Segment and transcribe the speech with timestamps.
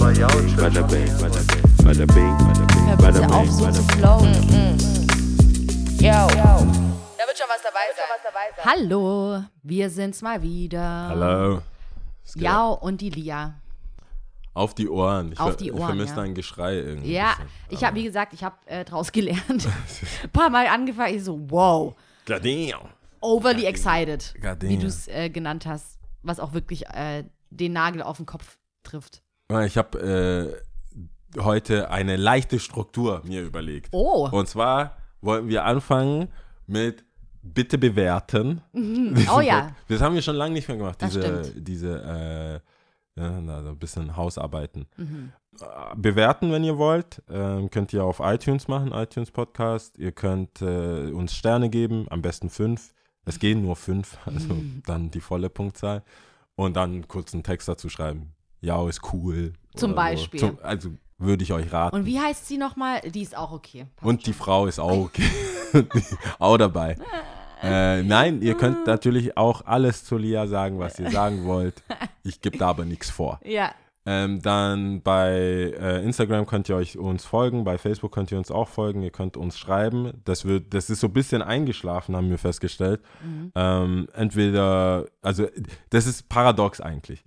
[0.00, 2.38] Ja, Bada bing, bada bing,
[2.98, 4.32] bada bing, auf, so zu flowen.
[5.98, 6.08] Yo.
[6.08, 8.64] Da wird schon was dabei sein.
[8.64, 11.08] Hallo, wir sind's mal wieder.
[11.08, 11.62] Hallo.
[12.34, 13.60] Jao und die Lia.
[14.54, 15.32] Auf die Ohren.
[15.32, 16.22] Ich, Auf die ich Ohren, vermisse ja.
[16.22, 17.12] dein Geschrei irgendwie.
[17.12, 17.36] Ja,
[17.68, 19.68] ich habe, wie gesagt, ich habe äh, draus gelernt.
[20.22, 21.94] Ein paar Mal angefangen, ich so, wow,
[22.26, 22.88] Goddamn.
[23.20, 24.70] overly excited, Goddamn.
[24.70, 28.56] wie du es äh, genannt hast, was auch wirklich äh, den Nagel auf den Kopf
[28.82, 29.22] trifft.
[29.66, 30.62] Ich habe
[31.36, 33.88] äh, heute eine leichte Struktur mir überlegt.
[33.92, 36.28] Oh, Und zwar wollten wir anfangen
[36.66, 37.04] mit
[37.42, 38.60] Bitte bewerten.
[39.34, 41.68] oh ja, Das haben wir schon lange nicht mehr gemacht, Das diese, stimmt.
[41.68, 42.62] diese
[43.16, 44.86] äh, ja, na, so ein bisschen Hausarbeiten.
[44.96, 45.32] Mhm.
[45.60, 45.64] Äh,
[45.96, 49.98] Bewerten, wenn ihr wollt, ähm, könnt ihr auf iTunes machen, iTunes Podcast.
[49.98, 52.92] Ihr könnt äh, uns Sterne geben, am besten fünf.
[53.24, 54.82] Es gehen nur fünf, also Mhm.
[54.86, 56.02] dann die volle Punktzahl.
[56.56, 58.34] Und dann kurz einen Text dazu schreiben.
[58.60, 59.52] Ja, ist cool.
[59.74, 60.40] Zum Beispiel.
[60.40, 60.48] So.
[60.48, 61.96] Zum, also würde ich euch raten.
[61.96, 63.00] Und wie heißt sie nochmal?
[63.02, 63.86] Die ist auch okay.
[63.96, 64.42] Passt Und die schon.
[64.42, 65.28] Frau ist auch okay.
[66.38, 66.96] auch dabei.
[67.62, 71.82] Äh, nein, ihr könnt natürlich auch alles zu Lia sagen, was ihr sagen wollt.
[72.22, 73.38] Ich gebe da aber nichts vor.
[73.44, 73.72] Ja,
[74.06, 78.50] Ähm, dann bei äh, Instagram könnt ihr euch uns folgen, bei Facebook könnt ihr uns
[78.50, 80.22] auch folgen, ihr könnt uns schreiben.
[80.24, 83.02] Das wird, das ist so ein bisschen eingeschlafen, haben wir festgestellt.
[83.54, 85.46] Ähm, entweder, also
[85.90, 87.22] das ist paradox eigentlich.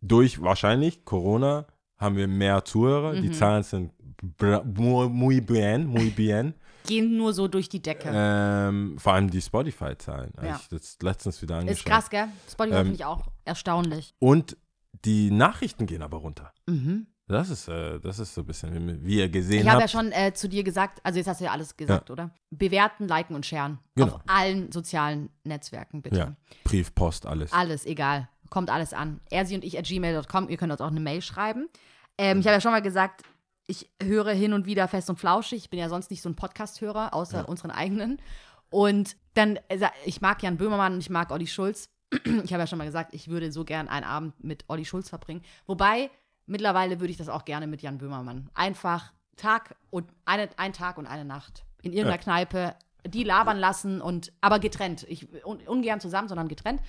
[0.00, 3.92] Durch wahrscheinlich Corona haben wir mehr Zuhörer, die Zahlen sind
[4.64, 6.54] muy, bien, muy bien.
[6.88, 8.10] gehen nur so durch die Decke.
[8.12, 10.32] Ähm, vor allem die Spotify-Zahlen.
[10.42, 10.56] Ja.
[10.60, 11.78] ich das letztens wieder angeschaut.
[11.78, 12.28] ist krass, gell?
[12.50, 14.14] Spotify Ähm, finde ich auch erstaunlich.
[14.18, 14.56] Und
[15.04, 16.52] die Nachrichten gehen aber runter.
[16.66, 17.06] Mhm.
[17.28, 19.92] Das ist, äh, das ist so ein bisschen, wie, ihr gesehen Ich habe habt.
[19.92, 22.30] ja schon äh, zu dir gesagt, also jetzt hast du ja alles gesagt, oder?
[22.50, 23.78] Bewerten, liken und sharen.
[23.94, 24.14] Genau.
[24.14, 26.16] Auf allen sozialen Netzwerken, bitte.
[26.16, 27.52] ja, Brief, Post, alles.
[27.52, 28.30] Alles, egal.
[28.50, 29.20] Kommt alles an.
[29.30, 30.48] Er, sie und ich at gmail.com.
[30.48, 31.68] Ihr könnt uns auch eine Mail schreiben.
[32.16, 33.22] Ähm, ich habe ja schon mal gesagt,
[33.66, 35.58] ich höre hin und wieder fest und flauschig.
[35.64, 38.20] Ich bin ja sonst nicht so ein Podcast-Hörer, außer unseren eigenen.
[38.70, 41.90] Und dann, äh, ich mag Jan Böhmermann und ich mag Olli Schulz.
[42.44, 45.10] Ich habe ja schon mal gesagt, ich würde so gern einen Abend mit Olli Schulz
[45.10, 45.42] verbringen.
[45.66, 46.10] Wobei,
[46.46, 48.48] mittlerweile würde ich das auch gerne mit Jan Böhmermann.
[48.54, 52.22] Einfach Tag und eine, ein Tag und eine Nacht in irgendeiner Ja.
[52.22, 52.74] Kneipe,
[53.06, 55.04] die labern lassen und aber getrennt.
[55.08, 56.80] Ich un, ungern zusammen, sondern getrennt.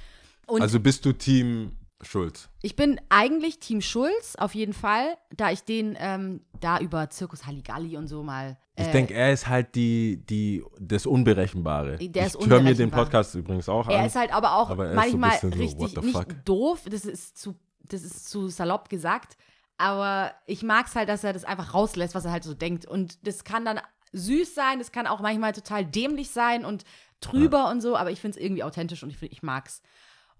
[0.50, 2.50] Und Also bist du Team Schulz?
[2.62, 7.46] ich bin eigentlich Team Schulz, auf jeden Fall, da ich den ähm, da über Zirkus
[7.46, 8.58] Halligalli und so mal.
[8.78, 11.98] Ich äh, denke, er ist halt die, die, das Unberechenbare.
[11.98, 12.90] Der ich höre mir den.
[12.92, 14.06] Podcast übrigens auch Er an.
[14.06, 16.46] ist halt aber auch Aber er so manchmal so, richtig the nicht fuck?
[16.46, 16.81] doof.
[16.90, 19.36] Das ist zu, das ist zu salopp gesagt.
[19.78, 22.86] Aber ich mag es halt, dass er das einfach rauslässt, was er halt so denkt.
[22.86, 23.80] Und das kann dann
[24.14, 26.84] süß sein, das kann auch manchmal total dämlich sein und
[27.22, 29.81] trüber und so, aber ich finde es irgendwie authentisch und ich, find- ich mag's.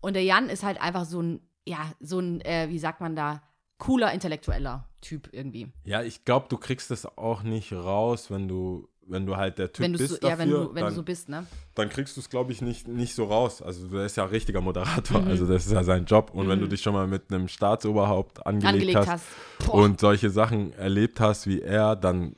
[0.02, 3.16] Und der Jan ist halt einfach so ein, ja, so ein, äh, wie sagt man
[3.16, 3.42] da,
[3.78, 5.72] cooler, intellektueller Typ irgendwie.
[5.86, 9.72] ja, ich glaube, du kriegst das auch nicht raus, wenn du, wenn du halt der
[9.72, 10.30] Typ Wenn du bist so, dafür.
[10.30, 11.48] ja, wenn du, wenn dann, du so bist, ne?
[11.76, 13.62] dann kriegst du es, glaube ich, nicht, nicht so raus.
[13.62, 15.28] Also der ist ja ein richtiger Moderator, Mhm.
[15.30, 16.32] also das ist ja sein Job.
[16.34, 19.26] Und wenn du dich schon mal mit einem Staatsoberhaupt angelegt, Angelegt hast,
[19.62, 19.70] hast.
[19.70, 22.36] Und solche Sachen erlebt hast wie er, dann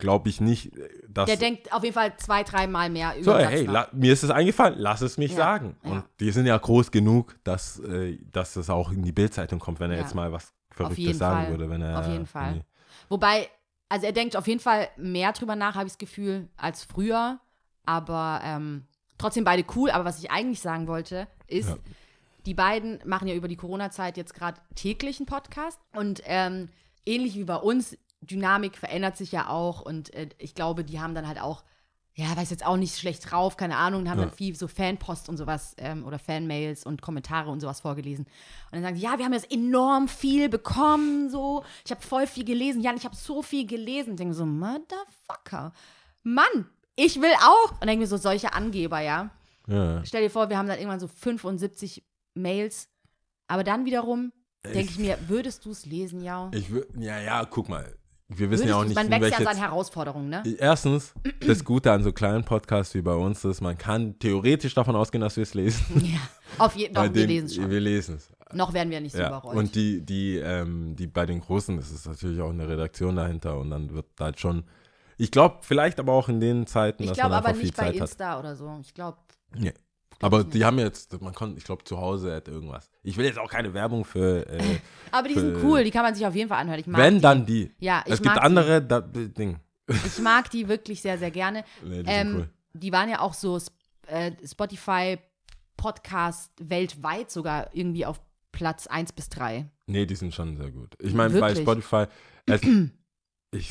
[0.00, 0.72] glaube ich nicht,
[1.08, 4.22] dass Der denkt auf jeden Fall zwei, dreimal mehr über so, hey, la, mir ist
[4.24, 5.76] es eingefallen, lass es mich Ja, sagen.
[5.84, 5.90] ja.
[5.92, 9.78] Und die sind ja groß genug, dass, äh, dass es auch in die Bildzeitung kommt,
[9.80, 10.02] wenn er Ja.
[10.02, 11.50] jetzt mal was Verrücktes sagen Fall.
[11.52, 11.70] würde.
[11.70, 12.48] Wenn er Auf jeden Fall.
[12.48, 12.64] irgendwie-
[13.08, 13.48] Wobei,
[13.88, 17.38] also er denkt auf jeden Fall mehr drüber nach, habe ich das Gefühl, als früher.
[17.86, 18.86] Aber ähm,
[19.18, 19.90] trotzdem beide cool.
[19.90, 21.76] Aber was ich eigentlich sagen wollte, ist, Ja.
[22.46, 25.80] die beiden machen ja über die Corona-Zeit jetzt gerade täglich einen Podcast.
[25.94, 26.68] Und ähm,
[27.04, 29.80] ähnlich wie bei uns, Dynamik verändert sich ja auch.
[29.80, 31.62] Und äh, ich glaube, die haben dann halt auch,
[32.14, 34.26] ja, weiß jetzt auch nicht schlecht drauf, keine Ahnung, haben Ja.
[34.26, 38.26] dann viel so Fanpost und sowas ähm, oder Fanmails und Kommentare und sowas vorgelesen.
[38.26, 41.64] Und dann sagen die, ja, wir haben jetzt enorm viel bekommen, so.
[41.84, 42.80] Ich habe voll viel gelesen.
[42.82, 44.10] Jan, ich habe so viel gelesen.
[44.12, 45.72] Ich denke so, Motherfucker.
[46.22, 46.66] Mann,
[46.96, 47.72] ich will auch.
[47.80, 49.30] Und denke mir so, solche Angeber, ja.
[49.66, 50.04] Ja.
[50.04, 52.04] Stell dir vor, wir haben dann irgendwann so 75
[52.34, 52.88] Mails.
[53.46, 54.32] Aber dann wiederum
[54.64, 56.50] denke ich mir, würdest du es lesen, ja?
[56.52, 57.96] Ich wür- ja, ja, guck mal.
[58.32, 60.42] Wir wissen Würdest ja auch nicht, man wächst ja an Herausforderungen, ne?
[60.58, 61.12] Erstens,
[61.44, 65.20] das Gute an so kleinen Podcasts wie bei uns ist, man kann theoretisch davon ausgehen,
[65.20, 65.84] dass wir es lesen.
[66.12, 67.12] Ja, auf jeden Fall.
[67.12, 67.70] Wir lesen es schon.
[67.70, 68.30] Wir lesen es.
[68.52, 69.28] Noch werden wir nicht so Ja.
[69.28, 69.58] überrollt.
[69.58, 73.58] Und die, die, ähm, die bei den Großen ist es natürlich auch eine Redaktion dahinter
[73.58, 74.64] und dann wird da halt schon.
[75.18, 77.66] Ich glaube, vielleicht aber auch in den Zeiten, ich dass glaube man aber einfach viel
[77.66, 78.08] nicht bei Zeit hat.
[78.10, 78.78] Insta oder so.
[78.80, 79.18] Ich glaube,
[79.56, 79.74] Nee.
[80.22, 82.90] Aber die haben jetzt, man konnte, ich glaube, zu Hause hat irgendwas.
[83.02, 84.46] Ich will jetzt auch keine Werbung für.
[84.48, 84.60] Äh,
[85.10, 85.84] aber die sind Für- cool.
[85.84, 86.78] Die kann man sich auf jeden Fall anhören.
[86.80, 87.20] Ich mag wenn, die.
[87.20, 87.70] dann die.
[87.78, 89.58] Ja, ich es gibt mag andere, da, Ding.
[89.88, 89.94] Die.
[90.06, 91.64] Ich mag die wirklich sehr, sehr gerne.
[91.84, 92.48] Nee, die Ähm, sind cool.
[92.74, 93.58] Die waren ja auch so
[94.06, 95.18] äh, Spotify
[95.76, 98.20] Podcast weltweit sogar irgendwie auf
[98.52, 99.66] Platz 1 bis 3.
[99.86, 100.94] Nee, die sind schon sehr gut.
[101.00, 101.54] Ich meine, bei?
[101.54, 102.04] Spotify,
[102.46, 102.68] es, ich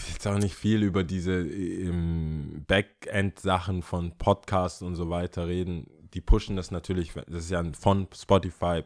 [0.04, 5.86] will jetzt auch nicht viel über diese ähm, Backend-Sachen von Podcasts und so weiter reden.
[6.14, 8.84] Die pushen das natürlich, das ist ja ein von Spotify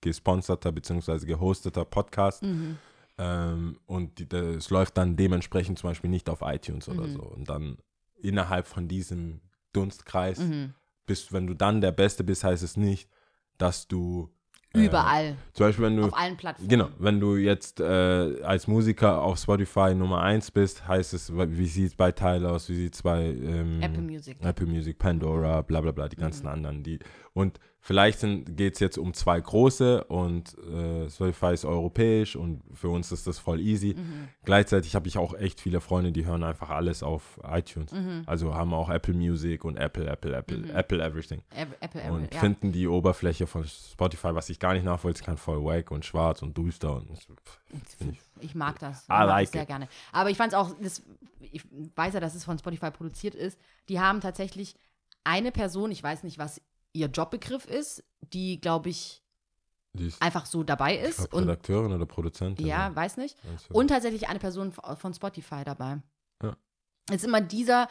[0.00, 1.26] gesponserter bzw.
[1.26, 2.42] gehosteter Podcast.
[2.42, 2.78] Mhm.
[3.18, 7.12] Ähm, und die, das läuft dann dementsprechend zum Beispiel nicht auf iTunes oder Mhm.
[7.12, 7.22] so.
[7.22, 7.78] Und dann
[8.20, 9.40] innerhalb von diesem
[9.72, 10.74] Dunstkreis Mhm.
[11.06, 13.08] bist, wenn du dann der Beste bist, heißt es nicht,
[13.58, 14.30] dass du
[14.84, 16.68] Überall, Zum Beispiel, wenn du auf allen Plattformen.
[16.68, 21.66] Genau, wenn du jetzt äh, als Musiker auf Spotify Nummer 1 bist, heißt es, wie
[21.66, 24.36] sieht es bei Tyler aus, wie sieht es bei ähm, Apple Music.
[24.42, 26.82] Apple Music, Pandora, bla bla bla, die ganzen anderen.
[26.82, 26.98] Die,
[27.32, 28.20] und vielleicht
[28.56, 33.28] geht es jetzt um zwei große und äh, Spotify ist europäisch und für uns ist
[33.28, 33.94] das voll easy.
[33.96, 34.26] Mhm.
[34.44, 37.92] Gleichzeitig habe ich auch echt viele Freunde, die hören einfach alles auf iTunes.
[37.92, 38.24] Mhm.
[38.26, 41.42] Also haben auch Apple Music und Apple, Apple, Apple, Apple Everything.
[41.50, 42.40] Apple, Apple, Und ja.
[42.40, 46.42] finden die Oberfläche von Spotify, was ich gar nicht nachvollziehen kann, voll wack und schwarz
[46.42, 46.96] und düster.
[46.96, 49.02] Und ich- Ich mag das.
[49.04, 49.68] Ich mag like das sehr it.
[49.68, 49.88] gerne.
[50.10, 51.02] Aber ich fand es auch, das,
[51.40, 51.62] ich
[51.94, 53.60] weiß ja, dass es von Spotify produziert ist.
[53.88, 54.74] Die haben tatsächlich
[55.24, 56.60] eine Person, ich weiß nicht, was
[56.96, 58.02] ihr Jobbegriff ist,
[58.32, 59.22] die, glaube ich,
[59.92, 61.18] die einfach so dabei ist.
[61.18, 62.66] glaub, Und Redakteurin oder Produzentin.
[62.66, 62.96] ja, ne?
[62.96, 63.36] weiß nicht.
[63.50, 66.02] Also, Und tatsächlich eine Person von Spotify dabei.
[66.42, 66.56] Ja.
[67.08, 67.88] Es ist immer dieser,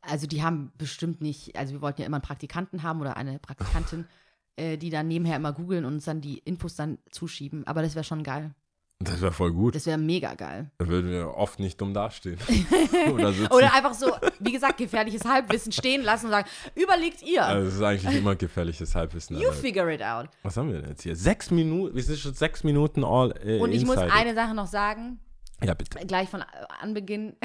[0.00, 3.38] also die haben bestimmt nicht, also wir wollten ja immer einen Praktikanten haben oder eine
[3.38, 4.06] Praktikantin,
[4.56, 7.66] äh, die dann nebenher immer googeln und uns dann die Infos dann zuschieben.
[7.66, 8.54] Aber das wäre schon geil.
[9.02, 9.74] Das wäre voll gut.
[9.74, 10.70] Das wäre mega geil.
[10.76, 12.38] Da würden wir oft nicht dumm dastehen.
[13.12, 13.32] oder.
[13.50, 17.44] Oder einfach so, wie gesagt, gefährliches Halbwissen stehen lassen und sagen, überlegt ihr.
[17.44, 19.38] also, das ist eigentlich immer gefährliches Halbwissen.
[19.38, 20.28] you figure it out.
[20.42, 21.16] Was haben wir denn jetzt hier?
[21.16, 24.12] Sechs Minuten, wir sind schon sechs Minuten all äh, Und ich muss inside.
[24.12, 25.18] eine Sache noch sagen,
[25.64, 25.98] Ja, bitte.
[26.06, 26.42] gleich von
[26.80, 27.36] Anbeginn.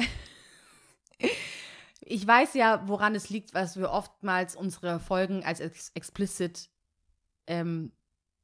[2.08, 6.68] Ich weiß ja, woran es liegt, was wir oftmals unsere Folgen als ex explicit
[7.48, 7.90] ähm,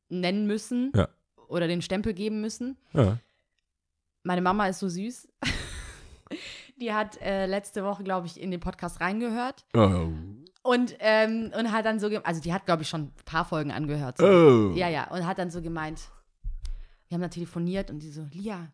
[0.09, 1.09] nennen müssen Ja.
[1.53, 2.77] Oder den Stempel geben müssen.
[2.93, 3.19] Ja.
[4.25, 5.29] Meine Mama ist so süß.
[6.81, 10.09] Die hat äh, letzte Woche, glaube ich, in den Podcast reingehört Oh.
[10.63, 13.71] und, ähm, und hat dann so, also die hat, glaube ich, schon ein paar Folgen
[13.71, 14.19] angehört.
[14.19, 14.27] So.
[14.27, 14.73] Oh.
[14.75, 16.01] Ja, ja, und hat dann so gemeint,
[17.09, 18.73] wir haben da telefoniert und die so, Lia,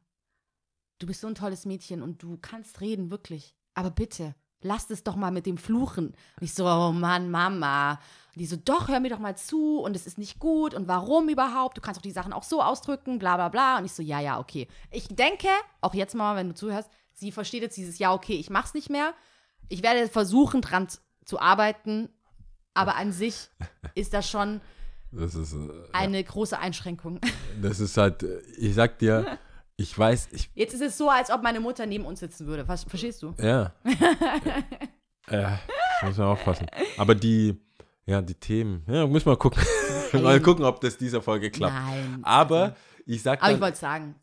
[1.01, 3.55] du bist so ein tolles Mädchen und du kannst reden, wirklich.
[3.75, 6.09] Aber bitte, lass es doch mal mit dem Fluchen.
[6.09, 7.93] Und ich so, oh Mann, Mama.
[7.93, 10.89] Und die so, doch, hör mir doch mal zu und es ist nicht gut und
[10.89, 11.77] warum überhaupt?
[11.77, 13.79] Du kannst doch die Sachen auch so ausdrücken, bla bla bla.
[13.79, 14.69] Und ich so, ja, ja, okay.
[14.91, 15.49] Ich denke,
[15.81, 18.91] auch jetzt mal, wenn du zuhörst, sie versteht jetzt dieses, ja, okay, ich mach's nicht
[18.91, 19.15] mehr.
[19.69, 20.89] Ich werde versuchen, dran
[21.25, 22.09] zu arbeiten,
[22.75, 23.49] aber an sich
[23.95, 24.61] ist das schon
[25.11, 25.57] Das ist, äh,
[25.93, 27.21] eine große Einschränkung.
[27.61, 29.39] das ist halt, äh, ich sag dir,
[29.81, 32.67] ich weiß, ich, Jetzt ist es so, als ob meine Mutter neben uns sitzen würde.
[32.67, 33.33] Ver verstehst du?
[33.39, 33.73] ja.
[35.31, 35.59] ja,
[36.03, 36.67] muss man aufpassen.
[36.97, 37.57] Aber die,
[38.05, 39.63] ja, die Themen, ja, müssen wir gucken.
[40.15, 41.75] mal gucken, ob das dieser Folge klappt.
[41.75, 42.19] Nein.
[42.23, 42.75] Aber
[43.07, 44.15] ich sag Aber ich dann, wollte sagen,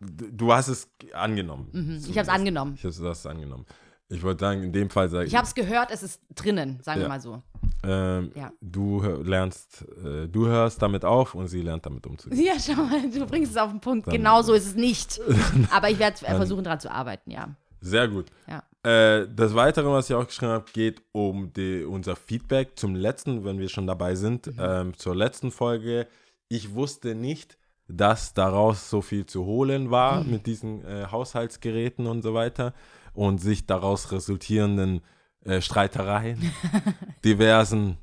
[0.00, 1.68] du du hast es angenommen.
[1.72, 1.96] mhm.
[2.00, 2.74] ich habe es angenommen.
[2.74, 3.64] Ich habe es angenommen.
[4.10, 7.00] Ich wollte sagen, in dem Fall sage Ich habe es gehört, es ist drinnen, sagen
[7.00, 7.08] wir Ja.
[7.08, 7.42] mal so.
[7.84, 8.50] Ähm, Ja.
[8.60, 12.42] du lernst, äh, du hörst damit auf und sie lernt damit umzugehen.
[12.44, 14.06] Ja, schau mal, du bringst es auf den Punkt.
[14.06, 15.20] Dann- genau so ist es nicht.
[15.70, 17.48] Aber ich werde äh, versuchen, daran zu arbeiten, ja.
[17.80, 18.26] Sehr gut.
[18.48, 18.62] Ja.
[18.82, 23.44] Äh, das Weitere, was ich auch geschrieben habe, geht um die, unser Feedback zum letzten,
[23.44, 24.52] wenn wir schon dabei sind, Mhm.
[24.58, 26.08] ähm, zur letzten Folge.
[26.48, 30.30] Ich wusste nicht, dass daraus so viel zu holen war Mhm.
[30.30, 32.74] mit diesen äh, Haushaltsgeräten und so weiter
[33.14, 35.00] und sich daraus resultierenden
[35.44, 36.40] äh, Streitereien,
[37.24, 37.96] diversen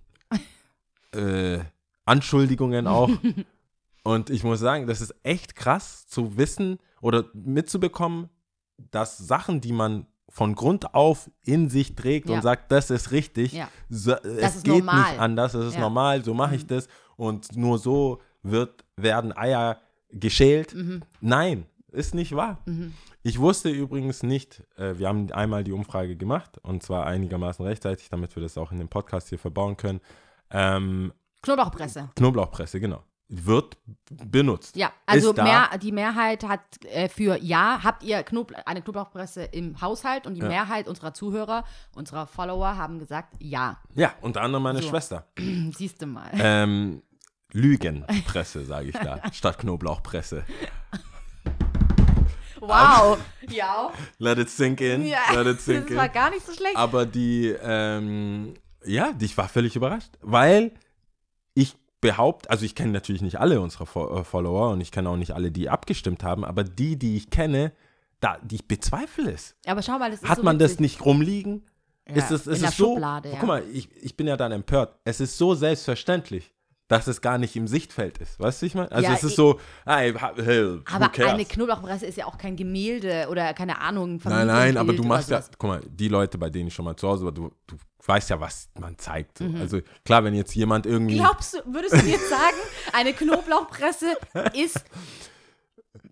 [1.14, 1.60] äh,
[2.06, 3.10] Anschuldigungen auch.
[4.04, 8.30] Und ich muss sagen, das ist echt krass zu wissen oder mitzubekommen,
[8.92, 12.36] dass Sachen, die man von Grund auf in sich trägt Ja.
[12.36, 13.70] und sagt, das ist richtig, Ja.
[13.90, 15.12] so, es ist geht normal.
[15.12, 15.80] nicht anders, es ist Ja.
[15.80, 15.84] Mhm.
[15.84, 20.76] normal, so mache ich das und nur so wird, werden Eier geschält.
[20.76, 21.02] Mhm.
[21.22, 22.60] Nein, ist nicht wahr.
[23.28, 28.08] Ich wusste übrigens nicht, äh, wir haben einmal die Umfrage gemacht und zwar einigermaßen rechtzeitig,
[28.10, 30.00] damit wir das auch in dem Podcast hier verbauen können.
[30.52, 32.12] Ähm, Knoblauchpresse.
[32.16, 33.02] Knoblauchpresse, genau.
[33.28, 33.78] Wird
[34.12, 34.76] benutzt.
[34.76, 39.82] Ja, also mehr, die Mehrheit hat äh, für Ja, habt ihr Knobl eine Knoblauchpresse im
[39.82, 40.48] Haushalt und die Ja.
[40.48, 41.64] Mehrheit unserer Zuhörer,
[41.96, 43.80] unserer Follower haben gesagt Ja.
[43.96, 44.90] Ja, unter anderem meine So.
[44.90, 45.26] Schwester.
[45.76, 46.30] Siehst du mal.
[46.34, 47.02] Ähm,
[47.54, 50.44] Lügenpresse, sage ich da, statt Knoblauchpresse.
[52.68, 53.18] Wow.
[53.50, 53.92] Ja.
[54.18, 55.06] Let it sink in.
[55.06, 55.20] ja.
[55.34, 56.12] Let it sink Das war in.
[56.14, 56.76] gar nicht so schlecht.
[56.76, 58.54] Aber die, ähm,
[58.86, 60.72] ja, die- ich war völlig überrascht, weil
[61.54, 65.10] ich behaupte, also ich kenne natürlich nicht alle unserer Fo- äh, Follower und ich kenne
[65.10, 67.72] auch nicht alle, die abgestimmt haben, aber die, die ich kenne,
[68.20, 69.56] da, die ich bezweifle es.
[69.66, 71.64] Aber schau mal, das ist Hat so man das nicht rumliegen?
[72.08, 73.38] Ja, ist es, in ist der es so, Schublade, ja.
[73.40, 75.00] Guck mal, ich, ich bin ja dann empört.
[75.04, 76.54] Es ist so selbstverständlich.
[76.88, 78.40] Dass es gar nicht im Sichtfeld ist.
[78.40, 78.92] Weißt du, ich meine?
[78.92, 82.56] Also Ja, es ist so, ey, ha- hey, Aber eine Knoblauchpresse ist ja auch kein
[82.56, 84.20] Gemälde oder keine Ahnung.
[84.24, 86.96] Nein, nein, aber du machst ja, guck mal, die Leute, bei denen ich schon mal
[86.96, 87.76] zu Hause war, du, du
[88.06, 89.42] weißt ja, was man zeigt.
[89.42, 89.56] Mhm.
[89.56, 89.62] So.
[89.62, 91.16] Also klar, wenn jetzt jemand irgendwie.
[91.18, 92.56] Glaubst du, würdest du jetzt sagen,
[92.94, 94.16] eine Knoblauchpresse
[94.54, 94.84] ist.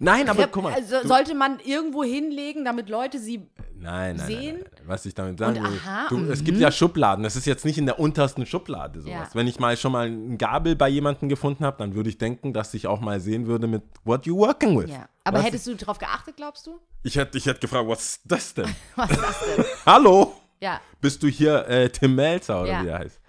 [0.04, 0.74] Nein, aber guck mal.
[0.74, 3.48] also sollte man irgendwo hinlegen, damit Leute sie.
[3.80, 4.56] nein, nein, sehen?
[4.58, 4.84] nein, nein.
[4.86, 6.46] Was ich damit sagen Und will, aha, du, es mhm.
[6.46, 7.24] gibt ja Schubladen.
[7.24, 9.14] Das ist jetzt nicht in der untersten Schublade sowas.
[9.14, 9.30] Ja.
[9.34, 12.54] Wenn ich mal schon mal eine Gabel bei jemandem gefunden habe, dann würde ich denken,
[12.54, 14.90] dass ich auch mal sehen würde mit What you working with.
[14.90, 15.08] Ja.
[15.24, 15.46] Aber du?
[15.46, 16.80] hättest du darauf geachtet, glaubst du?
[17.04, 18.76] Ich hätte ich hätte gefragt, was ist das denn?
[18.96, 19.66] Was ist das denn?
[19.86, 20.34] Hallo?
[20.60, 23.20] Ja, Bist du hier äh, Tim Melzer oder wie er heißt?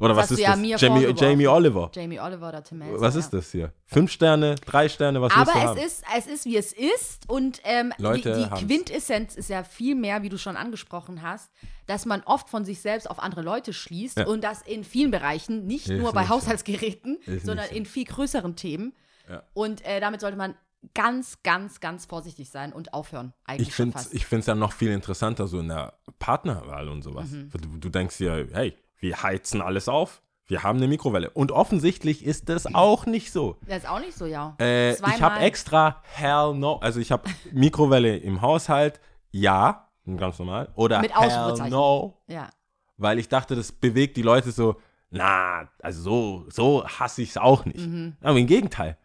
[0.00, 0.80] Oder Das was ist ja das?
[0.80, 1.06] Jamie.
[1.16, 1.90] Jamie Oliver.
[1.92, 3.00] Jamie Oliver oder Tim Melzer.
[3.00, 3.72] Was ist das hier?
[3.86, 5.78] Fünf Sterne, drei Sterne, was Aber es haben?
[5.78, 7.28] ist, es ist, wie es ist.
[7.28, 8.66] Und ähm, Leute die, die.
[8.66, 11.50] Quintessenz ist ja viel mehr, wie du schon angesprochen hast,
[11.86, 14.26] dass man oft von sich selbst auf andere Leute schließt Ja.
[14.26, 16.30] und das in vielen Bereichen, nicht Ist nur bei nicht.
[16.30, 17.74] Haushaltsgeräten, sondern so.
[17.74, 18.94] in viel größeren Themen.
[19.28, 19.42] Ja.
[19.52, 20.54] Und äh, damit sollte man
[20.94, 23.32] ganz, ganz, ganz vorsichtig sein und aufhören.
[23.44, 27.30] Eigentlich Ich finde find's ja noch viel interessanter so in der Partnerwahl und sowas.
[27.30, 27.50] Mhm.
[27.50, 31.30] Du, du denkst dir, hey, wir heizen alles auf, wir haben eine Mikrowelle.
[31.30, 33.56] Und offensichtlich ist das auch nicht so.
[33.66, 34.56] das ist auch nicht so, ja.
[34.60, 39.00] Äh, ich habe extra hell no, also ich habe Mikrowelle im Haushalt,
[39.30, 40.70] ja, ganz normal.
[40.74, 42.48] Oder Mit hell no, Ja.
[42.96, 44.76] weil ich dachte, das bewegt die Leute so,
[45.10, 47.78] na, also so, so hasse ich es auch nicht.
[47.86, 48.16] Mhm.
[48.22, 48.96] Aber im Gegenteil.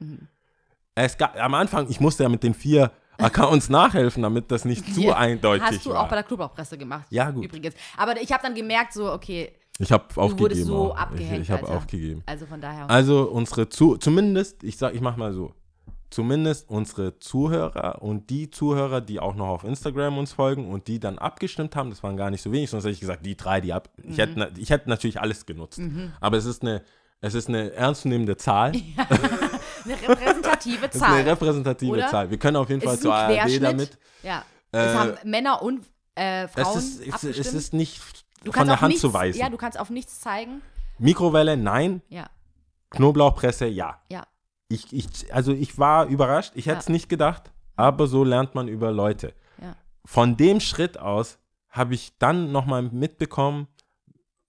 [0.96, 4.86] Es gab, am Anfang, ich musste ja mit den vier Accounts nachhelfen, damit das nicht
[4.94, 6.04] zu Hier eindeutig Hast du war.
[6.04, 7.06] auch bei der Knoblauchpresse gemacht.
[7.10, 7.46] Ja, gut.
[7.46, 7.76] Übrigens.
[7.98, 10.40] Aber ich habe dann gemerkt, so, okay, ich habe du aufgegeben.
[10.44, 12.24] wurdest so ich ich habe aufgegeben.
[12.26, 12.90] Also von daher.
[12.90, 15.54] Also unsere zu zumindest, ich sag, ich mach mal so,
[16.10, 21.00] zumindest unsere Zuhörer und die Zuhörer, die auch noch auf Instagram uns folgen und die
[21.00, 23.62] dann abgestimmt haben, das waren gar nicht so wenig, sonst hätte ich gesagt, die drei,
[23.62, 23.90] die ab.
[23.98, 24.12] Mhm.
[24.12, 25.82] Ich, hätte, na- ich hätte natürlich alles genutzt.
[26.22, 26.84] Aber es ist eine,
[27.22, 28.74] es ist eine ernstzunehmende Zahl.
[29.86, 31.14] Eine repräsentative Es ist Zahl.
[31.20, 32.08] eine repräsentative Oder?
[32.08, 32.30] Zahl.
[32.30, 33.98] Wir können auf jeden Es Fall ist zur ARD damit.
[34.22, 34.46] Ja.
[34.72, 37.38] Äh, es haben Männer und äh, Es Frauen ist, es, abgestimmt.
[37.48, 38.02] es ist nicht
[38.44, 39.40] du von der Hand nichts, zu weisen.
[39.40, 40.62] Ja, du kannst auf nichts zeigen.
[41.00, 42.02] Mikrowelle, nein.
[42.10, 42.28] Ja,
[42.92, 44.00] Knoblauchpresse, ja.
[44.10, 44.26] ja.
[44.68, 46.92] Ich, ich, also ich war überrascht, ich hätte es Ja.
[46.94, 49.34] nicht gedacht, aber so lernt man über Leute.
[49.62, 49.76] Ja.
[50.06, 53.68] Von dem Schritt aus habe ich dann nochmal mitbekommen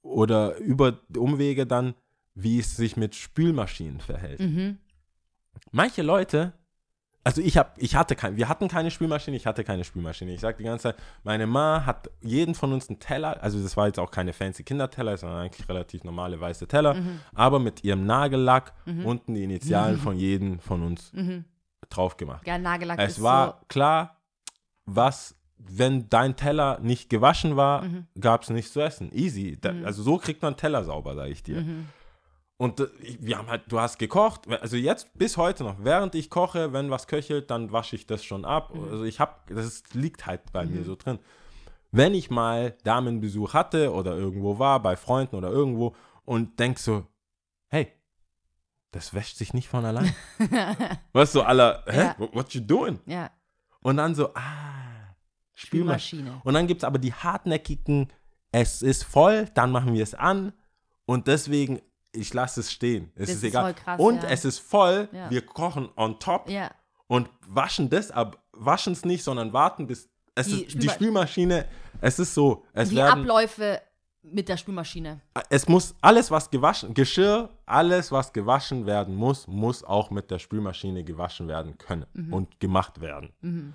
[0.03, 1.95] oder über Umwege dann,
[2.35, 4.41] wie es sich mit Spülmaschinen verhält.
[4.41, 4.79] Mhm.
[5.71, 6.53] Manche Leute,
[7.25, 10.33] also ich habe, ich hatte kein, wir hatten keine Spülmaschine, ich hatte keine Spülmaschine.
[10.35, 13.77] Ich sage die ganze Zeit, meine Ma hat jeden von uns einen Teller, also das
[13.77, 17.21] war jetzt auch keine fancy Kinderteller, sondern eigentlich relativ normale weiße Teller, Mhm.
[17.35, 18.73] aber mit ihrem Nagellack
[19.05, 21.45] unten die Initialen von jedem von uns Mhm.
[21.89, 22.47] drauf gemacht.
[22.47, 24.17] Ja, Nagellack Es ist war klar,
[24.87, 28.07] was, wenn dein Teller nicht gewaschen war, Mhm.
[28.21, 29.11] gab es nichts zu essen.
[29.15, 29.57] Easy.
[29.59, 31.65] Da, Also so kriegt man Teller sauber, sage ich dir.
[32.59, 32.65] Mhm.
[32.65, 32.87] Und äh,
[33.21, 36.91] wir haben halt, du hast gekocht, also jetzt bis heute noch, während ich koche, wenn
[36.91, 38.75] was köchelt, dann wasche ich das schon ab.
[38.75, 38.89] Mhm.
[38.91, 41.19] Also ich habe, das ist, liegt halt bei mir so drin.
[41.91, 45.95] Wenn ich mal Damenbesuch hatte oder irgendwo war, bei Freunden oder irgendwo
[46.25, 47.07] und denk so,
[47.69, 47.93] hey,
[48.91, 50.15] das wäscht sich nicht von allein.
[51.13, 52.15] weißt du, aller, hä, Ja.
[52.19, 52.99] what, what you doing?
[53.07, 53.31] Ja,
[53.81, 55.15] Und dann so, ah,
[55.55, 56.23] Spülmaschine.
[56.23, 56.41] Spülmaschine.
[56.45, 58.13] Und dann gibt es aber die hartnäckigen,
[58.53, 60.53] es ist voll, dann machen wir es an
[61.07, 61.81] und deswegen,
[62.15, 63.11] ich lasse es stehen.
[63.15, 63.63] Es Das ist ist egal.
[63.65, 64.29] voll krass, und ja.
[64.29, 65.31] es ist voll, Ja.
[65.31, 66.71] wir kochen on top Ja,
[67.07, 70.93] und waschen das ab, waschen es nicht, sondern warten bis, es Die ist, die Spülma-
[70.95, 71.69] Spülmaschine,
[72.01, 73.81] es ist so, es die werden, Abläufe
[74.23, 75.21] mit der Spülmaschine.
[75.51, 80.39] es muss alles, was gewaschen, Geschirr, alles, was gewaschen werden muss, muss auch mit der
[80.39, 82.33] Spülmaschine gewaschen werden können Mhm.
[82.33, 83.75] und gemacht werden.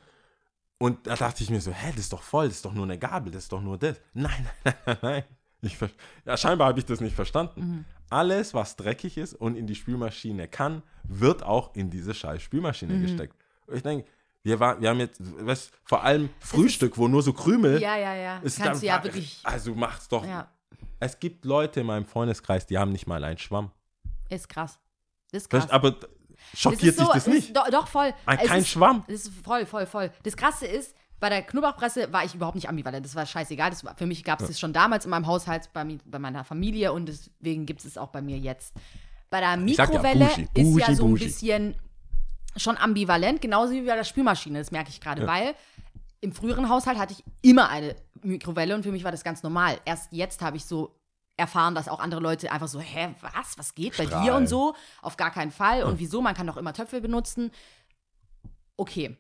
[0.80, 2.86] Und da dachte ich mir so, hä, das ist doch voll, das ist doch nur
[2.86, 4.00] eine Gabel, das ist doch nur das.
[4.14, 5.24] Nein, nein, nein, nein.
[5.62, 5.78] Ich,
[6.26, 7.62] ja, scheinbar habe ich das nicht verstanden.
[7.62, 7.86] Mhm.
[8.10, 12.94] Alles, was dreckig ist und in die Spülmaschine kann, wird auch in diese scheiß Spülmaschine
[12.94, 13.02] Mhm.
[13.04, 13.36] gesteckt.
[13.68, 14.08] Und ich denke,
[14.44, 17.82] wir, war, wir haben jetzt, was, vor allem Frühstück, wo nur so Krümel.
[17.82, 18.38] Ja, ja, ja.
[18.40, 19.40] ist Kannst dann- du ja wirklich.
[19.44, 20.26] Also macht's doch.
[20.26, 20.50] Ja,
[21.02, 23.72] Es gibt Leute in meinem Freundeskreis, die haben nicht mal einen Schwamm.
[24.30, 24.80] ist krass.
[25.32, 25.70] ist krass.
[25.70, 25.96] Aber
[26.56, 27.48] schockiert ist so, dich das es nicht?
[27.50, 28.14] Ist, doch, doch, voll.
[28.26, 29.04] Ein- kein ist, Schwamm.
[29.08, 30.12] Das ist voll, voll, voll.
[30.24, 33.06] Das Krasse ist, bei der Knoblauchpresse war ich überhaupt nicht ambivalent.
[33.06, 33.70] Das war scheißegal.
[33.70, 36.44] Das war, für mich gab es das schon damals in meinem Haushalt, bei, bei meiner
[36.44, 38.74] Familie und deswegen gibt es es auch bei mir jetzt.
[39.30, 41.26] Bei der sag ja Mikrowelle Bougie, ist ja Bougie, so ein Bougie.
[41.26, 41.76] bisschen
[42.56, 44.60] schon ambivalent, genauso wie bei der Spülmaschine.
[44.60, 45.56] Das merke ich gerade, weil
[46.22, 49.80] im früheren Haushalt hatte ich immer eine Mikrowelle und für mich war das ganz normal.
[49.86, 50.96] Erst jetzt habe ich so
[51.38, 54.76] erfahren, dass auch andere Leute einfach so, hä, was, was geht bei dir und so?
[55.02, 55.84] Auf gar keinen Fall.
[55.84, 56.22] Und wieso?
[56.22, 57.52] Man kann doch immer Töpfe benutzen.
[58.76, 59.18] Okay.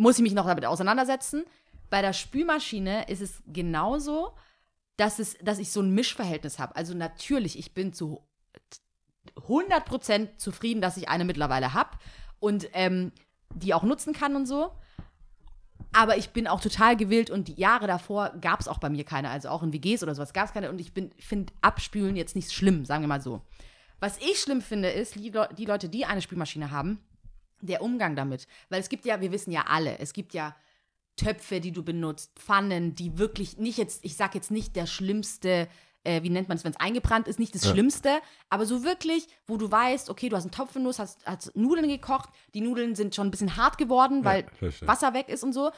[0.00, 1.44] Muss ich mich noch damit auseinandersetzen.
[1.90, 4.32] Bei der Spülmaschine ist es genauso,
[4.96, 6.76] dass, es, dass ich so ein Mischverhältnis habe.
[6.76, 8.22] Also natürlich, ich bin zu
[9.36, 11.90] 100% zufrieden, dass ich eine mittlerweile habe
[12.38, 13.10] und ähm,
[13.54, 14.70] die auch nutzen kann und so.
[15.92, 19.04] Aber ich bin auch total gewillt und die Jahre davor gab es auch bei mir
[19.04, 22.36] keine, also auch in WGs oder sowas gab es keine und ich finde Abspülen jetzt
[22.36, 23.40] nicht schlimm, sagen wir mal so.
[23.98, 27.00] Was ich schlimm finde, ist, die, Le- die Leute, die eine Spülmaschine haben,
[27.60, 28.46] der Umgang damit.
[28.68, 30.54] Weil es gibt ja, wir wissen ja alle, es gibt ja
[31.16, 35.68] Töpfe, die du benutzt, Pfannen, die wirklich nicht jetzt, ich sag jetzt nicht der schlimmste,
[36.04, 39.26] äh, wie nennt man es, wenn es eingebrannt ist, nicht das Schlimmste, aber so wirklich,
[39.46, 42.94] wo du weißt, okay, du hast einen Topf Nuss, hast, hast Nudeln gekocht, die Nudeln
[42.94, 44.86] sind schon ein bisschen hart geworden, weil verstehe.
[44.86, 45.72] Wasser weg ist und so.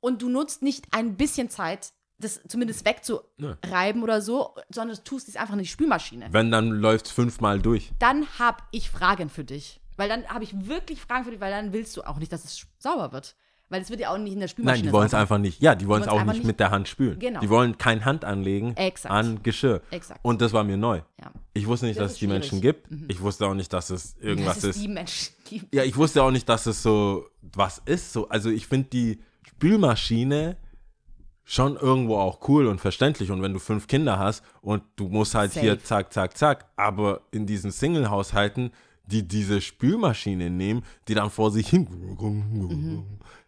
[0.00, 5.28] Und du nutzt nicht ein bisschen Zeit, das zumindest wegzureiben oder so, sondern du tust
[5.28, 7.92] es einfach in die Spülmaschine Wenn, dann läuft es fünfmal durch.
[7.98, 9.80] dann habe ich Fragen für dich.
[9.96, 12.44] Weil dann habe ich wirklich Fragen für dich, weil dann willst du auch nicht, dass
[12.44, 13.36] es sauber wird.
[13.70, 15.60] Weil es wird ja auch nicht in der Nein, Spülmaschine die wollen es einfach nicht.
[15.62, 17.18] Ja, die wollen es auch nicht nicht- mit der Hand spülen.
[17.18, 17.40] Genau.
[17.40, 19.12] Die wollen kein Hand anlegen Exakt.
[19.12, 19.80] an Geschirr.
[19.90, 20.20] Exakt.
[20.22, 21.00] Und das war mir neu.
[21.18, 21.32] Ja.
[21.54, 22.84] Ich wusste nicht, Das dass es die Menschen schwierig.
[22.90, 22.96] Mhm.
[22.98, 23.10] gibt.
[23.12, 24.82] Ich wusste auch nicht, dass es irgendwas das ist ist.
[24.82, 28.12] die Menschen, die Ja, ich wusste auch nicht, dass es so was ist.
[28.12, 30.56] So, also ich finde die Spülmaschine
[31.44, 33.30] schon irgendwo auch cool und verständlich.
[33.30, 35.82] Und wenn du fünf Kinder hast und du musst halt hier Safe.
[35.84, 38.70] zack, zack, zack, aber in diesen Single-Haushalten,
[39.06, 43.04] die diese Spülmaschine nehmen, die dann vor sich hin.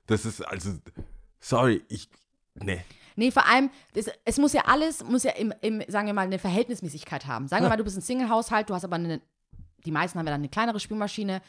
[0.06, 0.70] Das ist also,
[1.40, 2.08] sorry, ich,
[2.54, 2.84] ne.
[3.16, 6.26] Nee, vor allem, das, es muss ja alles, muss ja im, im, sagen wir mal,
[6.26, 7.48] eine Verhältnismäßigkeit haben.
[7.48, 9.22] Sagen wir mal, du bist ein Single-Haushalt, du hast aber eine,
[9.84, 11.40] die meisten haben ja dann eine kleinere Spülmaschine,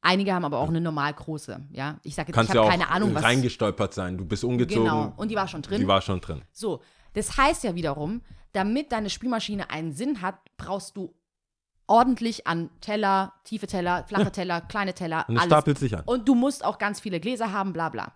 [0.00, 2.00] einige haben aber auch eine normal große, ja.
[2.02, 3.22] Ich sage jetzt, Kannst ich ja habe auch keine Ahnung, was.
[3.22, 4.18] reingestolpert sein.
[4.18, 4.82] Du bist umgezogen.
[4.82, 5.80] Genau, und die war schon drin.
[5.80, 6.42] Die war schon drin.
[6.50, 11.14] So, das heißt ja wiederum, damit deine Spülmaschine einen Sinn hat, brauchst du
[11.86, 15.52] ordentlich an Teller, tiefe Teller, flache Teller, kleine Teller, Und es alles.
[15.52, 16.02] stapelt sich an.
[16.06, 18.12] Und du musst auch ganz viele Gläser haben, bla bla.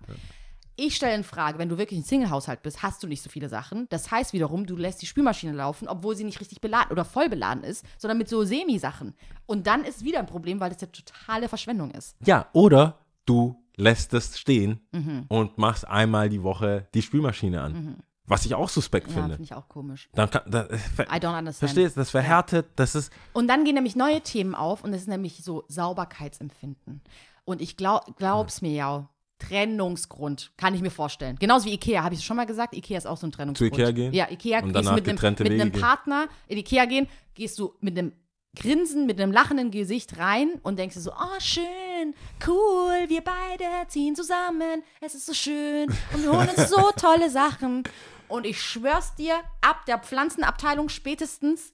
[0.79, 3.49] Ich stelle in Frage, wenn du wirklich ein Single-Haushalt bist, hast du nicht so viele
[3.49, 3.87] Sachen.
[3.89, 7.31] Das heißt wiederum, du lässt die Spülmaschine laufen, obwohl sie nicht richtig beladen oder voll
[7.31, 9.15] beladen ist, sondern mit so Semi-Sachen.
[9.47, 12.15] Und dann ist wieder ein Problem, weil das ja totale Verschwendung ist.
[12.27, 15.25] Ja, oder du lässt es stehen Mhm.
[15.29, 18.02] und machst einmal die Woche die Spülmaschine an.
[18.28, 19.30] Was ich auch suspekt Ja, finde.
[19.36, 20.08] finde ich auch komisch.
[20.15, 21.56] Dann kann, da, äh, I don't understand.
[21.56, 25.02] verstehst du, das verhärtet, das ist, Und dann gehen nämlich neue Themen auf und das
[25.02, 27.02] ist nämlich so Sauberkeitsempfinden.
[27.45, 29.08] Und ich glaub, glaub's mir ja,
[29.39, 31.36] Trennungsgrund, kann ich mir vorstellen.
[31.39, 33.73] Genauso wie Ikea, habe ich schon mal gesagt, Ikea ist auch so ein Trennungsgrund.
[33.73, 34.12] Ikea gehen?
[34.12, 35.73] Ja, Ikea Und gehst mit einem, mit einem?
[35.73, 38.12] Partner in Ikea gehen, gehst du mit einem
[38.56, 42.15] Grinsen, mit einem lachenden Gesicht rein und denkst dir so, oh schön,
[42.47, 47.28] cool, wir beide ziehen zusammen, es ist so schön und wir holen uns so tolle
[47.30, 47.82] Sachen.
[48.28, 51.73] Und ich schwör's dir, ab der Pflanzenabteilung spätestens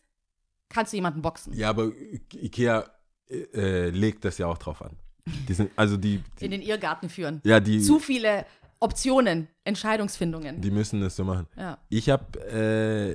[0.68, 1.52] kannst du jemanden boxen.
[1.54, 1.90] ja, aber
[2.34, 2.84] Ikea
[3.28, 3.36] äh,
[3.86, 4.96] äh, legt das ja auch drauf an.
[5.48, 7.40] Die sind, also die, die in den Irrgarten führen.
[7.44, 8.44] ja, die, Zu viele
[8.80, 10.60] Optionen, Entscheidungsfindungen.
[10.60, 11.46] die müssen das so machen.
[11.56, 11.78] Ja.
[11.88, 12.40] Ich habe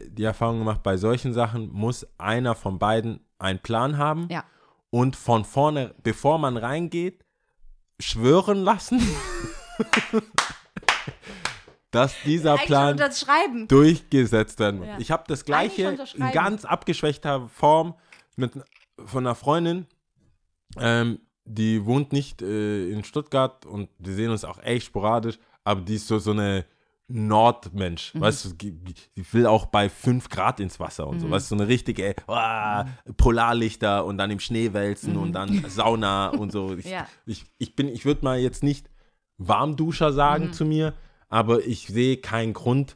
[0.06, 4.46] äh, die Erfahrung gemacht, bei solchen Sachen muss einer von beiden einen Plan haben Ja.
[4.92, 7.26] und von vorne, bevor man reingeht,
[8.00, 9.02] schwören lassen,
[11.92, 12.98] dass dieser Plan
[13.68, 14.88] durchgesetzt werden muss.
[14.88, 14.98] Ja.
[15.00, 17.96] Ich habe das gleiche in ganz abgeschwächter Form
[18.36, 18.52] mit,
[19.06, 19.86] von einer Freundin.
[20.78, 25.80] Ähm, die wohnt nicht äh, in Stuttgart und wir sehen uns auch echt sporadisch, aber
[25.82, 26.66] die ist so, so eine
[27.10, 28.20] Nordmensch, Mhm.
[28.20, 28.96] weißt du, die,
[29.32, 33.14] will auch bei 5 Grad ins Wasser und so, weißt du, so eine richtige Mhm.
[33.16, 36.74] Polarlichter und dann im Schnee wälzen und dann Sauna und so.
[36.78, 37.08] Ich, Ja.
[37.26, 38.90] ich, ich bin, ich würde mal jetzt nicht
[39.38, 40.54] Warmduscher sagen Mhm.
[40.54, 40.94] zu mir,
[41.30, 42.96] aber ich sehe keinen Grund,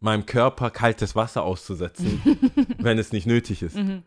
[0.00, 2.20] meinem Körper kaltes Wasser auszusetzen,
[2.78, 3.76] wenn es nicht nötig ist.
[3.76, 4.02] Mhm.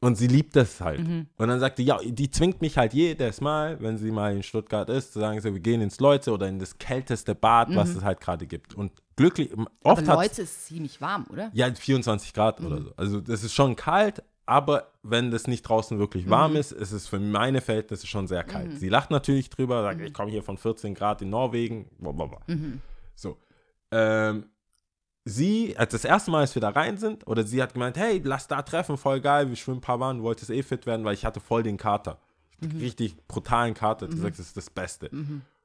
[0.00, 0.98] Und sie liebt das halt.
[1.00, 4.42] Und dann sagt sie, ja, die zwingt mich halt jedes Mal, wenn sie mal in
[4.42, 7.94] Stuttgart ist, zu sagen, so, wir gehen ins Leutze oder in das kälteste Bad, was
[7.94, 8.74] es halt gerade gibt.
[8.74, 9.50] Und glücklich,
[9.82, 11.50] oft hat Leute ist ziemlich warm, oder?
[11.54, 12.84] ja, 24 Grad oder Mhm.
[12.84, 12.92] so.
[12.96, 16.30] Also das ist schon kalt, aber wenn das nicht draußen wirklich Mhm.
[16.30, 18.78] warm ist, ist es für meine Verhältnisse schon sehr kalt.
[18.78, 20.06] Sie lacht natürlich drüber, sagt, Mhm.
[20.06, 21.86] ich komme hier von 14 Grad in Norwegen.
[21.98, 22.40] Blablabla.
[23.14, 23.38] So.
[23.90, 24.46] Ähm,
[25.24, 28.20] sie, als das erste Mal, als wir da rein sind, oder sie hat gemeint, hey,
[28.24, 31.04] lass da treffen, voll geil, wir schwimmen ein paar Mal, du wolltest eh fit werden,
[31.04, 32.18] weil ich hatte voll den Kater.
[32.60, 32.78] Mhm.
[32.78, 34.06] Richtig brutalen Kater.
[34.06, 35.10] Hat gesagt, das ist das Beste.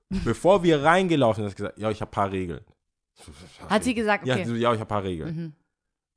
[0.10, 2.62] Bevor wir reingelaufen sind, hat sie gesagt, ja, ich habe ein paar Regeln.
[3.70, 4.46] Hat sie gesagt, Ja, okay.
[4.46, 5.36] so, ja, ich habe ein paar Regeln.
[5.36, 5.54] Mhm.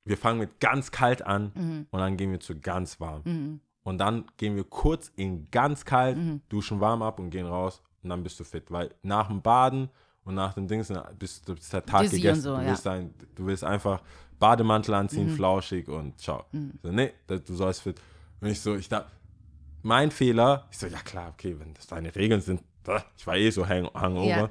[0.05, 1.87] Wir fangen mit ganz kalt an Mhm.
[1.91, 3.23] und dann gehen wir zu ganz warm.
[3.25, 3.61] Mhm.
[3.85, 6.41] Und dann gehen wir kurz in ganz kalt, Mhm.
[6.49, 8.71] duschen warm ab und gehen raus und dann bist du fit.
[8.71, 9.91] Weil nach dem Baden
[10.25, 12.43] und nach dem Dings na, bist du bist der Tag Dizzy gegessen.
[12.43, 12.69] so, du, ja.
[12.69, 14.01] willst ein, du willst einfach
[14.39, 15.37] Bademantel anziehen, Mhm.
[15.37, 16.45] flauschig und ciao.
[16.83, 18.01] So, nee, du sollst fit.
[18.41, 19.07] Und ich so, ich da,
[19.83, 22.61] mein Fehler, ich so, ja klar, okay, wenn das deine Regeln sind,
[23.17, 24.27] ich war eh so hang, hangover.
[24.27, 24.51] Ja.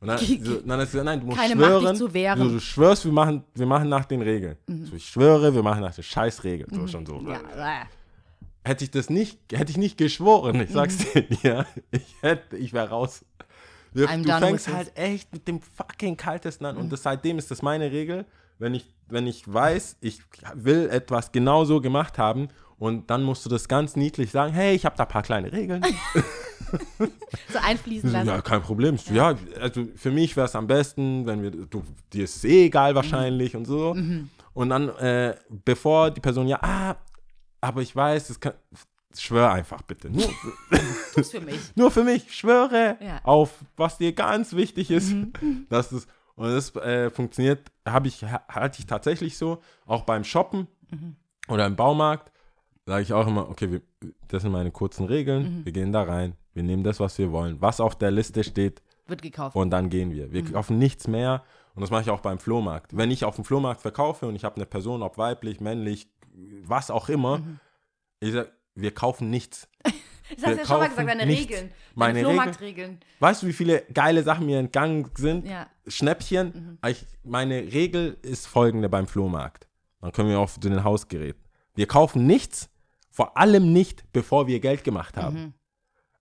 [0.00, 1.86] Und dann, so, dann gesagt, nein, du musst Keine Macht, schwören.
[1.86, 2.38] dich zu wehren.
[2.38, 4.56] So, du schwörst, wir machen, wir machen nach den Regeln.
[4.66, 6.70] So, ich schwöre, wir machen nach den Scheißregeln.
[6.74, 7.20] So schon so.
[7.22, 7.86] Ja.
[8.64, 12.72] hätte ich das nicht, hätte ich nicht geschworen, ich sag's dir, ja, ich hätte, ich
[12.72, 13.24] wäre raus.
[13.96, 17.50] Du, I'm du fängst halt echt mit dem fucking kaltesten an und das, seitdem ist
[17.50, 18.26] das meine Regel,
[18.58, 20.20] wenn ich, wenn ich weiß, ich
[20.54, 24.74] will etwas genau so gemacht haben und dann musst du das ganz niedlich sagen, hey,
[24.74, 25.82] ich habe da ein paar kleine Regeln.
[27.48, 28.28] So einfließen lassen.
[28.28, 28.98] Ja, kein Problem.
[29.12, 31.82] Ja, also für mich wäre es am besten, wenn wir, du,
[32.12, 33.96] dir ist es eh egal wahrscheinlich und so.
[34.52, 36.96] Und dann, äh, bevor die Person, ja, ah,
[37.60, 38.54] aber ich weiß, es kann,
[39.14, 40.10] schwör einfach bitte.
[40.10, 40.28] Nur,
[41.24, 41.76] für mich.
[41.76, 43.20] nur für mich, schwöre Ja.
[43.24, 45.14] auf, was dir ganz wichtig ist.
[45.68, 50.24] Dass es, und das äh, funktioniert, habe ich, ha- halte ich tatsächlich so, auch beim
[50.24, 50.66] Shoppen
[51.48, 52.30] oder im Baumarkt,
[52.84, 53.80] sage ich auch immer, okay, wir,
[54.28, 57.60] das sind meine kurzen Regeln, wir gehen da rein, wir nehmen das, was wir wollen,
[57.60, 59.56] was auf der Liste steht Wird gekauft.
[59.56, 60.30] und dann gehen wir.
[60.32, 61.42] Wir kaufen nichts mehr
[61.74, 62.94] und das mache ich auch beim Flohmarkt.
[62.96, 66.08] Wenn ich auf dem Flohmarkt verkaufe und ich habe eine Person, ob weiblich, männlich,
[66.64, 67.40] was auch immer,
[68.20, 69.68] ich sage, wir kaufen nichts.
[70.28, 71.52] Das hast du ja schon mal gesagt, deine nichts.
[71.52, 71.70] Regeln.
[71.94, 72.98] Meine Flohmarktregeln.
[73.20, 75.46] Weißt du, wie viele geile Sachen mir entgangen sind?
[75.46, 75.68] Ja.
[75.86, 76.78] Schnäppchen.
[76.84, 79.68] Ich, meine Regel ist folgende beim Flohmarkt.
[80.00, 81.40] Dann können wir auf zu den Hausgeräten.
[81.76, 82.70] Wir kaufen nichts,
[83.08, 85.54] vor allem nicht, bevor wir Geld gemacht haben.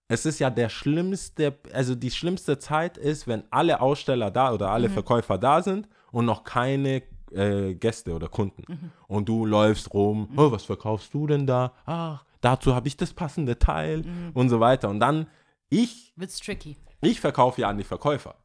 [0.08, 4.70] Es ist ja der schlimmste, also die schlimmste Zeit ist, wenn alle Aussteller da oder
[4.70, 8.92] alle Verkäufer da sind und noch keine äh, Gäste oder Kunden.
[9.08, 11.74] Und du läufst rum, oh, was verkaufst du denn da?
[11.86, 14.04] Ach, dazu habe ich das passende Teil
[14.34, 14.90] und so weiter.
[14.90, 15.28] Und dann
[15.70, 16.78] ich Wird's tricky.
[17.02, 18.36] ich verkaufe ja an die Verkäufer.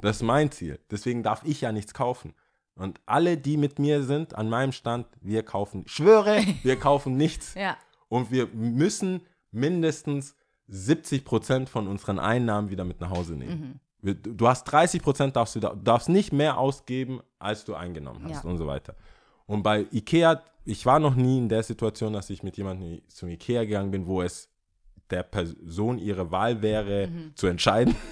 [0.00, 0.78] Das ist mein Ziel.
[0.90, 2.34] Deswegen darf ich ja nichts kaufen.
[2.76, 7.54] Und alle, die mit mir sind, an meinem Stand, wir kaufen, schwöre, wir kaufen nichts.
[7.54, 7.76] Ja.
[8.08, 10.36] Und wir müssen mindestens
[10.68, 13.80] 70 Prozent von unseren Einnahmen wieder mit nach Hause nehmen.
[14.02, 18.20] Wir, du hast 30 Prozent, darfst du da- darfst nicht mehr ausgeben, als du eingenommen
[18.24, 18.50] hast Ja.
[18.50, 18.94] und so weiter.
[19.46, 23.28] Und bei Ikea, ich war noch nie in der Situation, dass ich mit jemandem zum
[23.28, 24.48] Ikea gegangen bin, wo es
[25.10, 27.94] der Person ihre Wahl wäre, zu entscheiden.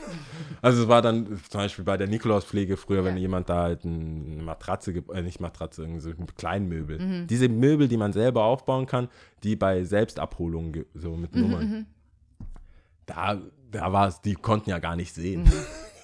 [0.63, 3.21] Also es war dann zum Beispiel bei der Nikolauspflege früher, wenn Ja.
[3.23, 7.27] jemand da halt eine Matratze, äh, nicht Matratze, irgendwie so ein Kleinmöbel.
[7.29, 9.09] Diese Möbel, die man selber aufbauen kann,
[9.43, 11.85] die bei Selbstabholungen ge- so mit Nummern.
[13.05, 13.39] Da,
[13.71, 15.45] da war es, die konnten ja gar nicht sehen.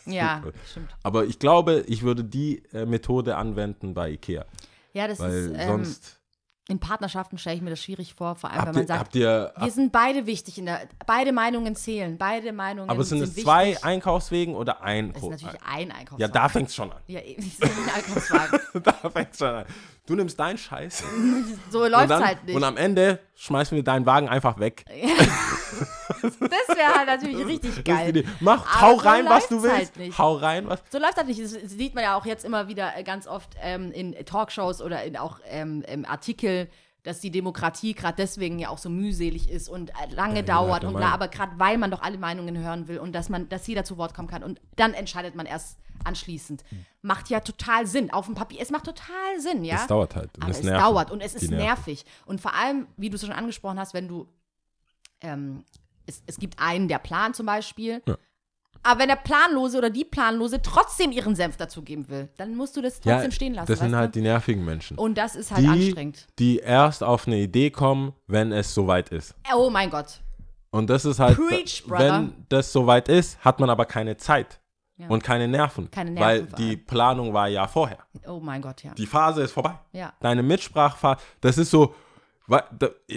[0.06, 0.88] Ja, stimmt.
[1.04, 4.44] Aber ich glaube, ich würde die äh, Methode anwenden bei Ikea.
[4.92, 6.20] Ja, das Weil ist, ähm, sonst.
[6.68, 9.14] in Partnerschaften stelle ich mir das schwierig vor, vor allem, wenn Habt man ihr, sagt,
[9.16, 13.30] ihr, wir sind beide wichtig in der, beide Meinungen zählen, beide Meinungen aber sind es
[13.30, 13.44] wichtig.
[13.44, 15.12] zwei Einkaufswegen oder ein?
[15.12, 16.20] Das ist natürlich ein Einkaufswagen.
[16.20, 17.00] ja, da fängt es schon an.
[17.06, 18.60] Ja, nicht ein Einkaufswagen.
[18.82, 19.64] da fängt schon an.
[20.10, 21.04] Du nimmst deinen Scheiß.
[21.70, 22.56] So läuft es halt nicht.
[22.56, 24.84] und am Ende schmeißen wir deinen Wagen einfach weg.
[26.22, 28.12] das wäre halt natürlich richtig geil.
[28.12, 28.26] die.
[28.40, 29.96] Mach, hau so rein, was du willst.
[29.96, 30.18] halt.
[30.18, 30.82] Hau rein, was.
[30.90, 31.40] So läuft das nicht.
[31.40, 35.04] Das sieht man ja auch jetzt immer wieder äh, ganz oft ähm, in Talkshows oder
[35.04, 36.68] in auch ähm, im Artikel,
[37.02, 40.84] dass die Demokratie gerade deswegen ja auch so mühselig ist und äh, lange Ja, dauert
[40.84, 43.66] und bla, aber gerade weil man doch alle Meinungen hören will und dass man, dass
[43.66, 46.62] jeder zu Wort kommen kann und dann entscheidet man erst anschließend.
[46.70, 46.84] Hm.
[47.02, 48.10] Macht ja total Sinn.
[48.10, 49.76] Auf dem Papier, es macht total Sinn, ja.
[49.76, 50.30] Es dauert halt.
[50.36, 50.80] und Aber es nervt.
[50.82, 51.58] dauert und es ist nerven.
[51.64, 52.04] nervig.
[52.26, 54.26] Und vor allem, wie du es schon angesprochen hast, wenn du,
[55.20, 55.64] ähm,
[56.06, 58.16] es, es gibt einen, der plant zum Beispiel, Ja.
[58.82, 62.82] Aber wenn der Planlose oder die Planlose trotzdem ihren Senf dazugeben will, dann musst du
[62.82, 63.66] das trotzdem Ja, stehen lassen.
[63.72, 64.18] das sind halt du?
[64.20, 64.96] die nervigen Menschen.
[64.98, 66.26] Und das ist halt die, anstrengend.
[66.38, 69.34] die erst auf eine Idee kommen, wenn es soweit ist.
[69.54, 70.20] Oh mein Gott.
[70.70, 72.12] Und das ist halt, Preach, brother.
[72.12, 74.60] wenn das soweit ist, hat man aber keine Zeit
[74.96, 75.08] Ja.
[75.08, 75.90] und keine Nerven.
[75.90, 76.76] Keine Nerven Weil die.
[76.76, 77.98] Planung war ja vorher.
[78.26, 78.94] Oh mein Gott, ja.
[78.94, 79.78] Die Phase ist vorbei.
[79.92, 80.12] Ja.
[80.20, 81.94] Deine Mitsprachphase, das ist so,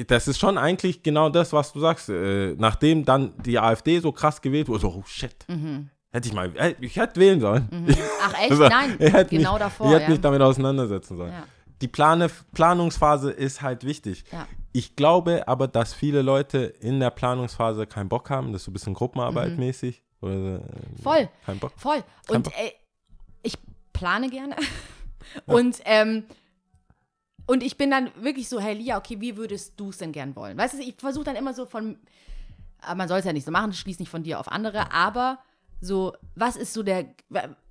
[0.08, 2.10] das ist schon eigentlich genau das, was du sagst.
[2.10, 5.36] Äh, nachdem dann die AfD so krass gewählt wurde, so, oh shit.
[6.12, 7.68] Hätte ich mal, äh, ich hätte wählen sollen.
[8.22, 8.52] Ach echt?
[8.52, 8.98] Also, Nein,
[9.30, 9.88] genau mich, davor.
[9.88, 10.10] Ich hätte ja.
[10.10, 11.32] mich damit auseinandersetzen sollen.
[11.32, 11.46] Ja.
[11.82, 14.24] Die Plane, Planungsphase ist halt wichtig.
[14.32, 14.48] Ja.
[14.72, 18.54] Ich glaube aber, dass viele Leute in der Planungsphase keinen Bock haben.
[18.54, 19.58] Das ist so ein bisschen Gruppenarbeit Mhm.
[19.60, 20.04] mäßig.
[20.22, 21.30] Oder, äh, Voll.
[21.46, 21.74] Kein Bock.
[21.78, 22.04] Voll.
[22.28, 22.54] Kein Und Bock.
[22.58, 22.72] äh,
[23.42, 23.56] ich
[23.92, 24.56] plane gerne.
[25.46, 26.24] Und, ähm,
[27.46, 30.36] und ich bin dann wirklich so, hey Lia, okay, wie würdest du es denn gern
[30.36, 30.58] wollen?
[30.58, 31.98] Weißt du, ich versuche dann immer so von,
[32.96, 35.40] man soll es ja nicht so machen, schließ nicht von dir auf andere, aber
[35.82, 37.06] so, was ist so der,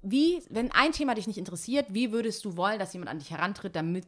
[0.02, 3.30] wie, wenn ein Thema dich nicht interessiert, wie würdest du wollen, dass jemand an dich
[3.30, 4.06] herantritt, damit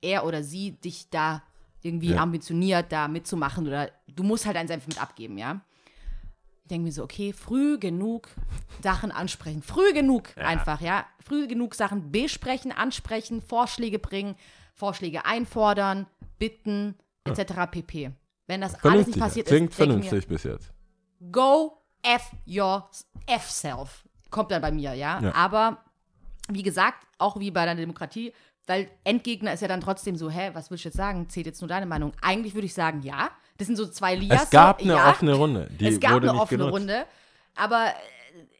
[0.00, 1.42] er oder sie dich da
[1.82, 2.22] irgendwie Ja.
[2.22, 5.60] ambitioniert, da mitzumachen oder du musst halt deinen Senf mit abgeben, ja?
[6.62, 8.28] Ich denke mir so, okay, früh genug
[8.82, 9.62] Sachen ansprechen.
[9.62, 11.04] Früh genug einfach, ja.
[11.22, 14.36] Früh genug Sachen besprechen, ansprechen, Vorschläge bringen,
[14.74, 16.06] Vorschläge einfordern,
[16.38, 17.70] bitten, etc.
[17.70, 18.12] pp.
[18.46, 19.14] Wenn das alles Vernünftig.
[19.14, 20.72] nicht passiert Klingt ist, ich mir, vernünftig bis jetzt.
[21.30, 22.88] go F your
[23.26, 24.04] F self.
[24.30, 25.20] Kommt dann bei mir, ja?
[25.20, 25.34] Ja.
[25.34, 25.78] Aber
[26.48, 28.32] wie gesagt, auch wie bei der Demokratie,
[28.66, 31.28] weil Endgegner ist ja dann trotzdem so, hä, was willst du jetzt sagen?
[31.28, 32.12] Zählt jetzt nur deine Meinung?
[32.20, 33.30] Eigentlich würde ich sagen, ja.
[33.58, 34.44] Das sind so zwei Lias.
[34.44, 35.10] Es gab eine ja.
[35.10, 35.68] offene Runde.
[35.78, 36.80] Die es gab wurde eine nicht offene genutzt.
[36.80, 37.06] Runde.
[37.54, 37.92] Aber äh,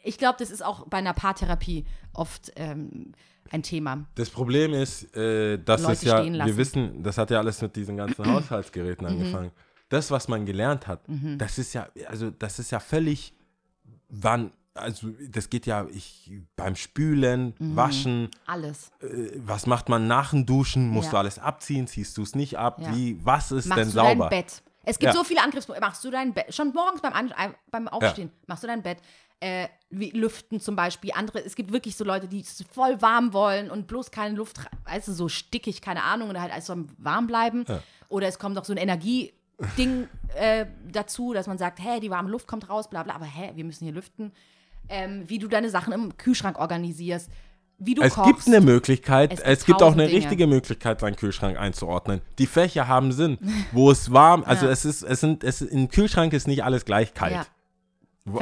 [0.04, 3.12] ich glaube, das ist auch bei einer Paartherapie oft ähm,
[3.52, 4.04] ein Thema.
[4.14, 7.74] Das Problem ist, äh, dass Leute es ja, wir wissen, das hat ja alles mit
[7.76, 9.12] diesen ganzen Haushaltsgeräten Mhm.
[9.12, 9.50] angefangen.
[9.88, 11.00] Das, was man gelernt hat,
[11.36, 13.34] das ist ja, also das ist ja völlig,
[14.08, 17.76] wann, also das geht ja ich, beim Spülen, Mhm.
[17.76, 18.90] Waschen, Alles.
[19.00, 21.10] äh, was macht man nach dem Duschen, musst Ja.
[21.12, 22.94] du alles abziehen, ziehst du es nicht ab, Ja.
[22.96, 24.28] wie, was ist Machst denn du sauber?
[24.30, 24.62] dein Bett?
[24.84, 25.18] Es gibt Ja.
[25.18, 25.80] so viele Angriffspunkte.
[25.84, 26.52] Machst du dein Bett?
[26.52, 28.30] Schon morgens beim, An ein- beim Aufstehen.
[28.48, 28.98] Machst du dein Bett?
[29.42, 31.10] Äh, wie Lüften zum Beispiel.
[31.14, 34.58] Andere, es gibt wirklich so Leute, die es voll warm wollen und bloß keine Luft,
[34.84, 37.64] weißt du, so stickig, keine Ahnung, oder halt alles so warm bleiben.
[37.66, 37.82] Ja.
[38.08, 42.30] Oder es kommt noch so ein Energieding äh, dazu, dass man sagt, hä, die warme
[42.30, 44.30] Luft kommt raus, bla bla, aber hä, wir müssen hier lüften.
[44.88, 47.28] Ähm, wie du deine Sachen im Kühlschrank organisierst,
[47.78, 48.28] wie du Es kochst.
[48.44, 50.18] gibt eine Möglichkeit, Es es gibt auch eine Dinge.
[50.18, 52.20] richtige Möglichkeit, deinen Kühlschrank einzuordnen.
[52.38, 53.38] Die Fächer haben Sinn,
[53.72, 54.72] wo es warm, also Ja.
[54.72, 57.32] es ist, es sind, es, im Kühlschrank ist nicht alles gleich kalt.
[57.32, 57.46] Ja.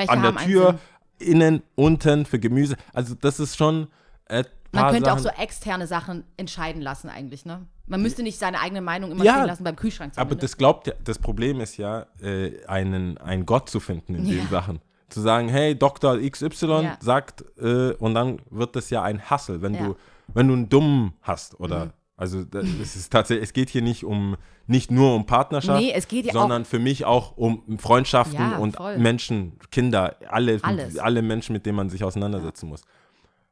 [0.09, 0.79] An der Tür.
[1.21, 2.77] Innen, unten, für Gemüse.
[2.93, 3.89] Also das ist schon
[4.27, 7.67] äh, Man könnte auch Sachen, so externe Sachen entscheiden lassen eigentlich, ne?
[7.87, 10.53] Man müsste nicht seine eigene Meinung immer Ja, stehen lassen beim Kühlschrank Aber zumindest.
[10.55, 14.35] das glaubt ja, das Problem ist ja, äh, einen, einen Gott zu finden in Ja.
[14.35, 14.81] den Sachen.
[15.09, 16.19] Zu sagen, hey, Dr.
[16.21, 16.99] XY Ja.
[17.01, 19.73] sagt, äh, und dann wird das ja ein Hassel, wenn.
[19.73, 19.79] Mhm.
[19.79, 19.97] du,
[20.33, 24.37] wenn du einen Dummen hast oder also es ist tatsächlich, es geht hier nicht um
[24.67, 28.59] nicht nur um Partnerschaft, Nee, es geht ja sondern für mich auch um Freundschaften Ja,
[28.59, 28.99] und voll.
[28.99, 30.97] Menschen, Kinder, alle, Alles.
[30.99, 32.83] alle Menschen, mit denen man sich auseinandersetzen muss.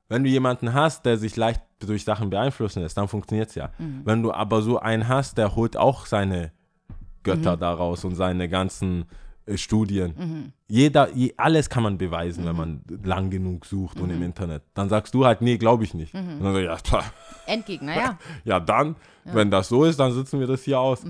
[0.08, 3.70] Wenn du jemanden hast, der sich leicht durch Sachen beeinflussen lässt, dann funktioniert es ja.
[3.78, 4.02] Mhm.
[4.04, 6.52] Wenn du aber so einen hast, der holt auch seine
[7.24, 7.60] Götter Mhm.
[7.60, 9.06] daraus und seine ganzen
[9.48, 10.52] äh, Studien.
[10.68, 12.48] Jeder, je, alles kann man beweisen, Mhm.
[12.48, 14.62] wenn man lang genug sucht und im Internet.
[14.74, 16.14] Dann sagst du halt, nee, glaube ich nicht.
[16.14, 16.38] Mhm.
[16.38, 17.02] Und dann ich, ja.
[17.46, 18.18] Endgegner, ja.
[18.44, 21.04] Ja, dann, wenn das so ist, dann sitzen wir das hier aus.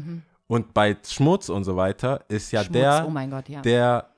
[0.46, 2.64] Und bei Schmutz und so weiter ist ja Mhm.
[2.66, 3.60] Schmutz, der, oh mein Gott, ja.
[3.62, 4.08] der,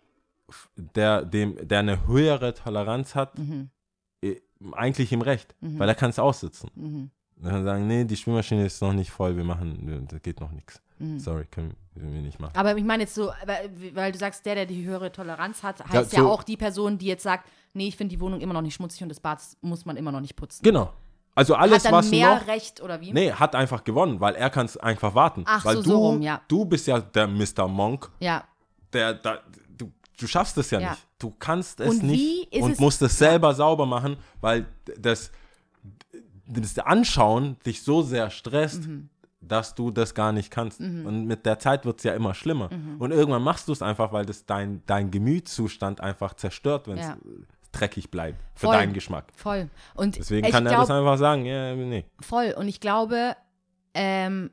[0.77, 3.71] der, dem, der eine höhere Toleranz hat, Mhm.
[4.23, 4.37] eh,
[4.73, 6.71] eigentlich im Recht, weil er kann es aussitzen.
[6.75, 7.11] Mhm.
[7.37, 10.51] Dann kann sagen, nee, die Spülmaschine ist noch nicht voll, wir machen, das geht noch
[10.53, 10.83] nichts.
[11.01, 11.19] Mhm.
[11.19, 12.53] Sorry, können wir nicht machen.
[12.57, 15.81] Aber ich meine jetzt so, weil, weil du sagst, der, der die höhere Toleranz hat,
[15.85, 18.41] heißt Ja, ja, so- auch die Person, die jetzt sagt, nee, ich finde die Wohnung
[18.41, 20.63] immer noch nicht schmutzig und das Bad muss man immer noch nicht putzen.
[20.63, 20.93] Genau.
[21.35, 23.13] Also alles, hat dann was mehr noch, Recht oder wie?
[23.13, 25.45] nee, hat einfach gewonnen, weil er kann es einfach warten.
[25.47, 26.41] Ach, weil so, du, so rum, ja.
[26.49, 27.67] du bist ja der Mr.
[27.69, 28.45] Monk, Ja,
[28.93, 29.39] der, da,
[29.79, 30.91] du, du schaffst es ja, Ja.
[30.91, 31.07] nicht.
[31.19, 34.67] Du kannst es Und wie nicht und es- musst es selber sauber machen, weil
[34.99, 35.31] das,
[36.47, 39.09] das Anschauen dich so sehr stresst, Mhm.
[39.41, 40.81] Dass du das gar nicht kannst.
[40.81, 42.69] Und mit der Zeit wird es ja immer schlimmer.
[42.73, 42.97] Mhm.
[43.01, 47.07] Und irgendwann machst du es einfach, weil das dein, dein Gemütszustand einfach zerstört, wenn es
[47.07, 47.17] Ja.
[47.73, 48.77] dreckig bleibt für Voll.
[48.77, 49.33] deinen Geschmack.
[49.35, 49.71] voll.
[49.95, 52.05] Und Deswegen kann er glaub, das einfach sagen, ja, nee.
[52.21, 52.55] Voll.
[52.57, 53.35] Und ich glaube,
[53.95, 54.51] ähm,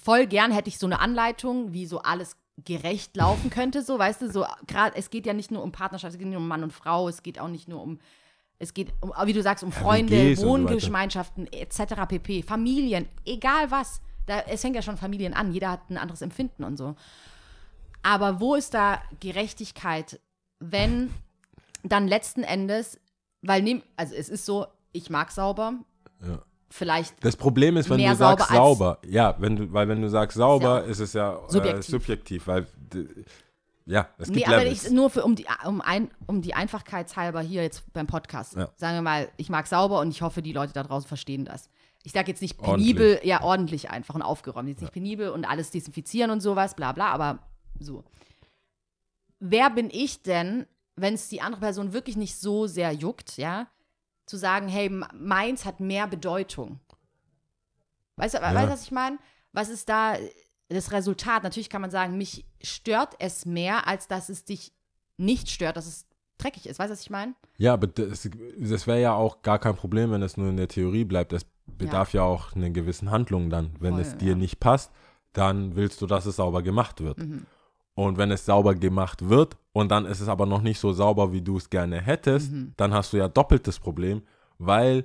[0.00, 4.22] voll gern hätte ich so eine Anleitung, wie so alles gerecht laufen könnte, so, weißt
[4.22, 6.48] du, so gerade, es geht ja nicht nur um Partnerschaft, es geht nicht nur um
[6.48, 7.98] Mann und Frau, es geht auch nicht nur um,
[8.62, 10.70] es geht, um, wie du sagst, um Freunde, WGs und so.
[10.70, 11.94] Wohngemeinschaften etc.
[12.08, 14.00] pp, Familien, egal was.
[14.26, 16.94] Da, es fängt ja schon Familien an, jeder hat ein anderes Empfinden und so.
[18.04, 20.20] Aber wo ist da Gerechtigkeit,
[20.60, 21.10] wenn
[21.82, 23.00] dann letzten Endes,
[23.42, 25.74] weil nehm, also es ist so, ich mag sauber,
[26.24, 26.38] Ja.
[26.70, 30.36] vielleicht Das Problem ist, wenn du sagst sauber ja, wenn du, weil wenn du sagst
[30.36, 31.84] sauber, Ist ja ist es ja äh, subjektiv.
[31.86, 32.66] subjektiv, weil
[33.86, 34.84] ja, es gibt Nee, aber Levels.
[34.86, 38.54] ich, nur für, um, die, um, ein, um die Einfachkeitshalber hier jetzt beim Podcast.
[38.56, 38.70] Ja.
[38.76, 41.68] Sagen wir mal, ich mag sauber und ich hoffe, die Leute da draußen verstehen das.
[42.04, 42.96] Ich sage jetzt nicht Ordentlich.
[42.96, 44.68] penibel, ja, ordentlich einfach und aufgeräumt.
[44.68, 47.38] Jetzt nicht penibel und alles desinfizieren und sowas, bla bla, aber
[47.78, 48.04] so.
[49.38, 50.66] Wer bin ich denn,
[50.96, 53.68] wenn es die andere Person wirklich nicht so sehr juckt, ja,
[54.26, 56.80] zu sagen, hey, meins hat mehr Bedeutung?
[58.16, 58.54] Weißt du, Ja.
[58.54, 59.18] weißt du, was ich meine?
[59.52, 60.16] Was ist da
[60.74, 61.42] das Resultat?
[61.42, 64.72] Natürlich kann man sagen, mich stört es mehr, als dass es dich
[65.16, 66.06] nicht stört, dass es
[66.38, 66.78] dreckig ist.
[66.78, 67.34] Weißt du, was ich meine?
[67.58, 70.68] Ja, aber das, das wäre ja auch gar kein Problem, wenn es nur in der
[70.68, 71.32] Theorie bleibt.
[71.32, 73.70] Es bedarf ja, auch einer gewissen Handlung dann.
[73.78, 74.34] Wenn Voll, es dir ja.
[74.36, 74.90] nicht passt,
[75.32, 77.18] dann willst du, dass es sauber gemacht wird.
[77.18, 77.46] Mhm.
[77.94, 81.32] Und wenn es sauber gemacht wird und dann ist es aber noch nicht so sauber,
[81.32, 82.72] wie du es gerne hättest, Mhm.
[82.76, 84.22] dann hast du ja doppeltes Problem,
[84.58, 85.04] weil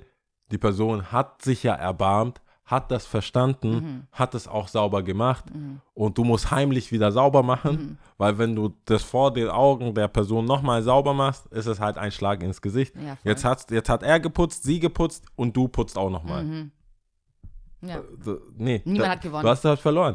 [0.50, 4.02] die Person hat sich ja erbarmt, hat das verstanden, Mhm.
[4.12, 5.44] hat es auch sauber gemacht
[5.94, 7.98] und du musst heimlich wieder sauber machen, Mhm.
[8.18, 11.98] weil wenn du das vor den Augen der Person nochmal sauber machst, ist es halt
[11.98, 12.94] ein Schlag ins Gesicht.
[12.94, 16.44] Ja, jetzt, hat's, jetzt hat er geputzt, sie geputzt und du putzt auch nochmal.
[16.44, 16.70] Mhm.
[17.80, 18.02] Ja.
[18.22, 19.42] So, nee, Niemand hat gewonnen.
[19.44, 20.14] Du hast halt verloren.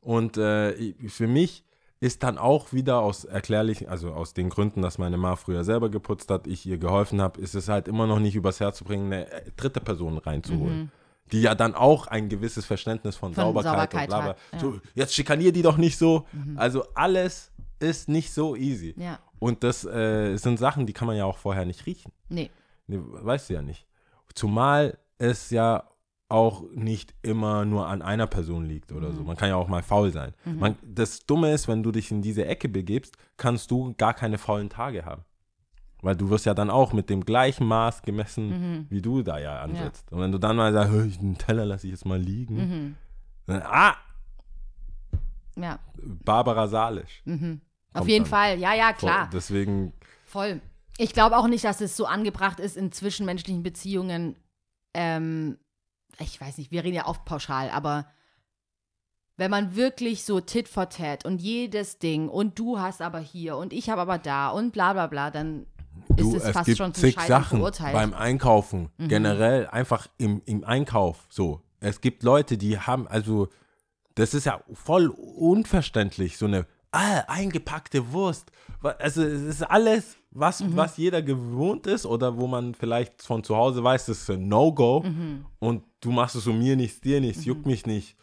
[0.00, 1.64] Und äh, für mich
[2.02, 5.90] ist dann auch wieder aus erklärlichen, also aus den Gründen, dass meine Ma früher selber
[5.90, 8.84] geputzt hat, ich ihr geholfen habe, ist es halt immer noch nicht übers Herz zu
[8.84, 10.90] bringen, eine äh, dritte Person reinzuholen.
[11.32, 14.36] Die ja dann auch ein gewisses Verständnis von, Von Sauberkeit, Sauberkeit und bla bla.
[14.52, 14.58] ja.
[14.58, 16.26] So, jetzt schikanier die doch nicht so.
[16.56, 18.94] Also alles ist nicht so easy.
[18.98, 19.18] Ja.
[19.38, 22.12] Und das äh, sind Sachen, die kann man ja auch vorher nicht riechen.
[22.28, 22.50] Nee.
[22.86, 23.86] Nee, weißt du ja nicht.
[24.34, 25.84] Zumal es ja
[26.28, 29.16] auch nicht immer nur an einer Person liegt oder Mhm.
[29.16, 29.22] so.
[29.24, 30.32] Man kann ja auch mal faul sein.
[30.44, 34.38] Man, das Dumme ist, wenn du dich in diese Ecke begibst, kannst du gar keine
[34.38, 35.22] faulen Tage haben.
[36.02, 38.86] Weil du wirst ja dann auch mit dem gleichen Maß gemessen, Mhm.
[38.88, 40.10] wie du da ja ansetzt.
[40.12, 42.96] Und wenn du dann mal sagst, "Hö, den Teller lasse ich jetzt mal liegen, Mhm.
[43.46, 43.94] dann, ah,
[45.56, 45.78] Ja.
[46.02, 47.22] Barbara Salisch.
[47.26, 47.60] Mhm.
[47.92, 48.24] Auf jeden.
[48.24, 48.58] Fall.
[48.58, 49.28] Ja, ja, klar.
[49.32, 49.92] Deswegen,
[50.24, 50.60] Voll.
[50.96, 54.36] Ich glaube auch nicht, dass es so angebracht ist in zwischenmenschlichen Beziehungen.
[54.94, 55.58] Ähm,
[56.18, 58.06] ich weiß nicht, wir reden ja oft pauschal, aber
[59.36, 63.56] wenn man wirklich so Tit for Tat und jedes Ding und du hast aber hier
[63.56, 65.66] und ich habe aber da und bla bla bla, dann
[66.20, 67.92] du, es, es fast gibt zig Sachen verurteilt.
[67.94, 71.60] beim Einkaufen, generell einfach im, im Einkauf so.
[71.80, 73.48] Es gibt Leute, die haben, also,
[74.14, 78.50] das ist ja voll unverständlich, so eine ah, eingepackte Wurst.
[78.98, 80.76] Also es ist alles, was, Mhm.
[80.76, 84.48] was jeder gewohnt ist oder wo man vielleicht von zu Hause weiß, das ist ein
[84.48, 85.44] No-Go Mhm.
[85.58, 88.16] und du machst es so mir nichts, dir nichts, juckt mich nicht.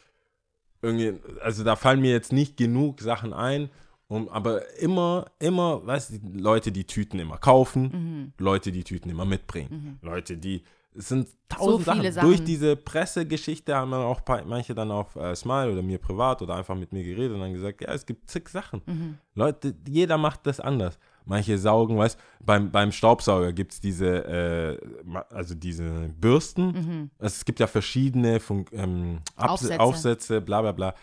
[0.81, 3.69] Irgendwie, also da fallen mir jetzt nicht genug Sachen ein,
[4.07, 8.33] um, aber immer, immer, weißt du, die Leute, die Tüten immer kaufen, Mhm.
[8.37, 10.63] Leute, die Tüten immer mitbringen, Leute, die,
[10.95, 12.27] es sind tausend viele Sachen.
[12.27, 12.45] Durch Sachen.
[12.47, 16.75] diese Pressegeschichte haben dann auch manche dann auf äh, Smile oder mir privat oder einfach
[16.75, 18.81] mit mir geredet und dann gesagt, ja, es gibt zig Sachen.
[18.85, 19.17] Mhm.
[19.35, 20.97] Leute, jeder macht das anders.
[21.25, 24.77] Manche saugen, weißt beim, beim Staubsauger gibt es diese, äh,
[25.29, 27.11] also diese Bürsten.
[27.19, 29.79] Es gibt ja verschiedene Fun ähm, Aufsätze.
[29.79, 30.95] Aufsätze, bla bla bla.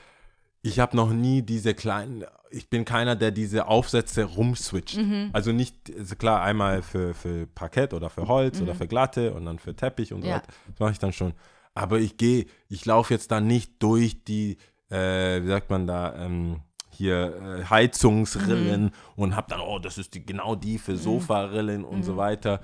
[0.66, 4.96] Ich habe noch nie diese kleinen, ich bin keiner, der diese Aufsätze rumswitcht.
[5.34, 9.44] Also nicht, also klar, einmal für, für Parkett oder für Holz oder für Glatte und
[9.44, 10.46] dann für Teppich und so weiter.
[10.70, 11.34] Das mache ich dann schon.
[11.74, 14.56] Aber ich gehe, ich laufe jetzt da nicht durch die,
[14.90, 20.14] äh, wie sagt man da, ähm, hier äh, Heizungsrillen und habe dann, oh, das ist
[20.14, 22.60] die, genau die für Sofarillen und so weiter.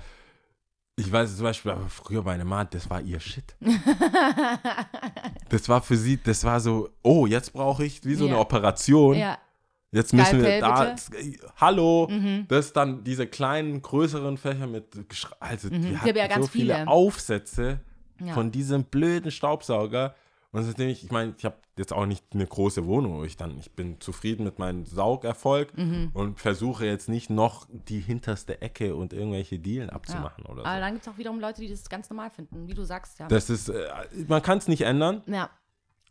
[1.01, 3.55] Ich weiß zum Beispiel, aber früher meine Mama, das war ihr Shit.
[5.49, 8.39] das war für sie, das war so, oh, jetzt brauche ich wie so eine Ja.
[8.41, 9.15] Operation.
[9.17, 9.37] ja,
[9.93, 10.95] Jetzt müssen wir Skalpell, da,
[11.57, 12.45] hallo, Mhm.
[12.47, 14.85] das dann diese kleinen, größeren Fächer mit,
[15.41, 15.71] also Mhm.
[15.71, 16.87] wir Ich hatten habe ja ganz so viele viele.
[16.87, 17.79] Aufsätze
[18.23, 18.33] Ja.
[18.33, 20.15] von diesem blöden Staubsauger.
[20.53, 23.37] Und seitdem ich, ich meine, ich habe jetzt auch nicht eine große Wohnung, wo ich
[23.37, 26.09] dann, ich bin zufrieden mit meinem Saugerfolg Mhm.
[26.13, 30.79] und versuche jetzt nicht noch die hinterste Ecke und irgendwelche Dielen abzumachen oder aber so.
[30.81, 33.27] dann gibt es auch wiederum Leute, die das ganz normal finden, wie du sagst, ja.
[33.29, 33.87] Das ist, äh,
[34.27, 35.49] man kann es nicht ändern, ja,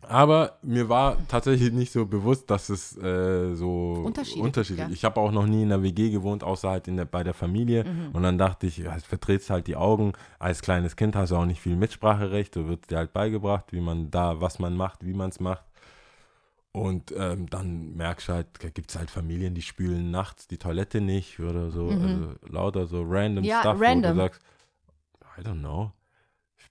[0.03, 4.93] aber mir war tatsächlich nicht so bewusst, dass es äh, so Unterschiedlich, unterschiedlich ja.
[4.93, 7.35] Ich habe auch noch nie in der WG gewohnt, außer halt in der, bei der
[7.35, 7.85] Familie.
[7.85, 8.11] Mhm.
[8.13, 10.13] Und dann dachte ich, ja, verdrehst halt die Augen.
[10.39, 12.57] Als kleines Kind hast du auch nicht viel Mitspracherecht.
[12.57, 15.65] Du wird dir halt beigebracht, wie man da, was man macht, wie man es macht.
[16.73, 20.59] Und ähm, dann merkst du halt, da gibt es halt Familien, die spülen nachts die
[20.59, 21.89] Toilette nicht oder so.
[21.89, 23.49] Also lauter so random Mhm.
[23.51, 24.13] Ja, Stuff, wo random.
[24.13, 24.41] du sagst,
[25.37, 25.91] I don't know.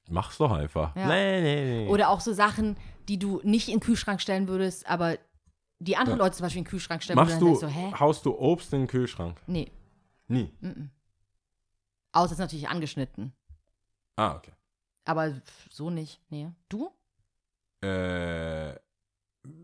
[0.09, 0.95] Mach's doch einfach.
[0.95, 1.07] Ja.
[1.07, 1.89] Nee, nee, nee.
[1.89, 5.17] Oder auch so Sachen, die du nicht in den Kühlschrank stellen würdest, aber
[5.79, 6.23] die andere Ja.
[6.25, 7.53] Leute zum Beispiel in den Kühlschrank stellen Machst würden.
[7.53, 7.93] du, du, hä?
[7.99, 9.41] haust du Obst in den Kühlschrank?
[9.47, 9.71] Nee.
[10.27, 10.51] Nie.
[10.61, 10.89] Mhm.
[12.11, 13.33] Außer es ist natürlich angeschnitten.
[14.15, 14.51] Ah, okay.
[15.05, 15.33] Aber
[15.69, 16.19] so nicht.
[16.29, 16.49] Nee.
[16.67, 16.91] Du?
[17.81, 18.75] Äh,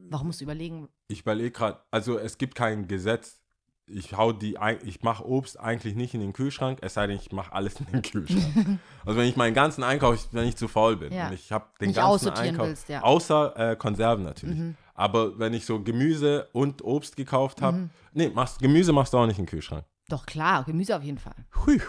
[0.09, 0.87] Warum musst du überlegen?
[1.07, 3.41] ich überlege gerade, also es gibt kein Gesetz.
[3.87, 7.31] Ich hau die, ich mache Obst eigentlich nicht in den Kühlschrank, es sei denn, ich
[7.31, 8.79] mache alles in den Kühlschrank.
[9.05, 11.27] also wenn ich meinen ganzen Einkauf, wenn ich zu faul bin Ja.
[11.27, 13.01] und ich habe den Nicht ganzen Einkauf, willst, ja.
[13.03, 14.57] außer äh, Konserven natürlich.
[14.57, 14.75] Mhm.
[14.95, 17.89] Aber wenn ich so Gemüse und Obst gekauft habe, Mhm.
[18.13, 19.85] nee, machst, Gemüse machst du auch nicht in den Kühlschrank.
[20.09, 21.35] Doch, klar, Gemüse auf jeden Fall.
[21.65, 21.79] Hui,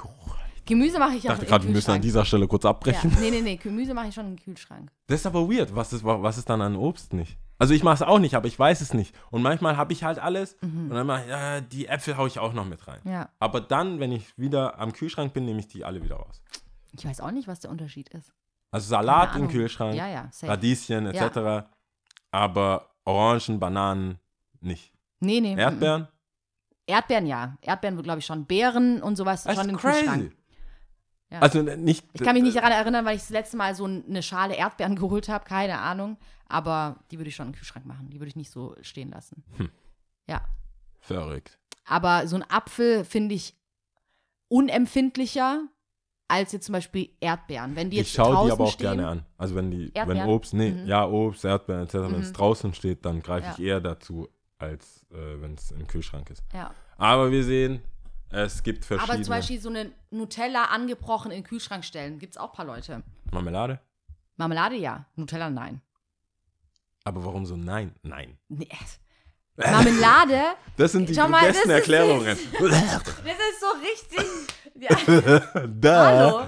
[0.66, 2.70] Gemüse mache ich ich auch dachte gerade, wir müssen an dieser Stelle kurz ja.
[2.70, 3.16] abbrechen.
[3.20, 4.90] Nee, nee, nee, Gemüse mache ich schon im Kühlschrank.
[5.06, 5.74] Das ist aber weird.
[5.74, 7.38] Was ist, was ist dann an Obst nicht?
[7.58, 9.14] Also ich mache es auch nicht, aber ich weiß es nicht.
[9.30, 12.38] Und manchmal habe ich halt alles und dann mache ich, ja, die Äpfel haue ich
[12.38, 13.00] auch noch mit rein.
[13.04, 13.12] Mhm.
[13.12, 13.28] Ja.
[13.38, 16.42] Aber dann, wenn ich wieder am Kühlschrank bin, nehme ich die alle wieder raus.
[16.92, 18.32] Ich weiß auch nicht, was der Unterschied ist.
[18.70, 19.48] Also Salat im.
[19.48, 20.30] Kühlschrank, Ja, ja.
[20.42, 21.66] Radieschen etc.
[22.30, 24.18] Aber Orangen, Bananen
[24.60, 24.92] nicht.
[25.20, 25.54] Nee, nee.
[25.54, 25.60] mm, mm.
[25.60, 26.08] Erdbeeren?
[26.86, 27.56] Erdbeeren, ja.
[27.62, 28.44] Erdbeeren, glaube ich, schon.
[28.46, 30.00] Beeren und sowas Das schon im crazy.
[30.00, 30.36] Kühlschrank.
[31.30, 31.40] Ja.
[31.40, 32.04] Also nicht.
[32.12, 34.94] Ich kann mich nicht daran erinnern, weil ich das letzte Mal so eine Schale Erdbeeren
[34.96, 36.16] geholt habe, keine Ahnung.
[36.48, 38.08] Aber die würde ich schon im Kühlschrank machen.
[38.10, 39.42] Die würde ich nicht so stehen lassen.
[39.56, 39.68] Hm.
[40.28, 40.42] Ja.
[41.00, 41.58] Verrückt.
[41.84, 43.54] Aber so ein Apfel finde ich
[44.48, 45.66] unempfindlicher
[46.28, 47.76] als jetzt zum Beispiel Erdbeeren.
[47.76, 49.26] Wenn die jetzt Ich schaue die aber auch stehen, gerne an.
[49.38, 50.28] Also wenn die, wenn Erdbeeren?
[50.30, 50.86] Obst, nee, Mhm.
[50.86, 52.34] ja, Obst, Erdbeeren etc., wenn es Mhm.
[52.34, 53.74] draußen steht, dann greife ich Ja.
[53.74, 56.42] eher dazu, als äh, wenn es im Kühlschrank ist.
[56.52, 56.72] Ja.
[56.96, 57.80] Aber wir sehen,
[58.30, 59.14] es gibt verschiedene.
[59.14, 62.56] Aber zum Beispiel so eine Nutella angebrochen in den Kühlschrank stellen, gibt es auch ein
[62.56, 63.02] paar Leute.
[63.32, 63.80] Marmelade?
[64.36, 65.80] Marmelade ja, Nutella nein.
[67.04, 67.94] Aber warum so nein?
[68.02, 68.36] Nein.
[68.48, 68.68] Nee.
[69.56, 70.42] Marmelade,
[70.76, 72.26] Das sind die Schau mal, besten das ist- Erklärungen.
[72.52, 74.28] das ist so richtig.
[74.74, 76.06] Ja, da.
[76.06, 76.46] hallo.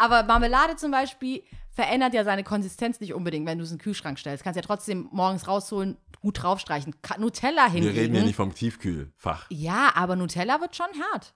[0.00, 1.42] Aber Marmelade zum Beispiel
[1.78, 4.42] verändert ja seine Konsistenz nicht unbedingt, wenn du es in den Kühlschrank stellst.
[4.42, 6.92] Kannst ja trotzdem morgens rausholen, gut draufstreichen.
[7.18, 7.96] Nutella Wir hingegen.
[7.98, 9.46] reden ja nicht vom Tiefkühlfach.
[9.50, 11.34] ja, aber Nutella wird schon hart.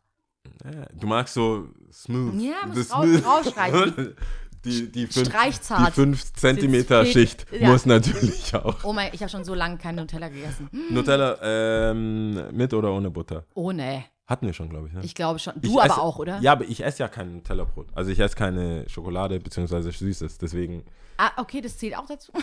[0.65, 2.35] Ja, Du magst so smooth.
[2.43, 3.25] Ja, muss Das raus- smooth.
[3.27, 4.17] rausstreichen.
[4.65, 5.93] Die, die, fünf, die Streichzart.
[5.93, 7.69] 5 Zentimeter Schicht ja.
[7.69, 8.85] muss natürlich auch.
[8.85, 10.71] Oh mein, ich habe schon so lange kein Nutella gegessen.
[10.91, 13.45] Nutella ähm, mit oder ohne Butter?
[13.55, 14.95] Oh ne, Hatten wir schon, glaube ich.
[14.95, 15.01] Ne?
[15.05, 15.55] ich glaube schon.
[15.61, 16.39] Ich Du aber esse- auch, oder?
[16.41, 17.89] Ja, aber ich esse ja kein Nutella-Brot.
[17.95, 19.91] Also ich esse keine Schokolade bzw.
[19.91, 20.39] Süßes.
[20.39, 20.85] Deswegen.
[21.19, 22.33] Ah, okay, das zählt auch dazu.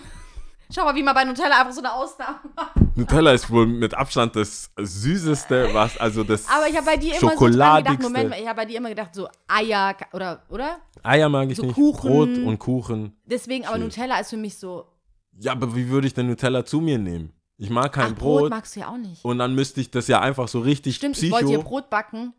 [0.72, 2.76] Schau mal, wie man bei Nutella einfach so eine Ausnahme macht.
[2.96, 7.20] Nutella ist wohl mit Abstand das süßeste, was, also das Aber ich habe bei dir
[7.20, 10.78] immer so dran gedacht, Moment ich habe bei dir immer gedacht, so Eier oder, oder?
[11.02, 11.74] Eier mag ich so nicht.
[11.74, 12.08] Kuchen.
[12.08, 13.18] Brot und Kuchen.
[13.26, 13.98] Deswegen, aber Schwierig.
[13.98, 14.86] Nutella ist für mich so.
[15.40, 17.34] Ja, aber wie würde ich denn Nutella zu mir nehmen?
[17.62, 18.50] Ich mag kein Ach, Brot, Brot.
[18.52, 19.24] magst du ja auch nicht.
[19.26, 21.90] und dann müsste ich das ja einfach so richtig Stimmt, ich psycho wollte dir Brot
[21.90, 22.34] backen,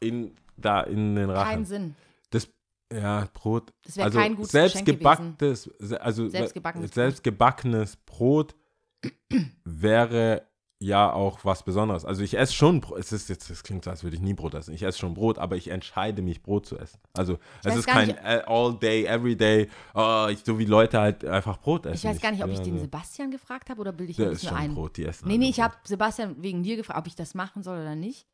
[0.00, 1.48] in, da in den Rachen.
[1.50, 1.94] keinen Sinn.
[2.30, 2.48] Das,
[2.92, 3.72] ja, Brot.
[3.84, 6.94] Das wäre also kein gutes Geschenk selbstgebacktes, se- also Selbstgebackenes Brot.
[6.94, 8.54] selbstgebackenes Brot
[9.64, 10.46] wäre
[10.78, 12.04] ja auch was Besonderes.
[12.04, 14.54] Also ich esse schon, es ist jetzt, es klingt so, als würde ich nie Brot
[14.54, 14.74] essen.
[14.74, 16.98] Ich esse schon Brot, aber ich entscheide mich, Brot zu essen.
[17.14, 20.66] Also es weiß ist kein nicht- äh, all day, every day, oh, ich, so wie
[20.66, 21.94] Leute halt einfach Brot essen.
[21.96, 22.78] Ich weiß gar nicht, ob ich den.
[22.78, 24.74] Sebastian gefragt habe oder bilde ich mir das nur ein.
[24.74, 27.62] Brot, die essen Nee, nee, ich habe Sebastian wegen dir gefragt, ob ich das machen
[27.62, 28.26] soll oder nicht.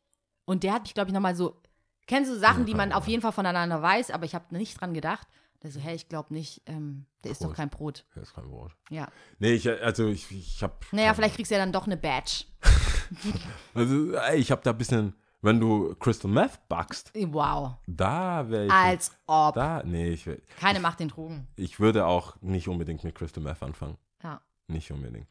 [0.44, 1.60] Und der hat mich, glaube ich, nochmal so.
[2.08, 4.92] Kennst du Sachen, die man auf jeden Fall voneinander weiß, aber ich habe nicht dran
[4.94, 5.28] gedacht.
[5.62, 7.56] Der so, hey, ich glaube nicht, ähm, der ist doch Brot.
[7.56, 8.04] kein Brot.
[8.14, 8.72] Das ist kein Brot.
[8.90, 9.06] Ja.
[9.38, 12.44] Nee, ich, also ich, ich habe Naja, vielleicht kriegst du ja dann doch eine Badge.
[13.74, 17.74] Also, ey, ich habe da ein bisschen, wenn du Crystal Meth backst, Wow.
[17.86, 18.72] da wäre ich.
[18.72, 19.54] Als ob.
[19.54, 21.46] Da, nee, ich, Keine Macht den Drogen.
[21.56, 23.98] ich würde auch nicht unbedingt mit Crystal Meth anfangen.
[24.22, 24.40] Ja.
[24.68, 25.28] Nicht unbedingt.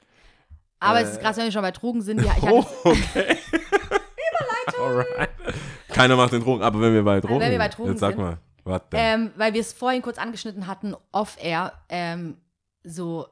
[0.80, 2.22] Aber es ist krass, wenn wir schon bei Drogen sind.
[2.24, 3.38] Ja, ich Oh, okay.
[4.80, 5.30] Alright.
[5.90, 8.22] Keiner macht den Drogen, aber wenn wir bei Drogen, wir bei Drogen jetzt sag sind.
[8.24, 8.38] mal,
[8.92, 9.00] denn?
[9.00, 12.38] ähm, weil wir es vorhin kurz angeschnitten hatten, off-air, ähm,
[12.84, 13.28] so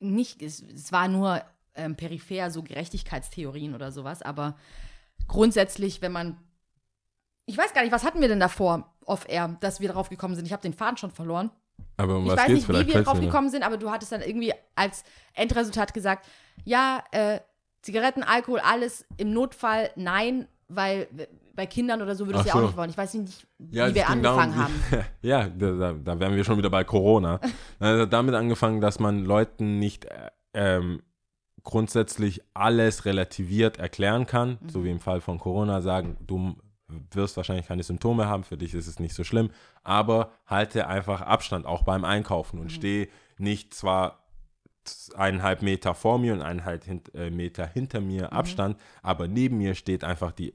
[0.00, 1.42] nicht, es, es war nur
[1.74, 4.56] ähm, peripher, so Gerechtigkeitstheorien oder sowas, aber
[5.28, 6.38] grundsätzlich, wenn man,
[7.46, 10.46] ich weiß gar nicht, was hatten wir denn davor, off-air, dass wir drauf gekommen sind?
[10.46, 11.50] Ich habe den Faden schon verloren.
[11.96, 14.12] aber um Ich was weiß geht's nicht, wie wir drauf gekommen sind, aber du hattest
[14.12, 15.04] dann irgendwie als
[15.34, 16.26] Endresultat gesagt,
[16.64, 17.40] ja, äh,
[17.82, 21.08] Zigaretten, Alkohol, alles im Notfall nein, weil
[21.54, 22.66] bei Kindern oder so würde ich Ach ja auch so.
[22.66, 22.90] nicht wollen.
[22.90, 25.04] Ich weiß nicht, wie Ja, es wir darum, angefangen wie- haben.
[25.22, 27.40] ja, da, da, wären wir schon wieder bei Corona.
[27.80, 31.02] Er damit angefangen, dass man Leuten nicht äh, ähm,
[31.62, 34.68] grundsätzlich alles relativiert erklären kann, Mhm.
[34.68, 36.56] so wie im Fall von Corona sagen, du
[37.12, 39.50] wirst wahrscheinlich keine Symptome haben, für dich ist es nicht so schlimm,
[39.82, 42.62] aber halte einfach Abstand, auch beim Einkaufen Mhm.
[42.62, 44.18] und stehe nicht zwar
[45.14, 46.84] eineinhalb Meter vor mir und eineinhalb
[47.14, 48.28] äh, Meter hinter mir Mhm.
[48.30, 50.52] Abstand, aber neben mir steht einfach die,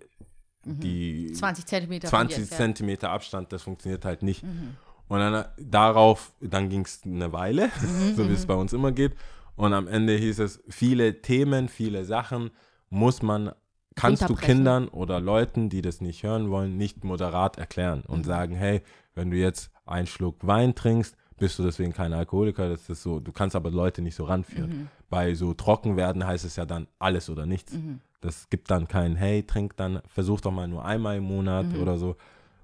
[0.67, 2.07] die 20 Zentimeter.
[2.09, 2.57] von dir 20 entfernt.
[2.77, 4.43] Zentimeter Abstand, das funktioniert halt nicht.
[4.43, 4.75] Mhm.
[5.07, 8.91] Und dann darauf, dann ging es eine Weile, Mhm, so wie es bei uns immer
[8.91, 9.15] geht.
[9.55, 12.51] Und am Ende hieß es, viele Themen, viele Sachen
[12.89, 13.51] muss man,
[13.95, 14.35] kannst du.
[14.35, 18.23] Kindern oder Leuten, die das nicht hören wollen, nicht moderat erklären und Mhm.
[18.25, 18.81] sagen, hey,
[19.15, 22.67] wenn du jetzt einen Schluck Wein trinkst, bist du deswegen kein Alkoholiker.
[22.69, 24.69] Das ist so, du kannst aber Leute nicht so ranführen.
[24.69, 24.87] Mhm.
[25.09, 27.73] Bei so trocken werden heißt es ja dann alles oder nichts.
[28.21, 31.81] Das gibt dann kein, hey, trink dann, versuch doch mal nur einmal im Monat Mhm.
[31.81, 32.15] oder so.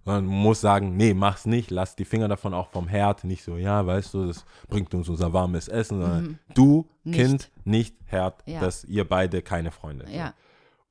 [0.06, 3.24] Man muss sagen, nee, mach's nicht, lass die Finger davon auch vom Herd.
[3.24, 7.12] Nicht so, ja, weißt du, das bringt uns unser warmes Essen, sondern du, Mhm.
[7.12, 7.20] Nicht.
[7.20, 8.60] Kind, nicht Herd, Ja.
[8.62, 10.16] dass ihr beide keine Freunde seid.
[10.16, 10.34] Ja.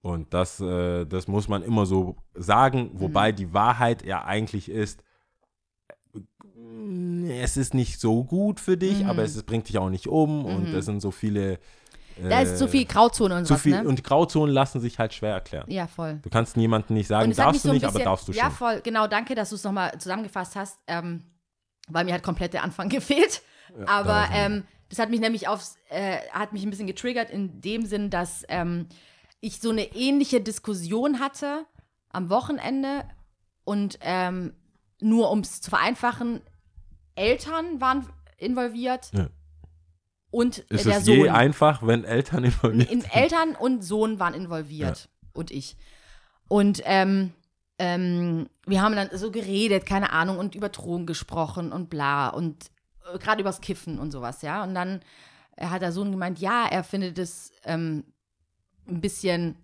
[0.00, 3.36] Und das, äh, das muss man immer so sagen, wobei Mhm.
[3.36, 5.02] die Wahrheit ja eigentlich ist,
[6.14, 9.10] äh, es ist nicht so gut für dich, Mhm.
[9.10, 11.58] aber es ist, bringt dich auch nicht um und es sind so viele.
[12.20, 13.88] Da ist zu viel Grauzone und zu was, viel ne?
[13.88, 15.64] Und Grauzonen lassen sich halt schwer erklären.
[15.70, 16.18] Ja, voll.
[16.22, 18.32] Du kannst niemandem nicht sagen, darfst mich du so ein nicht, aber bisschen- darfst du
[18.32, 18.52] Ja, schon.
[18.52, 21.22] voll, genau, danke, dass du es nochmal zusammengefasst hast, ähm,
[21.88, 23.42] weil mir hat komplett der Anfang gefehlt.
[23.86, 24.46] Aber da ist er.
[24.46, 28.10] ähm, das hat mich nämlich aufs, äh, hat mich ein bisschen getriggert in dem Sinn,
[28.10, 28.86] dass ähm,
[29.40, 31.64] ich so eine ähnliche Diskussion hatte
[32.10, 33.04] am Wochenende
[33.64, 34.52] und ähm,
[35.00, 36.42] nur um es zu vereinfachen,
[37.14, 38.06] Eltern waren
[38.36, 39.28] involviert Ja.
[40.32, 41.28] Und Ist der es je Sohn.
[41.28, 43.14] einfach, wenn Eltern involviert In, sind?
[43.14, 45.76] Eltern und Sohn waren involviert und ich.
[46.48, 47.32] Und ähm,
[47.78, 52.70] ähm, wir haben dann so geredet, keine Ahnung, und über Drogen gesprochen und bla und
[53.12, 54.64] äh, gerade übers Kiffen und sowas, ja.
[54.64, 55.00] Und dann
[55.60, 58.04] hat der Sohn gemeint, ja, er findet es ähm,
[58.88, 59.56] ein bisschen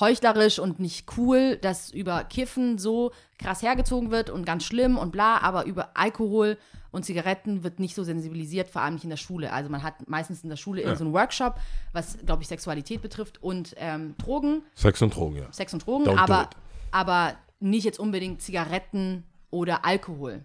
[0.00, 5.12] heuchlerisch und nicht cool, dass über Kiffen so krass hergezogen wird und ganz schlimm und
[5.12, 6.58] bla, aber über Alkohol
[6.90, 9.52] und Zigaretten wird nicht so sensibilisiert, vor allem nicht in der Schule.
[9.52, 10.94] Also man hat meistens in der Schule ja.
[10.96, 11.56] so einen Workshop,
[11.92, 14.62] was, glaube ich, Sexualität betrifft und ähm, Drogen.
[14.74, 15.52] Sex und Drogen, ja.
[15.52, 16.50] Sex und Drogen, aber,
[16.90, 20.44] aber nicht jetzt unbedingt Zigaretten oder Alkohol.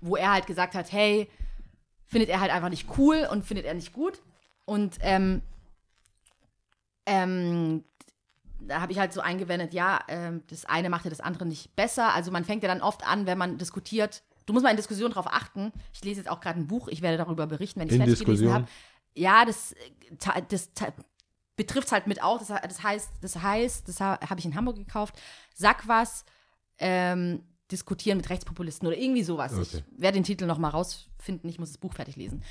[0.00, 1.28] Wo er halt gesagt hat, hey,
[2.06, 4.20] findet er halt einfach nicht cool und findet er nicht gut.
[4.64, 5.42] Und ähm,
[7.06, 7.84] ähm,
[8.68, 11.74] da habe ich halt so eingewendet, ja, äh, das eine macht ja das andere nicht
[11.76, 12.12] besser.
[12.14, 14.22] Also man fängt ja dann oft an, wenn man diskutiert.
[14.46, 15.72] Du musst mal in Diskussion darauf achten.
[15.92, 18.24] Ich lese jetzt auch gerade ein Buch, ich werde darüber berichten, wenn ich es fertig
[18.24, 18.66] gelesen habe.
[19.14, 19.74] Ja, das,
[20.48, 20.92] das, das
[21.56, 22.38] betrifft es halt mit auch.
[22.38, 25.20] Das, das, heißt, das heißt, das habe ich in Hamburg gekauft.
[25.54, 26.24] Sag was,
[26.78, 29.52] ähm, diskutieren mit Rechtspopulisten oder irgendwie sowas.
[29.52, 29.82] Okay.
[29.96, 32.42] Ich werde den Titel noch mal rausfinden, ich muss das Buch fertig lesen.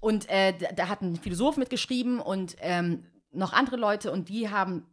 [0.00, 4.48] Und äh, da, da, hat ein Philosoph mitgeschrieben und ähm, noch andere Leute und die
[4.48, 4.86] haben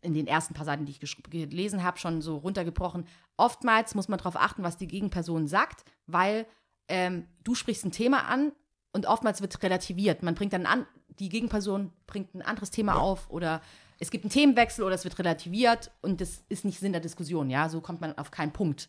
[0.00, 3.06] in den ersten paar Seiten, die ich gelesen habe, schon so runtergebrochen.
[3.36, 6.46] Oftmals muss man darauf achten, was die Gegenperson sagt, weil
[6.88, 8.52] ähm, du sprichst ein Thema an
[8.92, 10.22] und oftmals wird relativiert.
[10.22, 10.86] Man bringt dann an,
[11.18, 13.00] die Gegenperson bringt ein anderes Thema ja.
[13.00, 13.60] auf oder
[13.98, 17.50] es gibt einen Themenwechsel oder es wird relativiert und das ist nicht Sinn der Diskussion,
[17.50, 17.68] ja.
[17.68, 18.88] So kommt man auf keinen Punkt.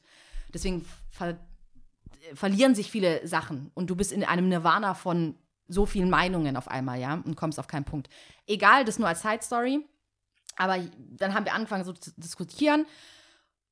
[0.53, 1.37] Deswegen ver
[2.35, 5.35] verlieren sich viele Sachen und du bist in einem Nirvana von
[5.67, 8.09] so vielen Meinungen auf einmal, ja, und kommst auf keinen Punkt.
[8.45, 9.87] Egal, das nur als Side Story.
[10.59, 10.77] Aber
[11.17, 12.85] dann haben wir angefangen so zu diskutieren.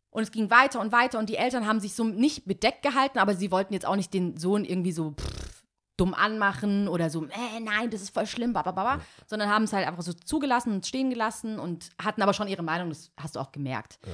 [0.10, 3.20] Und es ging weiter und weiter und die Eltern haben sich so nicht bedeckt gehalten,
[3.20, 5.64] aber sie wollten jetzt auch nicht den Sohn irgendwie so pff,
[5.98, 9.86] dumm anmachen oder so, äh, nein, das ist voll schlimm, bababa, sondern haben es halt
[9.86, 13.40] einfach so zugelassen und stehen gelassen und hatten aber schon ihre Meinung, das hast du
[13.40, 14.00] auch gemerkt.
[14.06, 14.14] Ja.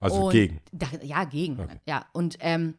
[0.00, 0.60] Also und gegen?
[0.72, 1.60] Da, ja, gegen.
[1.60, 1.80] Okay.
[1.86, 2.74] Ja, und, ähm,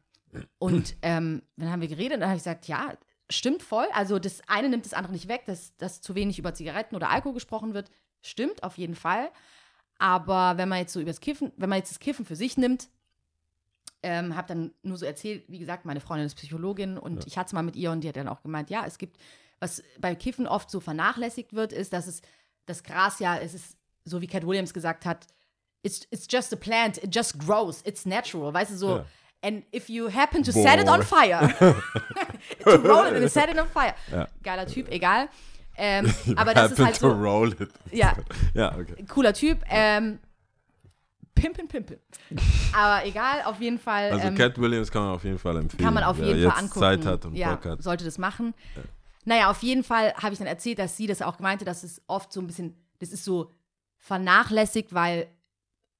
[0.57, 2.93] und ähm, dann haben wir geredet und dann habe ich gesagt, ja,
[3.29, 3.87] stimmt voll.
[3.93, 7.09] Also das eine nimmt das andere nicht weg, dass, dass zu wenig über Zigaretten oder
[7.09, 7.91] Alkohol gesprochen wird,
[8.21, 9.29] Stimmt, auf jeden Fall.
[9.97, 12.89] Aber wenn man jetzt so übers Kiffen, wenn man jetzt das Kiffen für sich nimmt,
[14.01, 17.27] ähm, habe dann nur so erzählt, wie gesagt, meine Freundin ist Psychologin und ja.
[17.27, 19.17] ich hatte es mal mit ihr und die hat dann auch gemeint, ja, es gibt,
[19.59, 22.21] was bei Kiffen oft so vernachlässigt wird, ist, dass es
[22.65, 25.27] das Gras ja, es ist, so wie Cat Williams gesagt hat,
[25.83, 29.05] it's, it's just a plant, it just grows, it's natural, weißt du, so, ja.
[29.41, 30.63] and if you happen to Boah.
[30.63, 31.53] set it on fire,
[32.63, 34.27] to roll it and set it on fire, ja.
[34.43, 35.27] geiler Typ, egal,
[35.79, 37.09] ähm, aber das ist halt so.
[37.09, 37.69] roll it.
[37.91, 38.15] Ja.
[38.53, 39.05] ja, okay.
[39.07, 39.63] Cooler Typ.
[39.69, 40.19] Ähm,
[41.33, 41.97] Pimpin, Pimpin.
[42.73, 44.11] Aber egal, auf jeden Fall.
[44.11, 45.81] Also ähm, Cat Williams kann man auf jeden Fall empfehlen.
[45.81, 46.79] Kann man auf jeden Fall angucken.
[46.79, 47.81] Zeit hat und ja, Bock hat.
[47.81, 48.53] Sollte das machen.
[48.75, 48.81] Ja.
[49.23, 52.01] Naja, auf jeden Fall habe ich dann erzählt, dass sie das auch gemeinte, dass es
[52.07, 53.51] oft so ein bisschen, das ist so
[53.97, 55.27] vernachlässigt, weil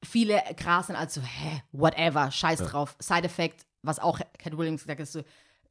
[0.04, 2.66] viele grasen als so, hä, whatever, scheiß ja.
[2.66, 5.24] drauf, Side-Effekt, was auch Cat Williams gesagt hat, ist so,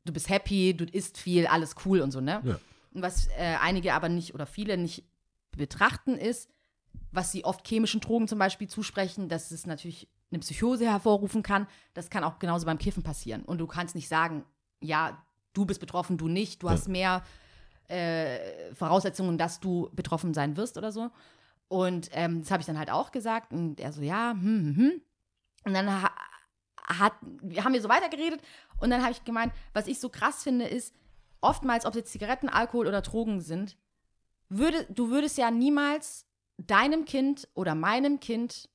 [0.05, 2.41] du bist happy, du isst viel, alles cool und so, ne?
[2.45, 2.59] Ja
[2.93, 5.05] was äh, einige aber nicht oder viele nicht
[5.57, 6.51] betrachten, ist,
[7.11, 11.67] was sie oft chemischen Drogen zum Beispiel zusprechen, dass es natürlich eine Psychose hervorrufen kann.
[11.95, 13.43] Das kann auch genauso beim Kiffen passieren.
[13.43, 14.45] Und du kannst nicht sagen,
[14.81, 15.23] ja,
[15.55, 16.73] du bist betroffen, du nicht, du ja.
[16.73, 17.23] hast mehr
[17.89, 21.11] äh, Voraussetzungen, dass du betroffen sein wirst oder so.
[21.69, 23.53] Und ähm, das habe ich dann halt auch gesagt.
[23.53, 25.03] Und er so, ja, hm, hm, hm.
[25.65, 26.11] Und dann ha
[26.85, 27.13] hat,
[27.59, 28.41] haben wir so weitergeredet.
[28.81, 30.95] Und dann habe ich gemeint, was ich so krass finde, ist,
[31.41, 33.77] oftmals, ob es jetzt Zigaretten, Alkohol oder Drogen sind,
[34.49, 36.27] würde, du würdest ja niemals
[36.57, 38.69] deinem Kind oder meinem Kind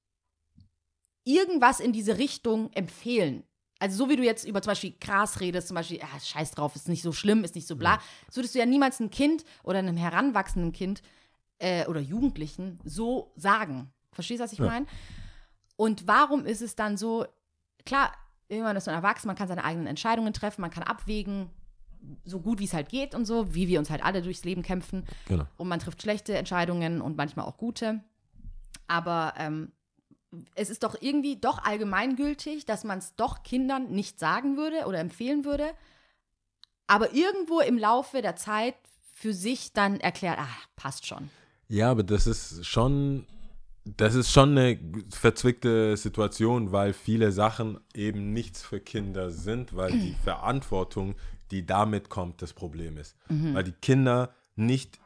[1.24, 3.44] irgendwas in diese Richtung empfehlen.
[3.80, 6.76] Also so wie du jetzt über zum Beispiel Gras redest, zum Beispiel, ah, scheiß drauf,
[6.76, 8.00] ist nicht so schlimm, ist nicht so bla,
[8.30, 11.02] so würdest du ja niemals ein Kind oder einem heranwachsenden Kind
[11.60, 13.92] äh, oder Jugendlichen so sagen.
[14.12, 14.66] Verstehst du, was ich ja.
[14.66, 14.86] meine?
[15.76, 17.26] Und warum ist es dann so,
[17.86, 18.14] klar,
[18.48, 21.50] irgendwann ist man erwachsen, man kann seine eigenen Entscheidungen treffen, man kann abwägen,
[22.26, 24.64] so gut wie es halt geht und so, wie wir uns halt alle durchs Leben
[24.64, 25.06] kämpfen.
[25.28, 25.46] Genau.
[25.58, 28.02] Und man trifft schlechte Entscheidungen und manchmal auch gute.
[28.88, 29.72] Aber ähm,
[30.56, 35.00] es ist doch irgendwie doch allgemeingültig, dass man es doch Kindern nicht sagen würde oder
[35.00, 35.74] empfehlen würde,
[36.88, 38.76] aber irgendwo im Laufe der Zeit
[39.14, 41.30] für sich dann erklärt, ah, passt schon.
[41.70, 43.26] Ja, aber das ist schon,
[43.86, 44.78] das ist schon eine
[45.10, 51.16] verzwickte Situation, weil viele Sachen eben nichts für Kinder sind, weil die Verantwortung
[51.52, 53.16] die damit kommt, das Problem ist.
[53.30, 53.54] Mhm.
[53.54, 55.00] Weil die Kinder nicht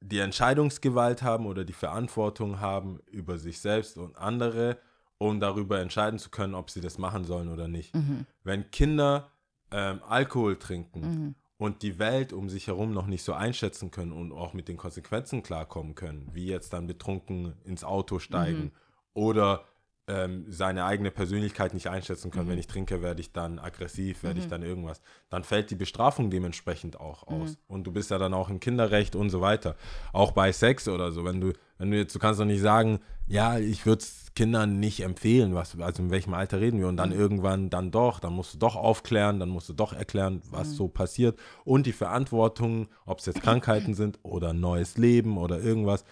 [0.00, 4.78] die Entscheidungsgewalt haben oder die Verantwortung haben über sich selbst und andere,
[5.18, 7.94] um darüber entscheiden zu können, ob sie das machen sollen oder nicht.
[7.94, 8.26] Mhm.
[8.44, 9.30] Wenn Kinder
[9.70, 11.34] ähm, Alkohol trinken mhm.
[11.56, 14.76] und die Welt um sich herum noch nicht so einschätzen können und auch mit den
[14.76, 18.72] Konsequenzen klarkommen können, wie jetzt dann betrunken ins Auto steigen mhm.
[19.14, 19.64] oder
[20.08, 22.48] ähm, seine eigene Persönlichkeit nicht einschätzen können.
[22.48, 25.02] Wenn ich trinke, werde ich dann aggressiv, werde ich dann irgendwas.
[25.28, 27.58] Dann fällt die Bestrafung dementsprechend auch aus.
[27.68, 29.76] Und du bist ja dann auch im Kinderrecht und so weiter.
[30.12, 31.24] Auch bei Sex oder so.
[31.24, 34.80] Wenn du, wenn du jetzt, du kannst doch nicht sagen, ja, ich würde es Kindern
[34.80, 36.88] nicht empfehlen, was, also in welchem Alter reden wir.
[36.88, 40.40] Und dann irgendwann dann doch, dann musst du doch aufklären, dann musst du doch erklären,
[40.50, 41.38] was so passiert.
[41.64, 46.04] Und die Verantwortung, ob es jetzt Krankheiten sind oder neues Leben oder irgendwas,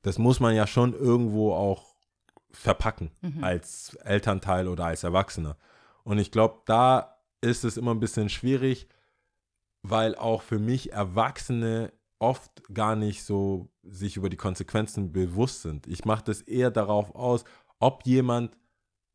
[0.00, 1.93] das muss man ja schon irgendwo auch
[2.54, 3.10] verpacken
[3.42, 5.56] als Elternteil oder als Erwachsener.
[6.04, 8.88] Und ich glaube, da ist es immer ein bisschen schwierig,
[9.82, 15.86] weil auch für mich Erwachsene oft gar nicht so sich über die Konsequenzen bewusst sind.
[15.86, 17.44] Ich mache das eher darauf aus,
[17.80, 18.56] ob jemand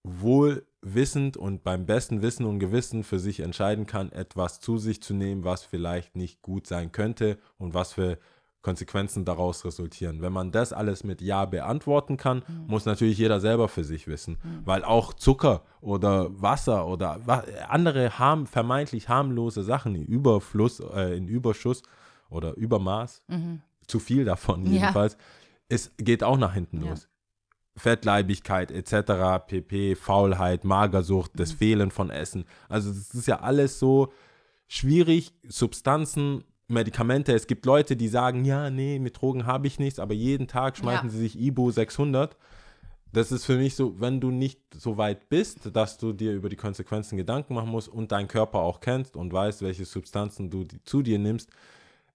[0.03, 5.01] wohl wissend und beim besten Wissen und Gewissen für sich entscheiden kann, etwas zu sich
[5.01, 8.19] zu nehmen, was vielleicht nicht gut sein könnte und was für
[8.61, 10.21] Konsequenzen daraus resultieren.
[10.21, 14.37] Wenn man das alles mit Ja beantworten kann, muss natürlich jeder selber für sich wissen,
[14.65, 17.19] weil auch Zucker oder Wasser oder
[17.69, 21.83] andere harm, vermeintlich harmlose Sachen in Überfluss, äh, in Überschuss
[22.29, 23.23] oder Übermaß,
[23.87, 24.71] zu viel davon Ja.
[24.71, 25.17] jedenfalls,
[25.69, 26.89] es geht auch nach hinten Ja.
[26.89, 27.07] los.
[27.77, 32.43] Fettleibigkeit etc., pp, Faulheit, Magersucht, das Fehlen von Essen.
[32.67, 34.11] Also das ist ja alles so
[34.67, 37.33] schwierig, Substanzen, Medikamente.
[37.33, 40.77] Es gibt Leute, die sagen, ja, nee, mit Drogen habe ich nichts, aber jeden Tag
[40.77, 41.11] schmeißen Ja.
[41.11, 42.37] sie sich Ibu 600.
[43.11, 46.47] Das ist für mich so, wenn du nicht so weit bist, dass du dir über
[46.47, 50.65] die Konsequenzen Gedanken machen musst und deinen Körper auch kennst und weißt, welche Substanzen du
[50.85, 51.49] zu dir nimmst,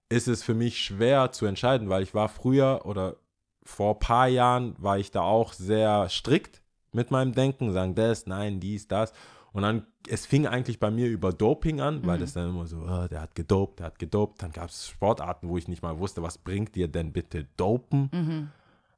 [0.07, 3.17] ist es für mich schwer zu entscheiden, weil ich war früher oder
[3.63, 6.61] vor ein paar Jahren war ich da auch sehr strikt
[6.93, 9.11] mit meinem Denken, sagen das, nein, dies, das.
[9.55, 12.81] Und dann, es fing eigentlich bei mir über Doping an, weil das dann immer so,
[12.81, 14.43] ah, der hat gedopt, der hat gedopt.
[14.43, 18.51] Dann gab es Sportarten, wo ich nicht mal wusste, was bringt dir denn bitte Dopen?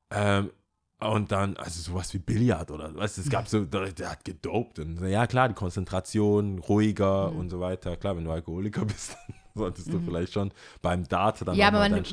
[0.09, 0.49] Ähm,
[0.99, 4.79] und dann, also sowas wie Billard oder was, es gab so, der, der hat gedopt.
[4.79, 7.95] Und ja, klar, die Konzentration, ruhiger und so weiter.
[7.95, 10.51] Klar, wenn du Alkoholiker bist, dann solltest du vielleicht schon
[10.81, 12.03] beim Dart dann Ja, aber man,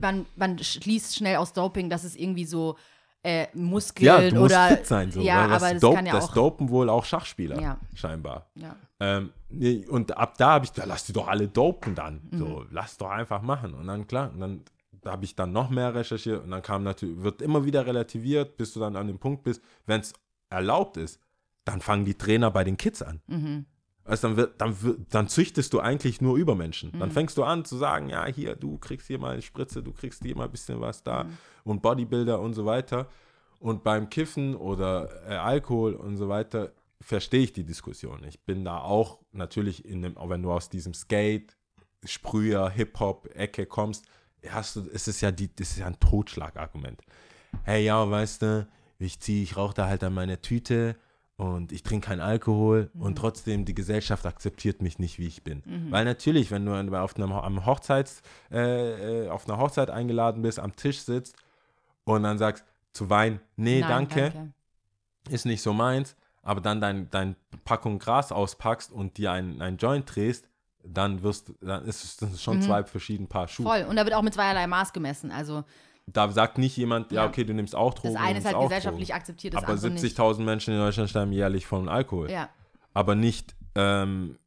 [0.00, 2.76] man, man schließt schnell aus Doping, dass es irgendwie so
[3.24, 4.68] äh, Muskeln Ja, du musst oder.
[4.68, 5.10] fit sein.
[5.12, 6.34] So, ja, weil das, aber das Dope, kann ja das auch.
[6.34, 7.78] dopen wohl auch Schachspieler, Ja.
[7.94, 8.46] scheinbar.
[8.54, 8.76] Ja.
[9.00, 12.20] Ähm, nee, und ab da habe ich, da lass die doch alle dopen dann.
[12.30, 12.38] Mhm.
[12.38, 13.74] So, lass doch einfach machen.
[13.74, 14.62] Und dann, klar, und dann
[15.02, 18.56] da habe ich dann noch mehr recherchiert und dann kam natürlich, wird immer wieder relativiert,
[18.56, 20.12] bis du dann an dem Punkt bist, wenn es
[20.48, 21.18] erlaubt ist,
[21.64, 23.20] dann fangen die Trainer bei den Kids an.
[23.26, 23.66] Mhm.
[24.04, 26.90] Also dann, wird, dann, wird, dann züchtest du eigentlich nur Übermenschen.
[26.92, 26.98] Mhm.
[26.98, 29.92] Dann fängst du an zu sagen, ja, hier, du kriegst hier mal eine Spritze, du
[29.92, 31.38] kriegst hier mal ein bisschen was da Mhm.
[31.64, 33.08] und Bodybuilder und so weiter.
[33.60, 38.24] Und beim Kiffen oder äh, Alkohol und so weiter verstehe ich die Diskussion.
[38.24, 41.56] Ich bin da auch natürlich in dem, auch wenn du aus diesem Skate,
[42.04, 44.04] Sprüher, Hip-Hop-Ecke kommst,
[44.48, 47.00] hast du, es ist ja die, das ist ja ein Totschlagargument.
[47.62, 48.66] Hey, ja, weißt du,
[48.98, 50.96] ich ziehe, ich rauche da halt an meiner Tüte
[51.42, 55.64] und ich trinke keinen Alkohol und trotzdem die Gesellschaft akzeptiert mich nicht, wie ich bin.
[55.90, 58.22] Weil natürlich, wenn du auf, einem, am Hochzeits,
[58.52, 61.34] äh, äh, auf einer Hochzeit eingeladen bist, am Tisch sitzt
[62.04, 64.52] und dann sagst, zu Wein, nee, Nein, danke,
[65.30, 67.34] ist nicht so meins, aber dann dein, dein
[67.64, 70.48] Packung Gras auspackst und dir ein, ein Joint drehst,
[70.84, 73.66] dann wirst dann ist es schon zwei verschiedene Paar Schuhe.
[73.66, 73.86] Voll.
[73.88, 75.32] Und da wird auch mit zweierlei Maß gemessen.
[75.32, 75.64] Also
[76.06, 78.14] Da sagt nicht jemand, ja, okay, du nimmst auch Drogen.
[78.14, 79.20] das eine ist halt gesellschaftlich Drogen.
[79.20, 80.18] akzeptiert, das Aber andere nicht.
[80.18, 82.30] 70.000 Menschen in Deutschland sterben jährlich von Alkohol.
[82.30, 82.48] Ja.
[82.92, 84.38] Aber nicht, ähm,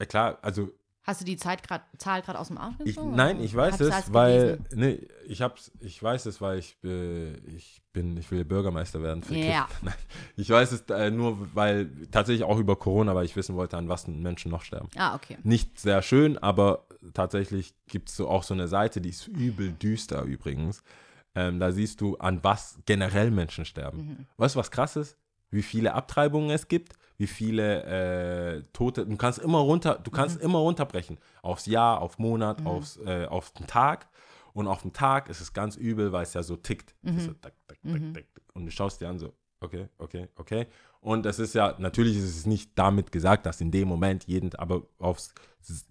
[0.00, 0.70] ja klar, also
[1.08, 4.12] Hast du die Zeit grad, Zahl gerade aus dem Arsch gezogen, nein, ich weiß es,
[4.12, 9.02] weil, nee, ich hab's, ich weiß es, weil ich, äh, ich bin, ich will Bürgermeister
[9.02, 9.66] werden für Ja.
[9.80, 9.94] Nein,
[10.36, 13.88] ich weiß es äh, nur, weil tatsächlich auch über Corona, weil ich wissen wollte, an
[13.88, 14.90] was Menschen noch sterben.
[14.98, 15.38] Ah, okay.
[15.44, 16.84] Nicht sehr schön, aber
[17.14, 20.82] tatsächlich gibt es so auch so eine Seite, die ist übel düster übrigens.
[21.34, 23.98] Ähm, da siehst du, an was generell Menschen sterben.
[23.98, 24.26] Mhm.
[24.36, 25.16] Weißt du, was krass ist?
[25.50, 27.82] Wie viele Abtreibungen es gibt, wie viele
[28.58, 29.04] äh, Tote.
[29.06, 30.44] Du kannst immer runter, du kannst Mhm.
[30.44, 31.18] immer runterbrechen.
[31.42, 34.08] Aufs Jahr, auf Monat, aufs, äh, auf den Tag.
[34.54, 36.94] Und auf dem Tag ist es ganz übel, weil es ja so tickt.
[37.02, 38.24] Ist so tak, tak, tak, tak.
[38.54, 40.66] Und du schaust dir an, so, okay, okay, okay.
[41.00, 44.52] Und es ist ja, natürlich ist es nicht damit gesagt, dass in dem Moment jeden,
[44.56, 45.32] aber aufs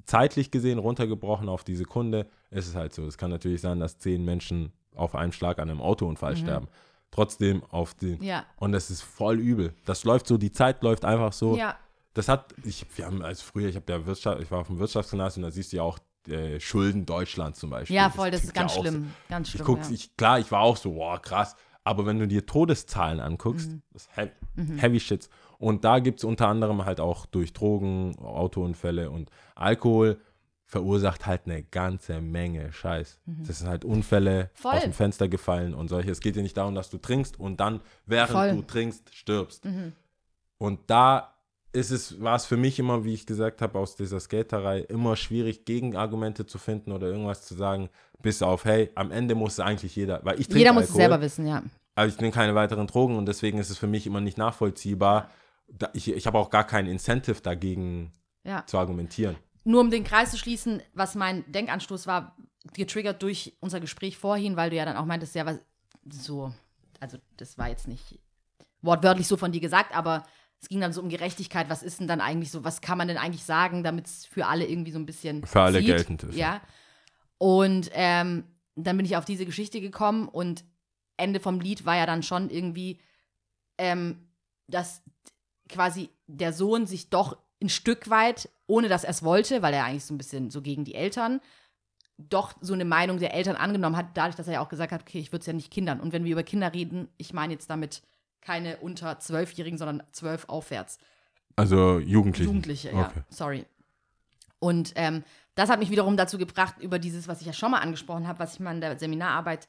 [0.06, 3.06] zeitlich gesehen runtergebrochen auf die Sekunde ist es halt so.
[3.06, 6.68] Es kann natürlich sein, dass zehn Menschen auf einen Schlag an einem Autounfall sterben.
[7.12, 8.22] Trotzdem auf den.
[8.22, 8.46] Ja.
[8.58, 9.74] Und das ist voll übel.
[9.86, 11.56] Das läuft so, die Zeit läuft einfach so.
[11.56, 11.78] Ja.
[12.14, 14.80] Das hat, ich, wir haben als früher, ich habe ja Wirtschaft, ich war auf dem
[14.80, 17.96] Wirtschaftsgymnasium, da siehst du ja auch äh, Schulden Deutschlands zum Beispiel.
[17.96, 18.82] Ja, voll, das ist klingt ja ganz auch so.
[18.82, 19.14] schlimm.
[19.30, 19.66] Ganz Ich schlimm.
[19.66, 19.90] guck, ja.
[19.92, 21.56] ich, klar, ich war auch so, wow, krass.
[21.84, 23.82] Aber wenn du dir Todeszahlen anguckst, Mhm.
[23.94, 24.32] das ist heavy,
[24.78, 25.30] heavy Shits.
[25.60, 30.20] Und da gibt es unter anderem halt auch durch Drogen, Autounfälle und Alkohol
[30.68, 33.20] verursacht halt eine ganze Menge Scheiß.
[33.26, 34.74] Das sind halt Unfälle Voll.
[34.74, 36.12] aus dem Fenster gefallen und solche.
[36.12, 38.52] Es geht ja nicht darum, dass du trinkst und dann, während Voll.
[38.52, 39.66] du trinkst, stirbst.
[40.58, 41.34] Und da
[41.72, 45.16] ist es, war es für mich immer, wie ich gesagt habe, aus dieser Skaterei immer
[45.16, 47.90] schwierig, Gegenargumente zu finden oder irgendwas zu sagen,
[48.22, 51.22] bis auf, hey, am Ende muss eigentlich jeder, weil ich trinke Jeder muss es selber
[51.22, 51.64] wissen, ja.
[51.96, 55.30] aber ich nehme keine weiteren Drogen und deswegen ist es für mich immer nicht nachvollziehbar.
[55.94, 58.12] Ich ich habe auch gar keinen Incentive dagegen
[58.44, 58.66] ja.
[58.66, 59.36] zu argumentieren.
[59.68, 62.38] Nur um den Kreis zu schließen, was mein Denkanstoß war,
[62.74, 65.60] getriggert durch unser Gespräch vorhin, weil du ja dann auch meintest, ja, was
[66.10, 66.54] so,
[67.02, 68.18] also das war jetzt nicht
[68.82, 70.24] wortwörtlich so von dir gesagt, aber
[70.62, 71.70] es ging dann so um Gerechtigkeit.
[71.70, 74.46] Was ist denn dann eigentlich so, was kann man denn eigentlich sagen, damit es für
[74.48, 75.88] alle irgendwie so ein bisschen Für alle zieht?
[75.88, 76.62] geltend ist, Ja.
[77.38, 78.46] Und ähm,
[78.76, 80.64] dann bin ich auf diese Geschichte gekommen und
[81.18, 83.02] Ende vom Lied war ja dann schon irgendwie,
[83.78, 84.30] ähm,
[84.68, 85.04] dass
[85.68, 89.86] quasi der Sohn sich doch ein Stück weit, ohne dass er es wollte, weil er
[89.86, 91.42] eigentlich so ein bisschen so gegen die Eltern,
[92.18, 95.02] doch so eine Meinung der Eltern angenommen hat, dadurch, dass er ja auch gesagt hat,
[95.02, 96.00] okay, ich würde es ja nicht Kindern.
[96.00, 98.02] Und wenn wir über Kinder reden, ich meine jetzt damit
[98.42, 100.98] keine unter Zwölfjährigen, sondern zwölf aufwärts.
[101.56, 102.48] Also Jugendliche.
[102.48, 103.08] Jugendliche, ja.
[103.08, 103.22] Okay.
[103.30, 103.66] Sorry.
[104.60, 105.24] Und ähm,
[105.56, 108.40] das hat mich wiederum dazu gebracht, über dieses, was ich ja schon mal angesprochen habe,
[108.40, 109.68] was ich mal in der Seminararbeit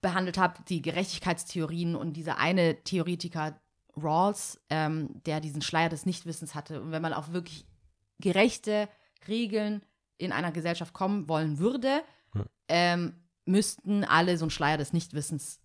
[0.00, 3.58] behandelt habe, die Gerechtigkeitstheorien und dieser eine Theoretiker
[3.96, 6.80] Rawls, ähm, der diesen Schleier des Nichtwissens hatte.
[6.80, 7.66] Und wenn man auf wirklich
[8.18, 8.88] gerechte
[9.28, 9.82] Regeln
[10.18, 12.02] in einer Gesellschaft kommen wollen würde,
[12.68, 15.60] ähm, müssten alle so einen Schleier des Nichtwissens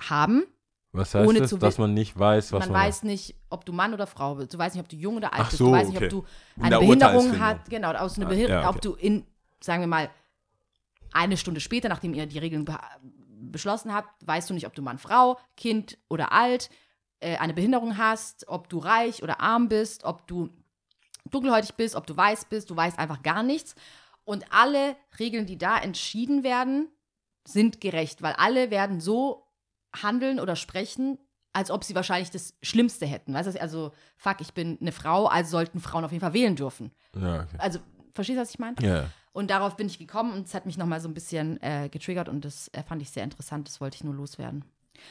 [0.00, 0.44] haben.
[0.92, 3.64] Was heißt Ohne das, zu dass man nicht weiß, was man man, weiß nicht, ob
[3.64, 4.52] du Mann oder Frau bist.
[4.52, 5.58] Du weißt nicht, ob du jung oder alt bist.
[5.58, 6.06] so, du weißt nicht, okay.
[6.06, 6.24] ob du
[6.56, 7.70] In eine der Behinderung hast.
[7.70, 8.88] Genau, aus einer Ah, Behinderung, ja, ob okay.
[8.88, 9.24] du in,
[9.60, 10.10] sagen wir mal,
[11.12, 12.78] eine Stunde später, nachdem ihr die Regeln be
[13.42, 16.70] beschlossen habt, weißt du nicht, ob du Mann, Frau, Kind oder alt,
[17.20, 20.50] äh, eine Behinderung hast, ob du reich oder arm bist, ob du
[21.30, 23.74] dunkelhäutig bist, ob du weiß bist, du weißt einfach gar nichts.
[24.24, 26.88] Und alle Regeln, die da entschieden werden,
[27.46, 29.46] sind gerecht, weil alle werden so
[29.94, 31.18] handeln oder sprechen,
[31.52, 33.34] als ob sie wahrscheinlich das Schlimmste hätten.
[33.34, 36.54] Weißt du, also, fuck, ich bin eine Frau, also sollten Frauen auf jeden Fall wählen
[36.54, 36.92] dürfen.
[37.14, 37.56] Ja, okay.
[37.58, 37.80] Also,
[38.14, 38.76] verstehst du, was ich meine?
[38.80, 39.10] Ja.
[39.32, 42.28] Und darauf bin ich gekommen und es hat mich nochmal so ein bisschen äh, getriggert
[42.28, 43.68] und das äh, fand ich sehr interessant.
[43.68, 44.64] Das wollte ich nur loswerden.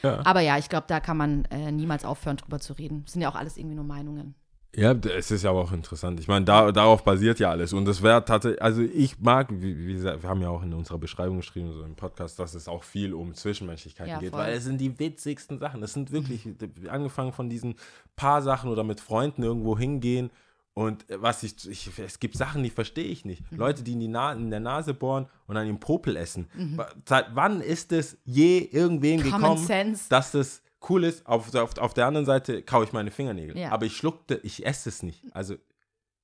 [0.03, 0.25] Ja.
[0.25, 3.03] Aber ja, ich glaube, da kann man äh, niemals aufhören, drüber zu reden.
[3.03, 4.35] Das sind ja auch alles irgendwie nur Meinungen.
[4.75, 6.19] Ja, es ist ja aber auch interessant.
[6.19, 7.73] Ich meine, da, darauf basiert ja alles.
[7.73, 10.73] Und das wäre tatsächlich, also ich mag, wie, wie gesagt, wir haben ja auch in
[10.73, 14.39] unserer Beschreibung geschrieben, so im Podcast, dass es auch viel um Zwischenmenschlichkeiten Ja, geht, voll.
[14.39, 15.81] weil es sind die witzigsten Sachen.
[15.81, 16.47] Das sind wirklich,
[16.87, 17.75] angefangen von diesen
[18.15, 20.29] paar Sachen oder mit Freunden irgendwo hingehen.
[20.73, 23.51] Und äh, was ich, ich es gibt Sachen, die verstehe ich nicht.
[23.51, 23.57] Mhm.
[23.57, 26.47] Leute, die in, die Na in der Nase bohren und dann den Popel essen.
[26.77, 29.23] Wa- Seit wann ist es je irgendwen Mhm.
[29.31, 30.09] Common gekommen, sense.
[30.09, 31.25] dass das cool ist?
[31.25, 33.57] Auf, auf, auf der anderen Seite kaue ich meine Fingernägel.
[33.57, 33.71] Ja.
[33.71, 35.23] Aber ich schluckte, ich esse es nicht.
[35.33, 35.55] Also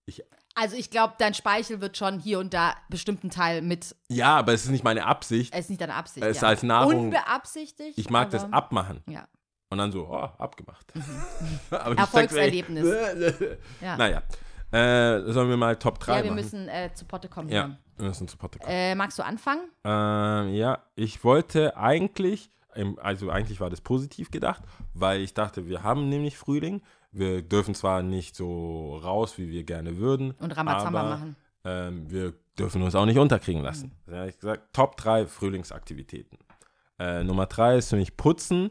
[0.06, 0.24] ich,
[0.54, 4.54] Also ich glaube, dein Speichel wird schon hier und da bestimmten Teil mit, ja, aber
[4.54, 5.54] es ist nicht meine Absicht.
[5.54, 6.24] es ist nicht deine Absicht.
[6.26, 6.48] Es ist ja.
[6.48, 7.98] als Nahrung- Unbeabsichtigt.
[7.98, 9.02] Ich mag das abmachen.
[9.10, 9.28] Ja.
[9.76, 10.86] Und dann so, oh, abgemacht.
[11.70, 12.86] Aber ich Erfolgserlebnis.
[13.82, 13.98] Ja.
[13.98, 14.24] Naja.
[14.72, 16.36] Äh, sollen wir mal Top 3 ja, wir machen?
[16.36, 17.50] müssen äh, zu Potte kommen.
[17.50, 17.78] ja, hier.
[17.98, 18.72] wir müssen zu Potte kommen.
[18.72, 19.64] Äh, magst du anfangen?
[19.84, 22.52] Ähm, ja, ich wollte eigentlich,
[23.02, 24.64] also eigentlich war das positiv gedacht,
[24.94, 26.82] weil ich dachte, wir haben nämlich Frühling.
[27.12, 30.32] Wir dürfen zwar nicht so raus, wie wir gerne würden.
[30.40, 31.36] Und Ramazamba machen.
[31.66, 33.92] Ähm, wir dürfen uns auch nicht unterkriegen lassen.
[34.08, 36.38] Da habe ich gesagt, Top 3 Frühlingsaktivitäten.
[36.98, 38.70] Äh, Nummer 3 ist für mich Putzen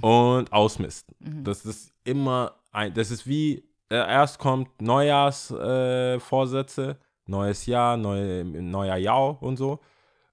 [0.00, 1.14] und Ausmisten.
[1.44, 6.94] Das ist immer ein, das ist wie, äh, erst kommt Neujahrsvorsätze, äh,
[7.26, 9.80] neues Jahr, neue, neuer Jahr und so.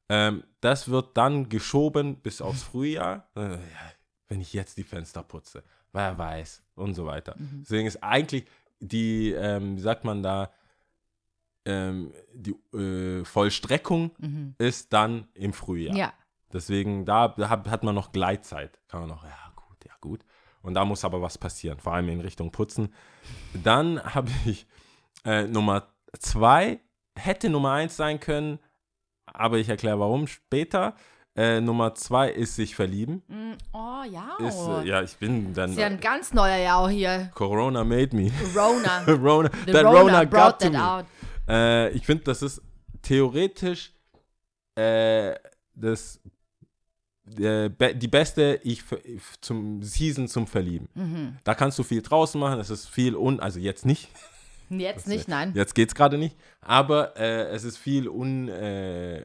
[0.09, 3.27] Ähm, das wird dann geschoben bis aufs Frühjahr.
[3.35, 3.57] Äh,
[4.27, 7.35] wenn ich jetzt die Fenster putze, wer weiß und so weiter.
[7.61, 8.45] Deswegen ist eigentlich
[8.79, 10.51] die, ähm, wie sagt man da,
[11.65, 14.11] ähm, die äh, Vollstreckung
[14.57, 15.95] ist dann im Frühjahr.
[15.95, 16.13] Ja.
[16.53, 18.79] Deswegen, da, hat, man noch Gleitzeit.
[18.87, 20.21] Kann man noch, ja gut, ja gut.
[20.61, 22.93] Und da muss aber was passieren, vor allem in Richtung Putzen.
[23.53, 24.65] Dann habe ich
[25.25, 25.87] äh, Nummer
[26.19, 26.79] zwei,
[27.15, 28.59] hätte Nummer eins sein können,
[29.25, 30.95] aber ich erkläre warum später.
[31.37, 33.21] Äh, Nummer zwei ist sich verlieben.
[33.27, 34.37] Mm, Oh, ja.
[34.39, 35.71] Ist, äh, ja, ich bin dann.
[35.71, 37.29] ist ja ein ganz neuer Jahr hier.
[37.33, 38.31] Corona made me.
[38.55, 39.03] Rona.
[39.07, 40.81] Rona, The that Rona, Rona brought that me.
[40.81, 41.05] out.
[41.49, 42.61] Äh, ich finde, das ist
[43.01, 43.91] theoretisch
[44.75, 45.35] äh,
[45.73, 46.29] das, äh,
[47.27, 48.83] die beste ich,
[49.41, 50.87] zum Season zum Verlieben.
[50.93, 51.37] Mhm.
[51.43, 54.09] Da kannst du viel draußen machen, es ist viel un, also jetzt nicht
[54.69, 55.51] Jetzt nicht, nein.
[55.53, 59.19] Jetzt geht's gerade nicht, aber äh, es ist viel un, äh,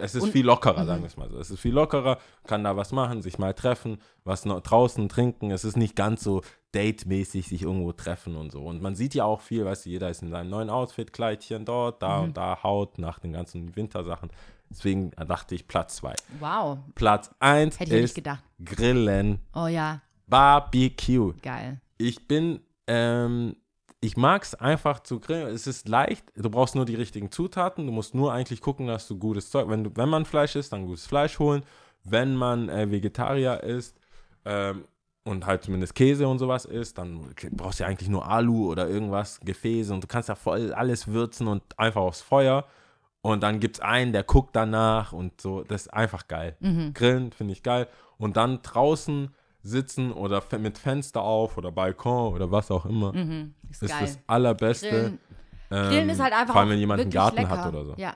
[0.00, 1.38] es ist Un- viel lockerer, sagen wir es mal so.
[1.38, 5.50] Es ist viel lockerer, kann da was machen, sich mal treffen, was noch draußen trinken.
[5.50, 6.40] Es ist nicht ganz so
[6.72, 8.62] datemäßig sich irgendwo treffen und so.
[8.62, 11.66] Und man sieht ja auch viel, weißt du, jeder ist in seinem neuen Outfit, Kleidchen
[11.66, 12.24] dort, da Mhm.
[12.24, 14.30] und da, Haut nach den ganzen Wintersachen.
[14.70, 16.14] Deswegen dachte ich Platz zwei.
[16.38, 16.78] Wow.
[16.94, 18.42] Platz eins Hätte ich ja nicht ist gedacht.
[18.64, 21.34] Grillen, Oh ja, Barbecue.
[21.42, 21.80] geil.
[21.98, 23.56] Ich bin, ähm,
[24.00, 25.48] ich mag es einfach zu grillen.
[25.48, 26.24] Es ist leicht.
[26.36, 27.86] Du brauchst nur die richtigen Zutaten.
[27.86, 29.68] Du musst nur eigentlich gucken, dass du gutes Zeug.
[29.68, 31.62] Wenn, du, wenn man Fleisch isst, dann gutes Fleisch holen.
[32.04, 33.98] Wenn man äh, Vegetarier ist
[34.46, 34.84] ähm,
[35.24, 38.88] und halt zumindest Käse und sowas isst, dann brauchst du ja eigentlich nur Alu oder
[38.88, 42.64] irgendwas, Gefäße und du kannst ja voll alles würzen und einfach aufs Feuer.
[43.22, 45.62] Und dann gibt es einen, der guckt danach und so.
[45.62, 46.56] Das ist einfach geil.
[46.60, 46.94] Mhm.
[46.94, 47.86] Grillen finde ich geil.
[48.18, 53.12] Und dann draußen sitzen oder mit Fenster auf oder Balkon oder was auch immer.
[53.12, 53.54] Mhm.
[53.70, 54.88] Ist, Ist das allerbeste.
[54.88, 55.18] Grillen,
[55.70, 57.50] Ähm, Grillen ist halt einfach Vor allem, wenn jemand einen Garten lecker.
[57.50, 57.94] hat oder so.
[57.96, 58.14] Ja,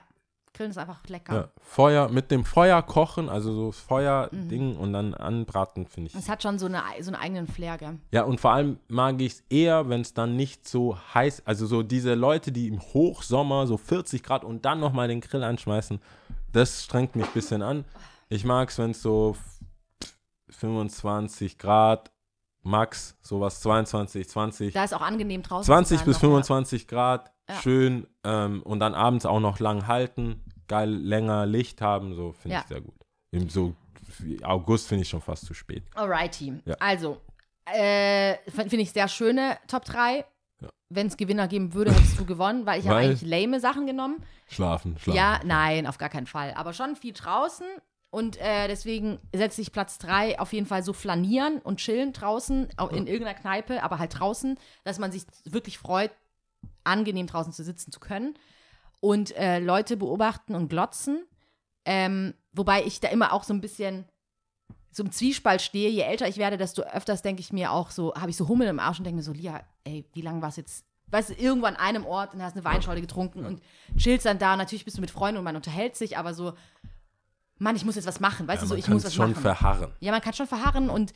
[0.55, 1.35] Grillen ist einfach lecker.
[1.35, 4.79] Ja, Feuer, mit dem Feuer kochen, also so Feuerding Mhm.
[4.79, 6.15] und dann anbraten, finde ich.
[6.15, 7.99] Es hat schon so, eine, so einen eigenen Flair, gell?
[8.11, 11.65] Ja, und vor allem mag ich es eher, wenn es dann nicht so heiß, also
[11.67, 15.99] so diese Leute, die im Hochsommer so 40 Grad und dann nochmal den Grill anschmeißen,
[16.51, 17.85] das strengt mich ein bisschen an.
[18.29, 19.35] Ich mag es, wenn es so
[20.49, 22.11] 25 Grad,
[22.65, 25.65] max, sowas 22, 20, Da ist auch angenehm draußen.
[25.65, 27.55] 20 zu sein bis noch, 25 Grad, Ja.
[27.61, 32.55] schön ähm, und dann abends auch noch lang halten, geil länger Licht haben, so finde
[32.55, 32.61] Ja.
[32.61, 32.95] ich sehr gut.
[33.31, 33.75] Im so
[34.43, 35.83] August finde ich schon fast zu spät.
[35.95, 36.01] Ja.
[36.01, 36.53] Alrighty.
[36.65, 36.75] Ja.
[36.79, 37.21] Also,
[37.65, 40.25] äh, finde ich sehr schöne Top 3.
[40.61, 40.69] Ja.
[40.89, 44.23] Wenn es Gewinner geben würde, hättest du gewonnen, weil ich habe eigentlich lame Sachen genommen.
[44.47, 45.17] Schlafen, schlafen.
[45.17, 46.53] Ja, nein, auf gar keinen Fall.
[46.55, 47.65] Aber schon viel draußen.
[48.15, 52.69] Und äh, deswegen setze ich Platz 3 auf jeden Fall so flanieren und chillen draußen,
[52.77, 56.11] auch in irgendeiner Kneipe, aber halt draußen, dass man sich wirklich freut,
[56.85, 58.35] angenehm draußen zu sitzen zu können.
[59.01, 61.25] Und äh, Leute beobachten und glotzen.
[61.83, 64.05] Ähm, wobei ich da immer auch so ein bisschen
[64.91, 65.89] so im Zwiespalt stehe.
[65.89, 68.69] Je älter ich werde, desto öfters denke ich mir auch so, habe ich so Hummel
[68.69, 70.85] im Arsch und denke mir so, Lia, ey, wie lange war es jetzt?
[71.07, 73.61] Weißt du, irgendwo an einem Ort und hast eine Weinschorle getrunken und
[73.97, 74.55] chillst dann da.
[74.55, 76.53] Natürlich bist du mit Freunden und man unterhält sich, aber so,
[77.57, 78.47] Mann, ich muss jetzt was machen.
[78.47, 79.41] Weißt Ja, du, so, man ich muss was schon machen.
[79.41, 79.91] verharren.
[79.99, 81.13] Ja, man kann schon verharren und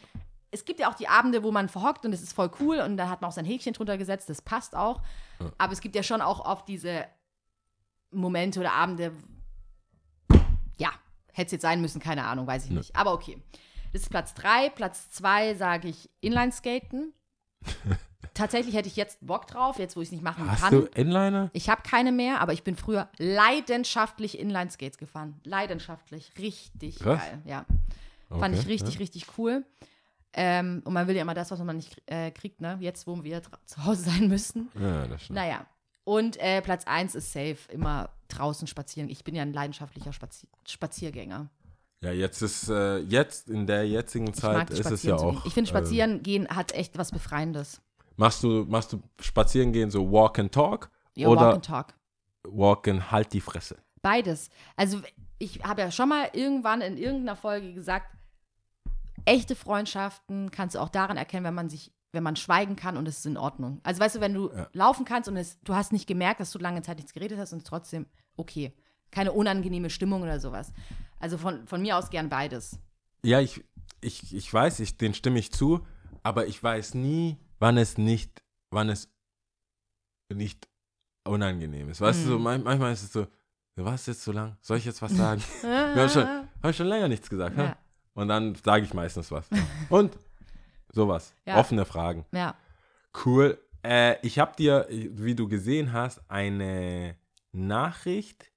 [0.51, 2.97] es gibt ja auch die Abende, wo man verhockt und es ist voll cool und
[2.97, 5.01] dann hat man auch sein Häkchen drunter gesetzt, das passt auch.
[5.57, 7.05] Aber es gibt ja schon auch oft diese
[8.11, 9.11] Momente oder Abende,
[10.77, 10.89] ja,
[11.33, 12.77] hätte es jetzt sein müssen, keine Ahnung, weiß ich Nö.
[12.79, 12.95] nicht.
[12.95, 13.41] Aber okay.
[13.93, 14.69] Das ist Platz 3.
[14.69, 17.13] Platz 2 sage ich Inlineskaten.
[18.39, 20.71] Tatsächlich hätte ich jetzt Bock drauf, jetzt wo ich es nicht machen Hast kann.
[20.71, 21.49] du Inliner?
[21.51, 25.41] Ich habe keine mehr, aber ich bin früher leidenschaftlich Inlineskates gefahren.
[25.43, 26.31] Leidenschaftlich.
[26.39, 27.19] Richtig Krass.
[27.19, 27.65] geil, ja.
[28.29, 28.99] Okay, Fand ich richtig, ja.
[28.99, 29.65] richtig cool.
[30.31, 32.77] Ähm, und man will ja immer das, was man nicht äh, kriegt, ne?
[32.79, 34.69] Jetzt, wo wir zu Hause sein müssen.
[34.79, 35.35] Ja, das stimmt.
[35.35, 35.65] Naja.
[36.05, 39.09] Und äh, Platz 1 ist safe, immer draußen spazieren.
[39.09, 41.49] Ich bin ja ein leidenschaftlicher Spazi Spaziergänger.
[42.01, 45.45] Ja, jetzt ist, äh, jetzt in der jetzigen Zeit ist es ja auch.
[45.45, 47.81] Ich finde, äh, spazieren gehen hat echt was Befreiendes.
[48.19, 51.93] Machst du, machst du spazieren gehen so Walk and Talk Ja, oder Walk and Talk.
[52.47, 53.77] Walk and Halt die Fresse?
[54.01, 54.49] Beides.
[54.75, 55.01] Also
[55.39, 58.07] ich habe ja schon mal irgendwann in irgendeiner Folge gesagt,
[59.25, 63.07] echte Freundschaften kannst du auch daran erkennen, wenn man sich, wenn man schweigen kann und
[63.07, 63.79] es ist in Ordnung.
[63.83, 64.67] Also weißt du, wenn du Ja.
[64.73, 67.53] laufen kannst und es, du hast nicht gemerkt, dass du lange Zeit nichts geredet hast
[67.53, 68.05] und es ist trotzdem
[68.35, 68.73] okay.
[69.11, 70.71] Keine unangenehme Stimmung oder sowas.
[71.19, 72.79] Also von, von mir aus gern beides.
[73.23, 73.63] Ja, ich,
[74.01, 75.85] ich, ich weiß, ich, den stimme ich zu,
[76.23, 79.09] aber ich weiß nie, wann es nicht, wann es
[80.33, 80.67] nicht
[81.27, 82.01] unangenehm ist.
[82.01, 82.43] Weißt du, so, Mhm.
[82.43, 83.27] man, manchmal ist es so,
[83.75, 85.41] du warst jetzt so lang, soll ich jetzt was sagen?
[85.61, 87.57] Wir haben schon, hab ich schon länger nichts gesagt.
[87.57, 87.77] Ja.
[88.13, 89.47] Und dann sage ich meistens was.
[89.89, 90.17] Und
[90.91, 91.33] sowas.
[91.45, 91.57] Ja.
[91.59, 92.25] Offene Fragen.
[92.31, 92.55] Ja.
[93.25, 93.57] Cool.
[93.83, 97.15] Äh, ich habe dir, wie du gesehen hast, eine
[97.51, 98.51] Nachricht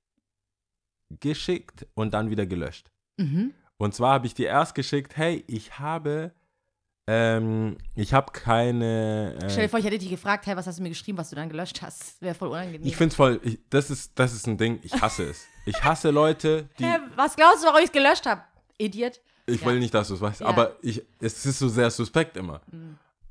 [1.21, 2.91] geschickt und dann wieder gelöscht.
[3.19, 3.55] Mhm.
[3.77, 6.33] Und zwar habe ich dir erst geschickt, hey, ich habe,
[7.09, 9.35] ähm, ich habe keine.
[9.49, 11.31] Stell dir Äh, vor, ich hätte dich gefragt, hey, was hast du mir geschrieben, was
[11.31, 12.21] du dann gelöscht hast?
[12.23, 12.87] Wäre voll unangenehm.
[12.87, 15.47] ich finde es voll, ich, das, ist, das ist ein Ding, ich hasse es.
[15.67, 16.85] Ich hasse Leute, die.
[16.85, 18.43] Hä, was glaubst du, warum ich es gelöscht habe?
[18.79, 19.21] Idiot.
[19.47, 19.67] Ich Ja.
[19.67, 20.47] will nicht, dass du es weißt, Ja.
[20.47, 20.53] Mhm.
[20.53, 22.61] aber ich, es ist so sehr suspekt immer.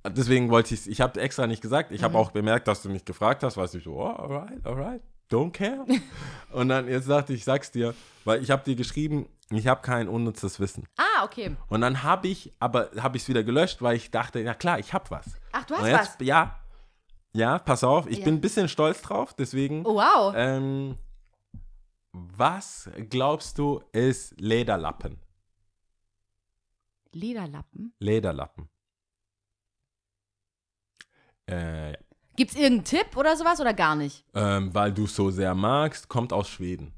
[0.08, 1.92] Deswegen wollte ich es, ich habe extra nicht gesagt.
[1.92, 5.02] Ich habe auch bemerkt, dass du mich gefragt hast, weißt du, so, oh, alright, alright,
[5.32, 5.86] don't care.
[6.52, 7.94] Und dann jetzt dachte ich, sag's dir,
[8.26, 10.86] weil ich habe dir geschrieben, ich habe kein unnützes Wissen.
[10.98, 11.56] Ah, okay.
[11.70, 14.80] Und dann habe ich, aber habe ich es wieder gelöscht, weil ich dachte, na klar,
[14.80, 15.26] ich habe was.
[15.52, 16.28] Ach, du hast jetzt, was.
[16.28, 16.60] Ja,
[17.34, 18.26] ja, pass auf, ich Ja.
[18.26, 19.86] bin ein bisschen stolz drauf, deswegen.
[19.86, 20.34] Oh, wow.
[20.36, 20.96] Ähm,
[22.12, 25.18] was glaubst du ist Lederlappen?
[27.14, 27.94] Lederlappen.
[28.00, 28.70] Lederlappen.
[31.50, 31.98] Äh, ja.
[32.36, 34.24] Gibt's irgendeinen Tipp oder sowas oder gar nicht?
[34.34, 36.94] Ähm, weil du es so sehr magst, kommt aus Schweden.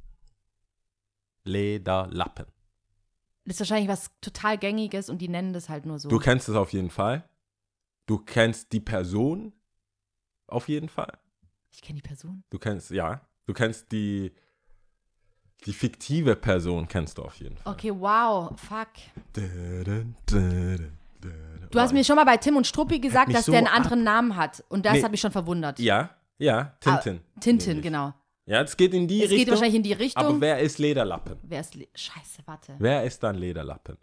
[1.43, 2.45] Lederlappen.
[3.45, 6.07] Das ist wahrscheinlich was total gängiges und die nennen das halt nur so.
[6.07, 7.27] Du kennst es auf jeden Fall.
[8.05, 9.53] Du kennst die Person
[10.47, 11.17] auf jeden Fall.
[11.71, 12.43] ich kenne die Person.
[12.49, 13.21] Du kennst, ja.
[13.45, 14.31] Du kennst die,
[15.65, 17.73] die fiktive Person kennst du auf jeden Fall.
[17.73, 18.89] Okay, wow, fuck.
[19.33, 19.41] Du
[21.71, 23.75] Du hast mir schon mal bei Tim und Struppi gesagt, dass so der einen ab-
[23.77, 24.63] anderen Namen hat.
[24.69, 25.03] Und das Nee.
[25.03, 25.79] hat mich schon verwundert.
[25.79, 27.19] Ja, ja, Tintin.
[27.35, 27.83] Ah, Tintin, Nämlich.
[27.83, 28.13] genau.
[28.45, 29.53] Ja, es geht in die Es geht Richtung.
[29.53, 30.23] wahrscheinlich in die Richtung.
[30.23, 31.37] aber wer ist Lederlappen?
[31.43, 31.75] Wer ist.
[31.75, 32.75] Le Scheiße, warte.
[32.77, 33.97] Wer ist dann Lederlappen?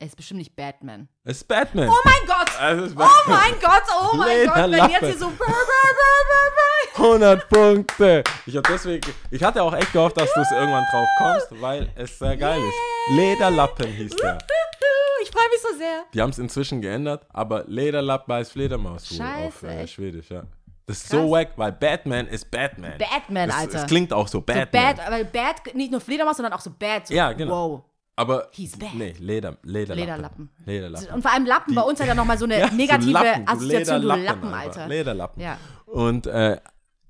[0.00, 1.08] Er ist bestimmt nicht Batman.
[1.24, 1.88] Es ist Batman.
[1.88, 2.48] Oh mein Gott!
[2.48, 5.32] Es ist Oh mein Gott, oh mein Gott, wenn jetzt hier so.
[6.96, 8.24] 100 Punkte.
[8.46, 11.88] Ich, hab deswegen, ich hatte auch echt gehofft, dass du es irgendwann drauf kommst, weil
[11.94, 13.16] es sehr geil ist.
[13.16, 14.38] Lederlappen hieß der.
[15.28, 16.04] Ich freue mich so sehr.
[16.14, 19.86] Die haben es inzwischen geändert, aber Lederlappe heißt Fledermaus auf Scheiße, äh?
[19.86, 20.44] Schwedisch, ja.
[20.86, 21.20] Das ist Krass.
[21.20, 22.94] so wack, weil Batman ist Batman.
[22.98, 23.78] Batman, das, Alter.
[23.80, 24.68] Es klingt auch so, So Batman.
[24.96, 27.06] bad, weil bad, nicht nur Fledermaus, sondern auch so bad.
[27.08, 27.70] So, Ja, genau.
[27.72, 27.82] Wow.
[28.16, 28.94] aber He's bad.
[28.94, 29.96] nee, Leder, Lederlappen.
[30.00, 30.50] Lederlappen.
[30.64, 31.14] Lederlappen.
[31.14, 33.44] Und vor allem Lappen, bei uns hat er nochmal so eine Ja, so negative Lappen,
[33.44, 34.54] du Assoziation, du Lederlappen Lappen.
[34.54, 34.88] Alter.
[34.88, 35.42] Lederlappen.
[35.42, 35.58] Ja.
[35.84, 36.56] Und äh,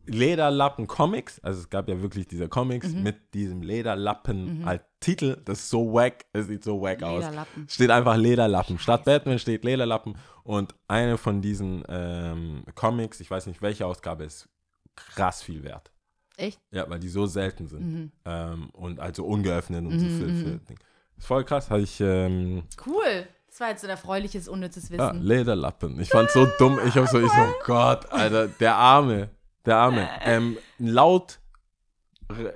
[0.09, 3.02] Lederlappen Comics, also es gab ja wirklich diese Comics Mhm.
[3.02, 7.22] mit diesem Lederlappen als Titel, das ist so wack, es sieht so wack aus.
[7.24, 7.68] Lederlappen.
[7.68, 8.78] Steht einfach Lederlappen.
[8.78, 14.24] Statt Batman steht Lederlappen und eine von diesen ähm, Comics, ich weiß nicht welche Ausgabe,
[14.24, 14.48] ist
[14.96, 15.90] krass viel wert.
[16.36, 16.61] Echt?
[16.70, 17.68] Ja, weil die so selten Mhm.
[17.68, 20.78] sind ähm, und also ungeöffnet und so für, für Ding.
[21.16, 23.26] Ist voll krass, habe ich ähm, Cool.
[23.48, 25.22] Das war jetzt so ein erfreuliches, unnützes ja, Wissen.
[25.24, 25.98] Lederlappen.
[25.98, 26.78] Ich fand's so dumm.
[26.86, 29.30] Ich hab so, ich so, oh Gott, Alter, der Arme,
[29.64, 30.09] der Arme.
[30.24, 31.38] Ähm, laut,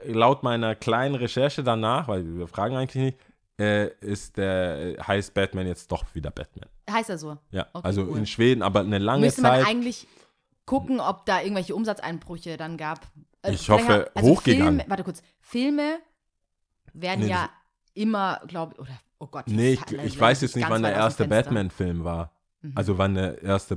[0.05, 3.18] laut meiner kleinen Recherche danach, weil wir fragen eigentlich nicht,
[3.61, 6.68] äh, ist der, heißt Batman jetzt doch wieder Batman.
[6.90, 7.38] heißt er so?
[7.50, 8.18] Ja, Okay, also cool.
[8.18, 9.66] in Schweden, aber eine lange Müsste man Zeit.
[9.68, 10.07] eigentlich
[10.66, 13.00] gucken, ob da irgendwelche Umsatzeinbrüche dann gab.
[13.42, 14.78] Äh, Ich hoffe, also hochgegangen.
[14.78, 15.22] Filme, warte kurz.
[15.40, 15.98] Filme
[16.92, 17.50] werden Nee, ja
[17.94, 19.44] immer, glaube ich, oder, oh Gott.
[19.48, 21.26] Nee, ich, fa- ich weiß jetzt nicht, wann der erste.
[21.28, 22.32] Batman-Film war.
[22.74, 23.76] Also wann der erste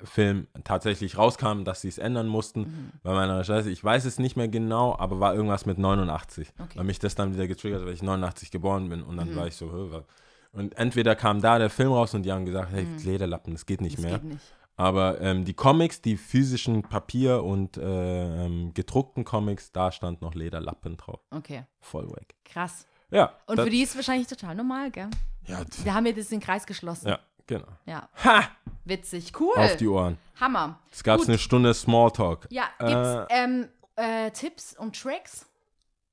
[0.00, 2.60] Batman-Film tatsächlich rauskam, dass sie es ändern mussten.
[2.60, 2.90] Mhm.
[3.02, 6.48] Bei meiner Recherche, ich weiß es nicht mehr genau, aber war irgendwas mit 89.
[6.58, 6.62] Okay.
[6.74, 6.78] Mhm.
[6.78, 9.02] Weil mich das dann wieder getriggert, hat, weil ich 89 geboren bin.
[9.02, 10.04] Und dann war ich so, "Hö, wa-"
[10.52, 13.80] Und entweder kam da der Film raus und die haben gesagt, hey, Lederlappen, das geht
[13.80, 14.02] nicht Mhm.
[14.02, 14.18] Das mehr.
[14.20, 14.44] geht nicht.
[14.76, 20.34] Aber ähm, die Comics, die physischen Papier- und äh, ähm, gedruckten Comics, da stand noch
[20.34, 21.20] Lederlappen drauf.
[21.30, 22.34] Okay, Voll weg.
[22.44, 22.86] krass.
[23.10, 23.34] Ja.
[23.46, 25.08] Und das- für die ist es wahrscheinlich total normal, gell?
[25.46, 27.08] Ja, Wir haben jetzt den Kreis geschlossen.
[27.08, 27.18] ja,
[27.58, 27.68] genau.
[27.86, 28.44] Ja, Ha!
[28.84, 29.32] witzig.
[29.38, 29.54] Cool.
[29.56, 30.18] Auf die Ohren.
[30.40, 30.78] Hammer.
[30.90, 32.46] Es gab eine Stunde Smalltalk.
[32.50, 35.46] Ja, Äh, gibt's ähm, äh, Tipps und Tricks?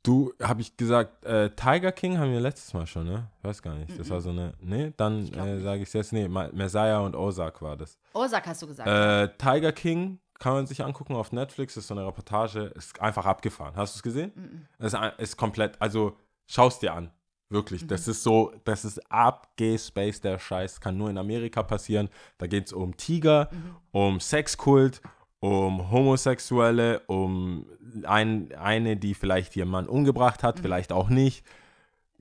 [0.03, 3.27] Du, habe ich gesagt, äh, Tiger King haben wir letztes Mal schon, ne?
[3.41, 3.89] Weiß gar nicht.
[3.91, 3.97] Mhm.
[3.97, 4.53] Das war so eine.
[4.61, 6.13] Nee, dann äh, sage ich es jetzt.
[6.13, 7.97] Nee, Messiah und Ozark war das.
[8.13, 8.87] Ozark hast du gesagt.
[8.87, 11.73] Äh, Tiger King kann man sich angucken auf Netflix.
[11.73, 12.71] Das ist so eine Reportage.
[12.75, 13.75] Ist einfach abgefahren.
[13.75, 14.67] Hast du es gesehen?
[14.79, 15.81] Es ist, ist komplett.
[15.81, 16.15] Also,
[16.45, 17.11] schaust dir an.
[17.49, 17.83] Wirklich.
[17.83, 17.87] Mhm.
[17.87, 18.51] Das ist so.
[18.65, 20.81] Das ist abgespaced, der Scheiß.
[20.81, 22.09] Kann nur in Amerika passieren.
[22.37, 23.75] Da geht es um Tiger, Mhm.
[23.91, 25.01] um Sexkult,
[25.39, 27.65] um Homosexuelle, um
[28.03, 30.47] ein, eine, die vielleicht ihren Mann umgebracht Mhm.
[30.47, 31.45] hat, vielleicht auch nicht.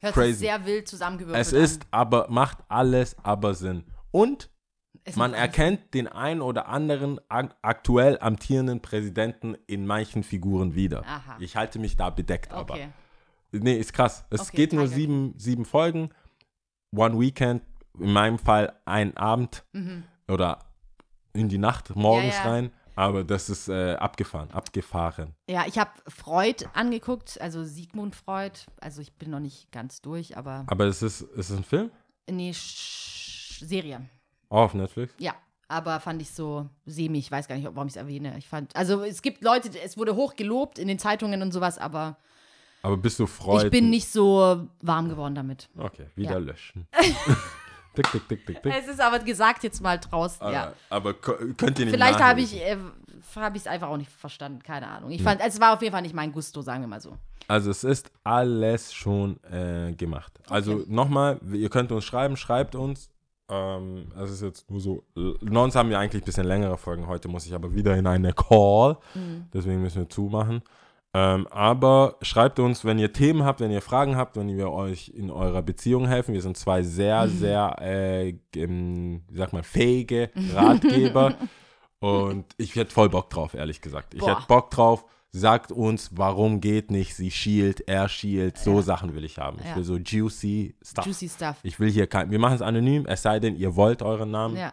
[0.01, 0.33] Hört crazy.
[0.35, 1.89] sich sehr wild zusammengewürfelt Es ist an.
[1.93, 3.85] aber, macht alles aber Sinn.
[4.11, 4.51] Und
[5.05, 11.03] Es man erkennt den ein oder anderen ak aktuell amtierenden Präsidenten in manchen Figuren wieder.
[11.07, 11.37] Aha.
[11.41, 12.77] Ich halte mich da bedeckt, aber.
[13.61, 14.25] Nee, ist krass.
[14.31, 16.11] Es Okay, geht nur sieben, sieben Folgen.
[16.95, 17.63] One Weekend,
[17.99, 19.65] in meinem Fall ein Abend
[20.29, 20.59] oder
[21.33, 22.31] in die Nacht morgens Mhm.
[22.31, 22.51] Ja, ja.
[22.51, 22.71] rein.
[22.99, 25.35] Aber das ist äh, abgefahren, abgefahren.
[25.51, 28.59] Ja, ich habe Freud angeguckt, also Sigmund Freud.
[28.81, 31.91] Also ich bin noch nicht ganz durch, aber Aber es ist, ist es ein Film?
[32.31, 34.01] nee, Sch Serie.
[34.49, 35.13] Auch auf Netflix?
[35.19, 35.35] Ja,
[35.69, 37.19] aber fand ich so semi.
[37.19, 38.37] Ich weiß gar nicht, warum ich es erwähne.
[38.39, 41.77] Ich fand, also es gibt Leute, es wurde hoch gelobt in den Zeitungen und sowas,
[41.79, 42.17] aber
[42.87, 43.65] Aber bist du Freud?
[43.67, 45.69] ich bin nicht so warm geworden damit.
[45.77, 46.39] Okay, wieder Ja.
[46.39, 46.87] löschen.
[47.95, 48.73] tick, tick, tick, tick, tick.
[48.75, 50.73] Es ist aber gesagt jetzt mal draußen, Aber, ja.
[50.91, 52.77] aber könnt ihr nicht Vielleicht habe ich äh,
[53.35, 55.11] habe ich es einfach auch nicht verstanden, keine Ahnung.
[55.11, 57.17] Ich fand, es war auf jeden Fall nicht mein Gusto, sagen wir mal so.
[57.49, 60.33] Also es ist alles schon äh, gemacht.
[60.49, 63.11] Also nochmal, ihr könnt uns schreiben, schreibt uns.
[63.49, 65.05] Ähm, es ist jetzt nur so,
[65.41, 67.07] sonst haben wir eigentlich ein bisschen längere Folgen.
[67.07, 68.97] Heute muss ich aber wieder in eine Call.
[69.53, 70.63] Deswegen müssen wir zumachen.
[71.19, 75.09] Ähm, aber schreibt uns, wenn ihr Themen habt, wenn ihr Fragen habt, wenn wir euch
[75.09, 76.35] in eurer Beziehung helfen.
[76.35, 81.35] Wir sind zwei sehr, sehr, äh, ähm, wie sagt man, fähige Ratgeber.
[82.01, 84.13] Und ich hätte voll Bock drauf, ehrlich gesagt.
[84.13, 85.07] Ich hätte Bock drauf.
[85.31, 89.59] Sagt uns, warum geht nicht, sie schielt, er schielt, so Sachen will ich haben.
[89.61, 89.77] Ich Ja.
[89.77, 91.07] will so juicy Stuff.
[91.07, 91.57] Juicy Stuff.
[91.63, 94.57] Ich will hier kein, wir machen es anonym, es sei denn, ihr wollt euren Namen.
[94.57, 94.73] Ja.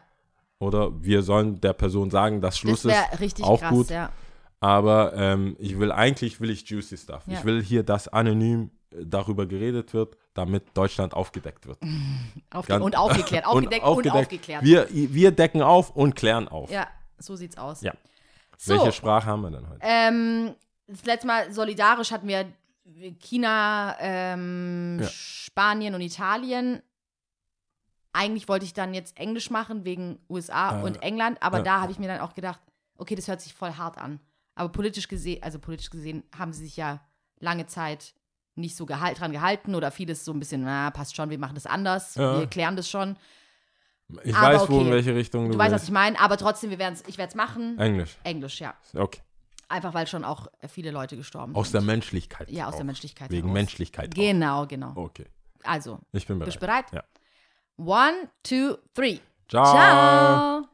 [0.60, 3.12] Oder wir sollen der Person sagen, dass Schluss das ist.
[3.12, 3.90] wäre richtig auch krass, gut.
[3.90, 4.10] ja.
[4.64, 7.24] Aber ähm, ich will eigentlich will ich juicy Stuff.
[7.28, 7.38] Ja.
[7.38, 11.80] Ich will hier, dass anonym äh, darüber geredet wird, damit Deutschland aufgedeckt wird.
[12.54, 13.46] Aufge Ganz- und aufgeklärt.
[13.46, 14.64] Aufgedeckt und, aufgeklärt.
[14.64, 16.72] Wir, wir decken auf und klären auf.
[16.72, 16.88] Ja,
[17.20, 17.82] so sieht's aus.
[17.82, 17.94] Ja.
[18.58, 19.80] So, Welche Sprache haben wir denn heute?
[19.82, 20.56] ähm,
[20.88, 22.46] das letzte Mal solidarisch hatten wir
[23.20, 25.10] China, ähm, Ja.
[25.10, 26.82] Spanien und Italien.
[28.14, 31.64] Eigentlich wollte ich dann jetzt Englisch machen wegen USA Äh, und England, aber ja.
[31.64, 32.62] da habe ich mir dann auch gedacht,
[32.96, 34.22] okay, das hört sich voll hart an.
[34.56, 37.02] Aber politisch gesehen, also politisch gesehen, haben sie sich ja
[37.40, 38.14] lange Zeit
[38.56, 41.56] nicht so gehalt, dran gehalten oder vieles so ein bisschen, na, passt schon, wir machen
[41.56, 42.40] das anders, Ja.
[42.40, 43.18] wir klären das schon.
[44.24, 44.92] Ich aber weiß, wo in okay.
[44.92, 47.36] welche Richtung du, Du weißt, was ich meine, aber trotzdem, wir werden's, ich werde es
[47.36, 47.80] machen.
[47.80, 48.16] Englisch.
[48.24, 48.76] Englisch, ja.
[48.96, 49.22] Okay.
[49.70, 51.88] Einfach weil schon auch viele Leute gestorben Aus der sind.
[51.88, 52.52] Menschlichkeit.
[52.52, 52.78] Ja, aus auch.
[52.78, 53.32] der Menschlichkeit.
[53.32, 53.54] Wegen heraus.
[53.56, 54.12] Menschlichkeit.
[54.12, 54.14] auch.
[54.16, 54.92] Genau, genau.
[54.96, 55.26] Okay.
[55.64, 56.46] Also, Ich bin bereit.
[56.50, 56.86] bist du bereit?
[56.92, 57.04] Ja.
[57.78, 59.18] One, two, three.
[59.50, 59.66] Ciao.
[59.66, 60.62] Ciao.